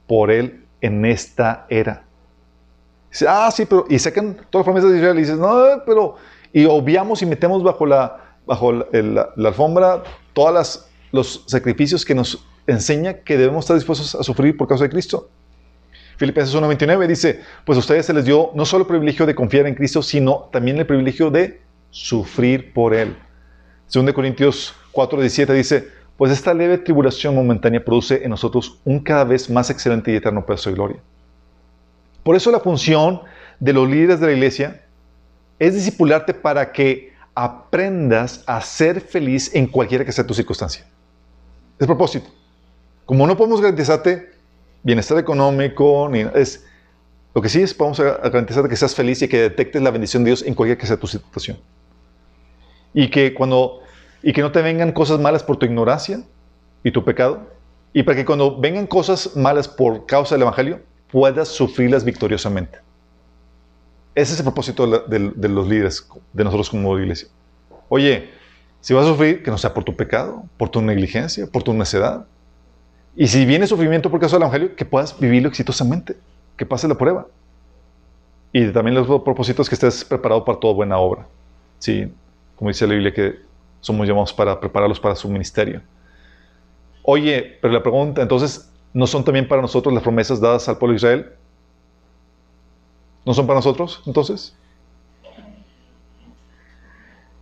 [0.09, 2.03] por Él en esta era.
[3.11, 3.85] Dice, ah, sí, pero...
[3.87, 6.15] Y sacan todas las promesas de Israel y dices, no, pero...
[6.51, 10.01] Y obviamos y metemos bajo la, bajo la, alfombra
[10.33, 14.89] todos los sacrificios que nos enseña que debemos estar dispuestos a sufrir por causa de
[14.89, 15.29] Cristo.
[16.17, 19.67] Filipenses 1.29 dice, pues a ustedes se les dio no solo el privilegio de confiar
[19.67, 21.61] en Cristo, sino también el privilegio de
[21.91, 23.15] sufrir por Él.
[23.93, 29.49] 2 Corintios 4.17 dice, pues esta leve tribulación momentánea produce en nosotros un cada vez
[29.49, 30.97] más excelente y eterno peso de gloria.
[32.23, 33.21] Por eso la función
[33.57, 34.83] de los líderes de la iglesia
[35.59, 40.85] es discipularte para que aprendas a ser feliz en cualquiera que sea tu circunstancia.
[41.79, 42.29] Es propósito.
[43.05, 44.31] Como no podemos garantizarte
[44.83, 46.65] bienestar económico, ni, es,
[47.33, 50.31] lo que sí es, podemos garantizarte que seas feliz y que detectes la bendición de
[50.31, 51.57] Dios en cualquiera que sea tu situación.
[52.93, 53.83] Y que cuando
[54.21, 56.21] y que no te vengan cosas malas por tu ignorancia
[56.83, 57.47] y tu pecado,
[57.93, 60.81] y para que cuando vengan cosas malas por causa del Evangelio,
[61.11, 62.79] puedas sufrirlas victoriosamente.
[64.13, 67.29] Ese es el propósito de, los líderes, de nosotros como iglesia.
[67.87, 68.29] Oye,
[68.81, 71.73] si vas a sufrir, que no sea por tu pecado, por tu negligencia, por tu
[71.73, 72.25] necedad.
[73.15, 76.15] Y si viene sufrimiento por causa del Evangelio, que puedas vivirlo exitosamente,
[76.57, 77.27] que pase la prueba.
[78.51, 81.27] Y también los propósitos que estés preparado para toda buena obra.
[81.79, 82.11] Sí,
[82.55, 83.48] como dice la Biblia, que
[83.81, 85.81] somos llamados para prepararlos para su ministerio.
[87.03, 90.93] Oye, pero la pregunta, entonces, ¿no son también para nosotros las promesas dadas al pueblo
[90.93, 91.31] de Israel?
[93.25, 94.55] ¿No son para nosotros entonces?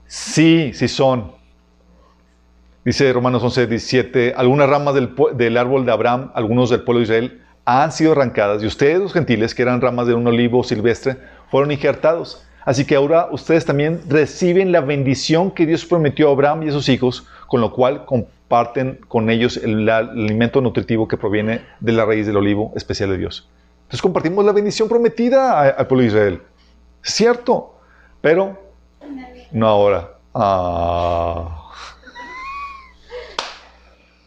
[0.05, 1.34] Sí, sí son.
[2.85, 7.03] Dice Romanos 11, 17, algunas ramas del, del árbol de Abraham, algunos del pueblo de
[7.03, 11.18] Israel, han sido arrancadas y ustedes, los gentiles, que eran ramas de un olivo silvestre,
[11.51, 12.47] fueron injertados.
[12.68, 16.73] Así que ahora ustedes también reciben la bendición que Dios prometió a Abraham y a
[16.73, 22.03] sus hijos, con lo cual comparten con ellos el, alimento nutritivo que proviene de la
[22.03, 23.48] raíz del olivo especial de Dios.
[23.84, 26.41] Entonces compartimos la bendición prometida al pueblo de Israel.
[27.02, 27.80] Cierto,
[28.19, 28.60] pero
[29.53, 30.10] no ahora.
[30.34, 31.72] Ah.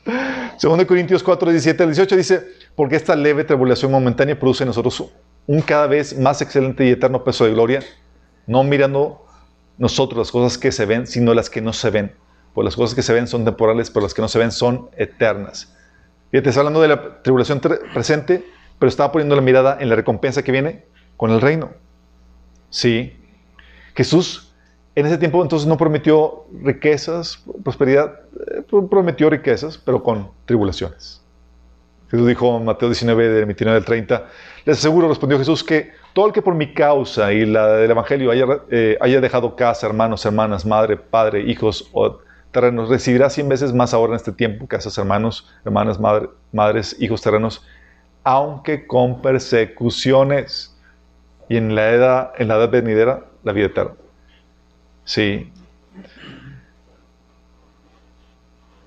[0.63, 2.43] 2 Corintios 4, 17 al 18 dice,
[2.75, 5.13] porque esta leve tribulación momentánea produce en nosotros
[5.47, 7.81] un cada vez más excelente y eterno peso de gloria,
[8.47, 9.25] no mirando
[9.79, 12.13] nosotros las cosas que se ven, sino las que no se ven.
[12.55, 14.91] Pues las cosas que se ven son temporales, pero las que no se ven son
[14.97, 15.75] eternas.
[16.31, 18.45] Fíjate, está hablando de la tribulación presente,
[18.79, 20.85] pero estaba poniendo la mirada en la recompensa que viene
[21.17, 21.71] con el reino.
[22.71, 23.17] Sí.
[23.95, 24.47] Jesús
[24.97, 28.21] en ese tiempo entonces no prometió riquezas, prosperidad,
[28.55, 31.23] eh, pro- prometió riquezas, pero con tribulaciones.
[32.11, 34.27] Jesús dijo en Mateo 19, del 29 al 30,
[34.65, 38.31] les aseguro, respondió Jesús, que todo el que por mi causa y la del Evangelio
[38.31, 41.91] haya, eh, haya dejado casa, hermanos, hermanas, madre, padre, hijos
[42.51, 47.23] terrenos, recibirá cien veces más ahora en este tiempo, casas, hermanos, hermanas, madre- madres, hijos,
[47.23, 47.65] terrenos,
[48.25, 50.77] aunque con persecuciones
[51.49, 53.93] y en la edad, en la edad venidera, la vida eterna.
[55.05, 55.53] Sí.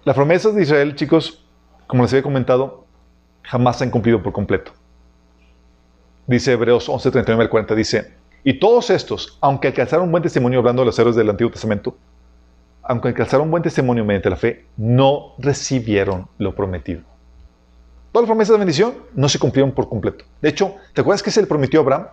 [0.03, 1.45] Las promesas de Israel, chicos,
[1.87, 2.85] como les había comentado,
[3.43, 4.73] jamás se han cumplido por completo.
[6.25, 8.13] Dice Hebreos 11, 39 al 40, dice,
[8.43, 11.95] y todos estos, aunque alcanzaron un buen testimonio hablando de los héroes del Antiguo Testamento,
[12.81, 17.01] aunque alcanzaron un buen testimonio mediante la fe, no recibieron lo prometido.
[18.11, 20.25] Todas las promesas de bendición no se cumplieron por completo.
[20.41, 22.07] De hecho, ¿te acuerdas que se le prometió a Abraham?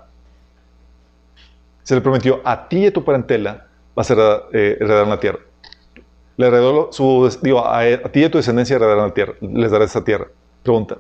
[1.83, 5.41] Se le prometió a ti y a tu parentela vas a heredar, eh, la tierra.
[6.37, 9.71] Le heredó su, digo, a, a ti y a tu descendencia heredarán la tierra, les
[9.71, 10.29] dará esa tierra.
[10.63, 10.99] Pregunta,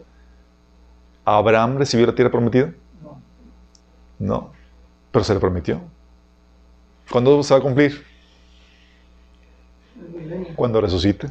[1.24, 2.72] ¿Abraham recibió la tierra prometida?
[4.20, 4.52] No.
[5.10, 5.80] Pero se le prometió.
[7.10, 8.05] ¿Cuándo se va a cumplir?
[10.55, 11.28] Cuando resucite.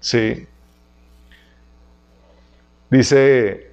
[0.00, 0.48] Sí.
[2.90, 3.70] Dice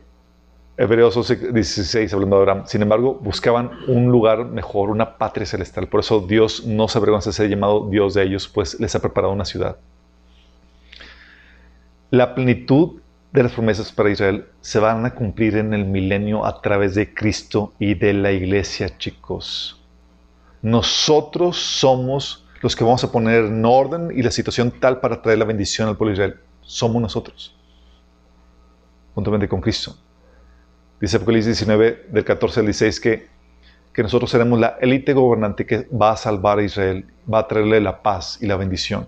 [0.77, 2.63] Hebreos 11, 16, hablando de Abraham.
[2.67, 5.87] Sin embargo, buscaban un lugar mejor, una patria celestial.
[5.87, 9.01] Por eso Dios no se avergüenza de ser llamado Dios de ellos, pues les ha
[9.01, 9.77] preparado una ciudad.
[12.11, 13.01] La plenitud
[13.31, 17.13] de las promesas para Israel se van a cumplir en el milenio a través de
[17.13, 19.79] Cristo y de la iglesia, chicos.
[20.61, 25.37] Nosotros somos los que vamos a poner en orden y la situación tal para traer
[25.37, 26.39] la bendición al pueblo de Israel.
[26.61, 27.55] Somos nosotros,
[29.13, 29.95] juntamente con Cristo.
[30.99, 33.27] Dice Apocalipsis 19, del 14 al 16, que,
[33.93, 37.79] que nosotros seremos la élite gobernante que va a salvar a Israel, va a traerle
[37.79, 39.07] la paz y la bendición,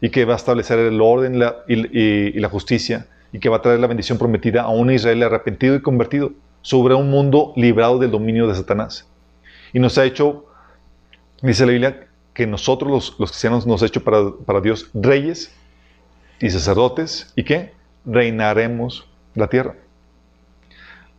[0.00, 3.80] y que va a establecer el orden y, la justicia, y que va a traer
[3.80, 6.32] la bendición prometida a un Israel arrepentido y convertido
[6.62, 9.08] sobre un mundo librado del dominio de Satanás.
[9.72, 10.46] Y nos ha hecho,
[11.42, 15.52] dice la Biblia, que nosotros los, los cristianos nos ha hecho para, para Dios reyes
[16.40, 17.72] y sacerdotes, y que
[18.04, 19.74] reinaremos la tierra.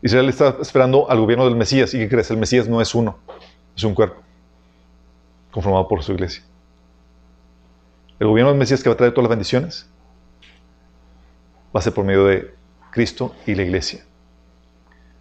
[0.01, 1.93] Israel está esperando al gobierno del Mesías.
[1.93, 2.29] ¿Y qué crees?
[2.31, 3.17] El Mesías no es uno,
[3.75, 4.21] es un cuerpo,
[5.51, 6.43] conformado por su iglesia.
[8.19, 9.89] El gobierno del Mesías que va a traer todas las bendiciones
[11.75, 12.53] va a ser por medio de
[12.91, 14.03] Cristo y la iglesia.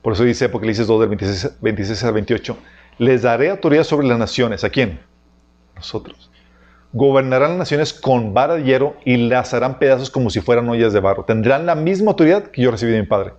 [0.02, 2.59] Por eso dice Apocalipsis 2 del 26, 26 al 28,
[2.98, 4.64] les daré autoridad sobre las naciones.
[4.64, 5.01] ¿A quién?
[5.74, 6.31] Nosotros.
[6.93, 10.93] Gobernarán las naciones con vara de hierro y las harán pedazos como si fueran ollas
[10.93, 11.24] de barro.
[11.24, 13.35] Tendrán la misma autoridad que yo recibí de mi Padre.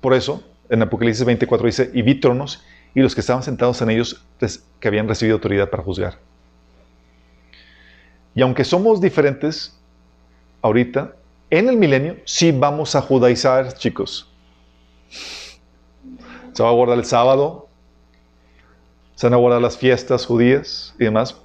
[0.00, 2.62] Por eso, en Apocalipsis 24 dice, y vi tronos
[2.94, 6.18] y los que estaban sentados en ellos res- que habían recibido autoridad para juzgar.
[8.34, 9.78] Y aunque somos diferentes
[10.62, 11.14] ahorita,
[11.50, 14.30] en el milenio sí vamos a judaizar, chicos.
[16.52, 17.68] Se va a guardar el sábado,
[19.14, 21.36] se van a guardar las fiestas judías y demás.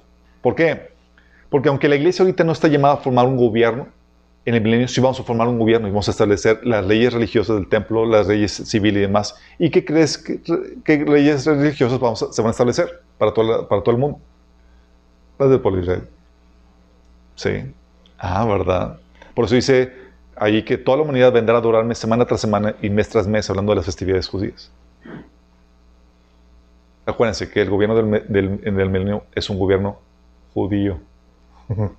[0.42, 0.90] ¿Por qué?
[1.50, 3.88] Porque aunque la iglesia ahorita no está llamada a formar un gobierno,
[4.44, 7.12] en el milenio sí vamos a formar un gobierno y vamos a establecer las leyes
[7.12, 9.34] religiosas del templo, las leyes civiles y demás.
[9.58, 10.40] ¿Y qué crees que,
[11.04, 14.20] leyes religiosas vamos a- se van a establecer para, todo el mundo?
[15.38, 16.02] Las del pueblo.
[17.36, 17.72] Sí.
[18.18, 18.98] Ah, ¿verdad?
[19.34, 19.92] Por eso dice
[20.34, 23.48] ahí que toda la humanidad vendrá a adorarme semana tras semana y mes tras mes
[23.48, 24.72] hablando de las festividades judías.
[27.06, 30.00] Acuérdense que el gobierno del, del, en el milenio es un gobierno
[30.52, 30.98] judío.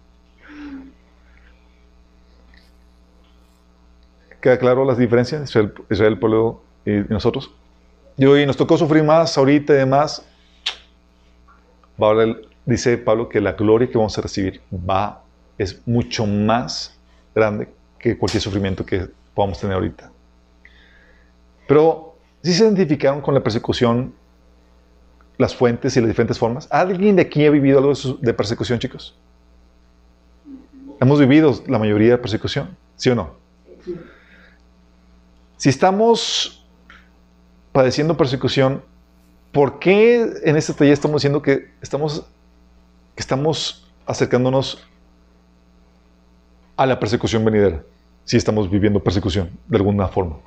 [4.42, 5.50] ¿Queda claro las diferencias?
[5.50, 7.52] Israel, Israel pueblo y nosotros.
[8.18, 10.26] Y hoy nos tocó sufrir más ahorita y demás.
[12.66, 15.24] Dice Pablo que la gloria que vamos a recibir va,
[15.58, 16.98] es mucho más
[17.34, 17.70] grande
[18.00, 20.12] que cualquier sufrimiento que podamos tener ahorita.
[21.68, 24.14] Pero, si se identificaron con la persecución,
[25.38, 26.68] las fuentes y las diferentes formas?
[26.72, 29.16] ¿Alguien de aquí ha vivido algo de persecución, chicos?
[31.00, 33.36] Hemos vivido la mayoría de persecución, ¿sí o no?
[35.58, 36.66] Si estamos
[37.72, 38.84] padeciendo persecución,
[39.52, 42.26] ¿por qué en este taller estamos diciendo que estamos,
[43.16, 44.88] que estamos acercándonos
[46.78, 47.84] a la persecución venidera?
[48.24, 50.38] Si estamos viviendo persecución de alguna forma.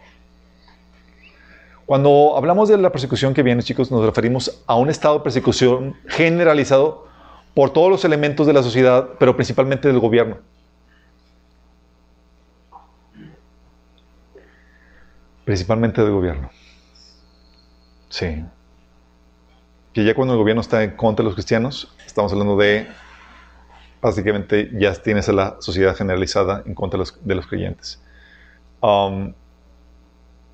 [1.91, 5.97] Cuando hablamos de la persecución que viene, chicos, nos referimos a un estado de persecución
[6.07, 7.09] generalizado
[7.53, 10.39] por todos los elementos de la sociedad, pero principalmente del gobierno.
[15.45, 16.49] Principalmente del gobierno.
[18.09, 18.45] Sí.
[19.93, 22.87] Que ya cuando el gobierno está en contra de los cristianos, estamos hablando de,
[24.01, 28.03] básicamente, ya tienes a la sociedad generalizada en contra de los, creyentes.
[28.81, 29.35] Um,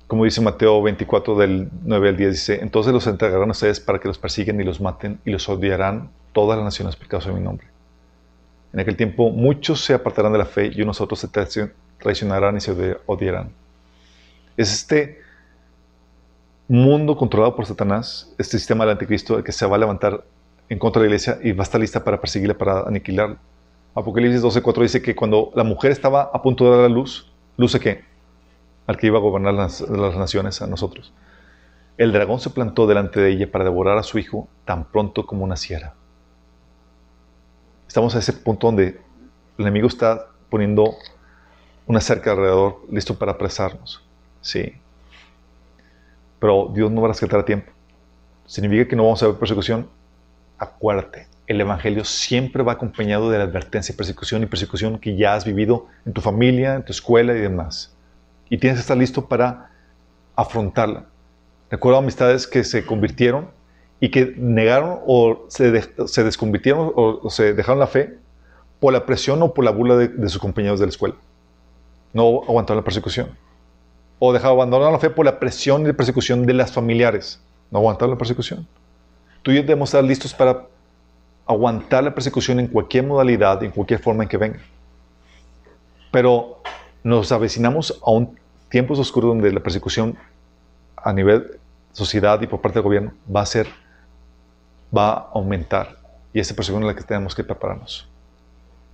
[0.07, 3.99] como dice Mateo 24 del 9 al 10, dice, entonces los entregarán a ustedes para
[3.99, 7.35] que los persiguen y los maten y los odiarán todas las naciones por causa de
[7.35, 7.67] mi nombre.
[8.73, 11.27] En aquel tiempo muchos se apartarán de la fe y unos otros se
[11.99, 13.51] traicionarán y se odiarán.
[14.55, 15.21] Es este
[16.67, 20.23] mundo controlado por Satanás, este sistema del anticristo, el que se va a levantar
[20.69, 23.37] en contra de la iglesia y va a estar lista para perseguirla, para aniquilarla.
[23.95, 27.73] Apocalipsis 12.4 dice que cuando la mujer estaba a punto de dar la luz, ¿luz
[27.73, 28.17] de qué?
[28.87, 31.13] al que iba a gobernar las, naciones, a nosotros.
[31.97, 35.45] El dragón se plantó delante de ella para devorar a su hijo tan pronto como
[35.45, 35.93] naciera.
[37.87, 38.99] Estamos a ese punto donde
[39.57, 40.95] el enemigo está poniendo
[41.85, 44.03] una cerca alrededor, listo para apresarnos.
[44.41, 44.73] Sí.
[46.39, 47.71] Pero Dios no va a rescatar a tiempo.
[48.45, 49.89] ¿Significa que no vamos a ver persecución?
[50.57, 55.45] Acuérdate, el Evangelio siempre va acompañado de la advertencia, persecución y persecución que ya has
[55.45, 57.97] vivido en tu familia, en tu escuela y demás
[58.49, 59.71] y tienes que estar listo para
[60.35, 61.05] afrontarla.
[61.69, 63.49] Recuerdo amistades que se convirtieron
[63.99, 68.17] y que negaron o se, se desconvirtieron o, se dejaron la fe
[68.79, 71.15] por la presión o por la burla de, sus compañeros de la escuela.
[72.13, 73.29] No aguantaron la persecución.
[74.19, 77.41] O dejaron abandonar la fe por la presión y la persecución de las familiares.
[77.69, 78.67] No aguantaron la persecución.
[79.47, 80.67] Tú y yo debemos estar listos para
[81.45, 84.59] aguantar la persecución en cualquier modalidad, en cualquier forma en que venga.
[86.11, 86.61] Pero
[87.01, 88.37] nos avecinamos a un
[88.67, 90.17] tiempo oscuro donde la persecución
[90.97, 91.61] a nivel
[91.93, 93.69] sociedad y por parte del gobierno va a ser,
[94.93, 95.95] va a aumentar.
[96.33, 98.05] Y esa persecución es la que tenemos que prepararnos.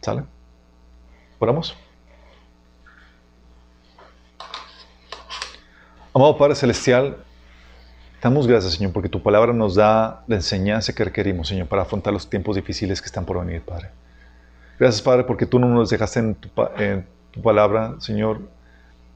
[0.02, 0.22] ¿Sale?
[1.40, 1.76] ¿Oramos?
[6.14, 7.23] Amado Padre Celestial,
[8.24, 12.14] damos gracias, Señor, porque tu palabra nos da la enseñanza que requerimos, Señor, para afrontar
[12.14, 13.90] los tiempos difíciles que están por venir, Padre.
[14.80, 18.42] Gracias, Padre, porque tú no nos dejaste en tu, palabra, Señor,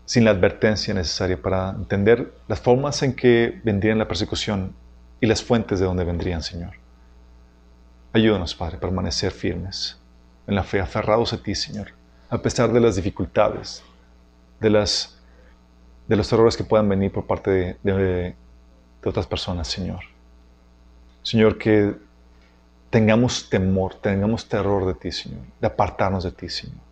[0.05, 4.73] sin la advertencia necesaria para entender las formas en que vendrían la persecución
[5.21, 6.73] y las fuentes de donde vendrían, Señor.
[8.11, 9.97] Ayúdanos, Padre, a permanecer firmes
[10.47, 11.93] en la fe, aferrados a ti, Señor,
[12.29, 13.83] a pesar de las dificultades,
[14.59, 15.17] de, las,
[16.09, 18.35] de los errores que puedan venir por parte de, de
[19.05, 20.01] otras personas, Señor.
[21.23, 21.95] Señor, que
[22.89, 26.87] tengamos temor, tengamos terror de ti, Señor, de apartarnos de ti, Señor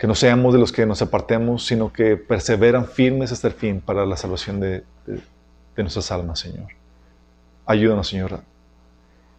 [0.00, 3.82] que no seamos de los que nos apartemos, sino que perseveran firmes hasta el fin
[3.82, 4.82] para la salvación de,
[5.76, 6.68] nuestras almas, Señor.
[7.66, 8.40] Ayúdanos, Señor,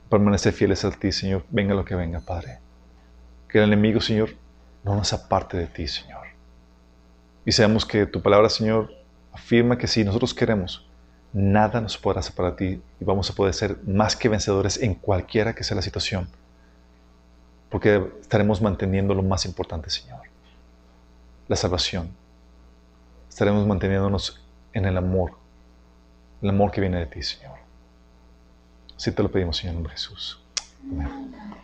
[0.07, 2.59] permanecer fieles a ti, Señor, venga lo que venga, Padre.
[3.49, 4.35] Que el enemigo, Señor,
[4.83, 6.27] no nos aparte de ti, Señor.
[7.43, 8.93] Y sabemos que tu palabra, Señor,
[9.33, 10.87] afirma que si nosotros queremos,
[11.33, 14.95] nada nos podrá separar de ti y vamos a poder ser más que vencedores en
[14.95, 16.27] cualquiera que sea la situación,
[17.69, 20.31] porque estaremos manteniendo lo más importante, Señor
[21.51, 22.09] la salvación.
[23.27, 24.41] Estaremos manteniéndonos
[24.71, 25.33] en el amor,
[26.41, 27.57] el amor que viene de ti, Señor.
[28.95, 30.41] Así te lo pedimos, Señor, en nombre de Jesús.
[30.89, 31.60] Amén.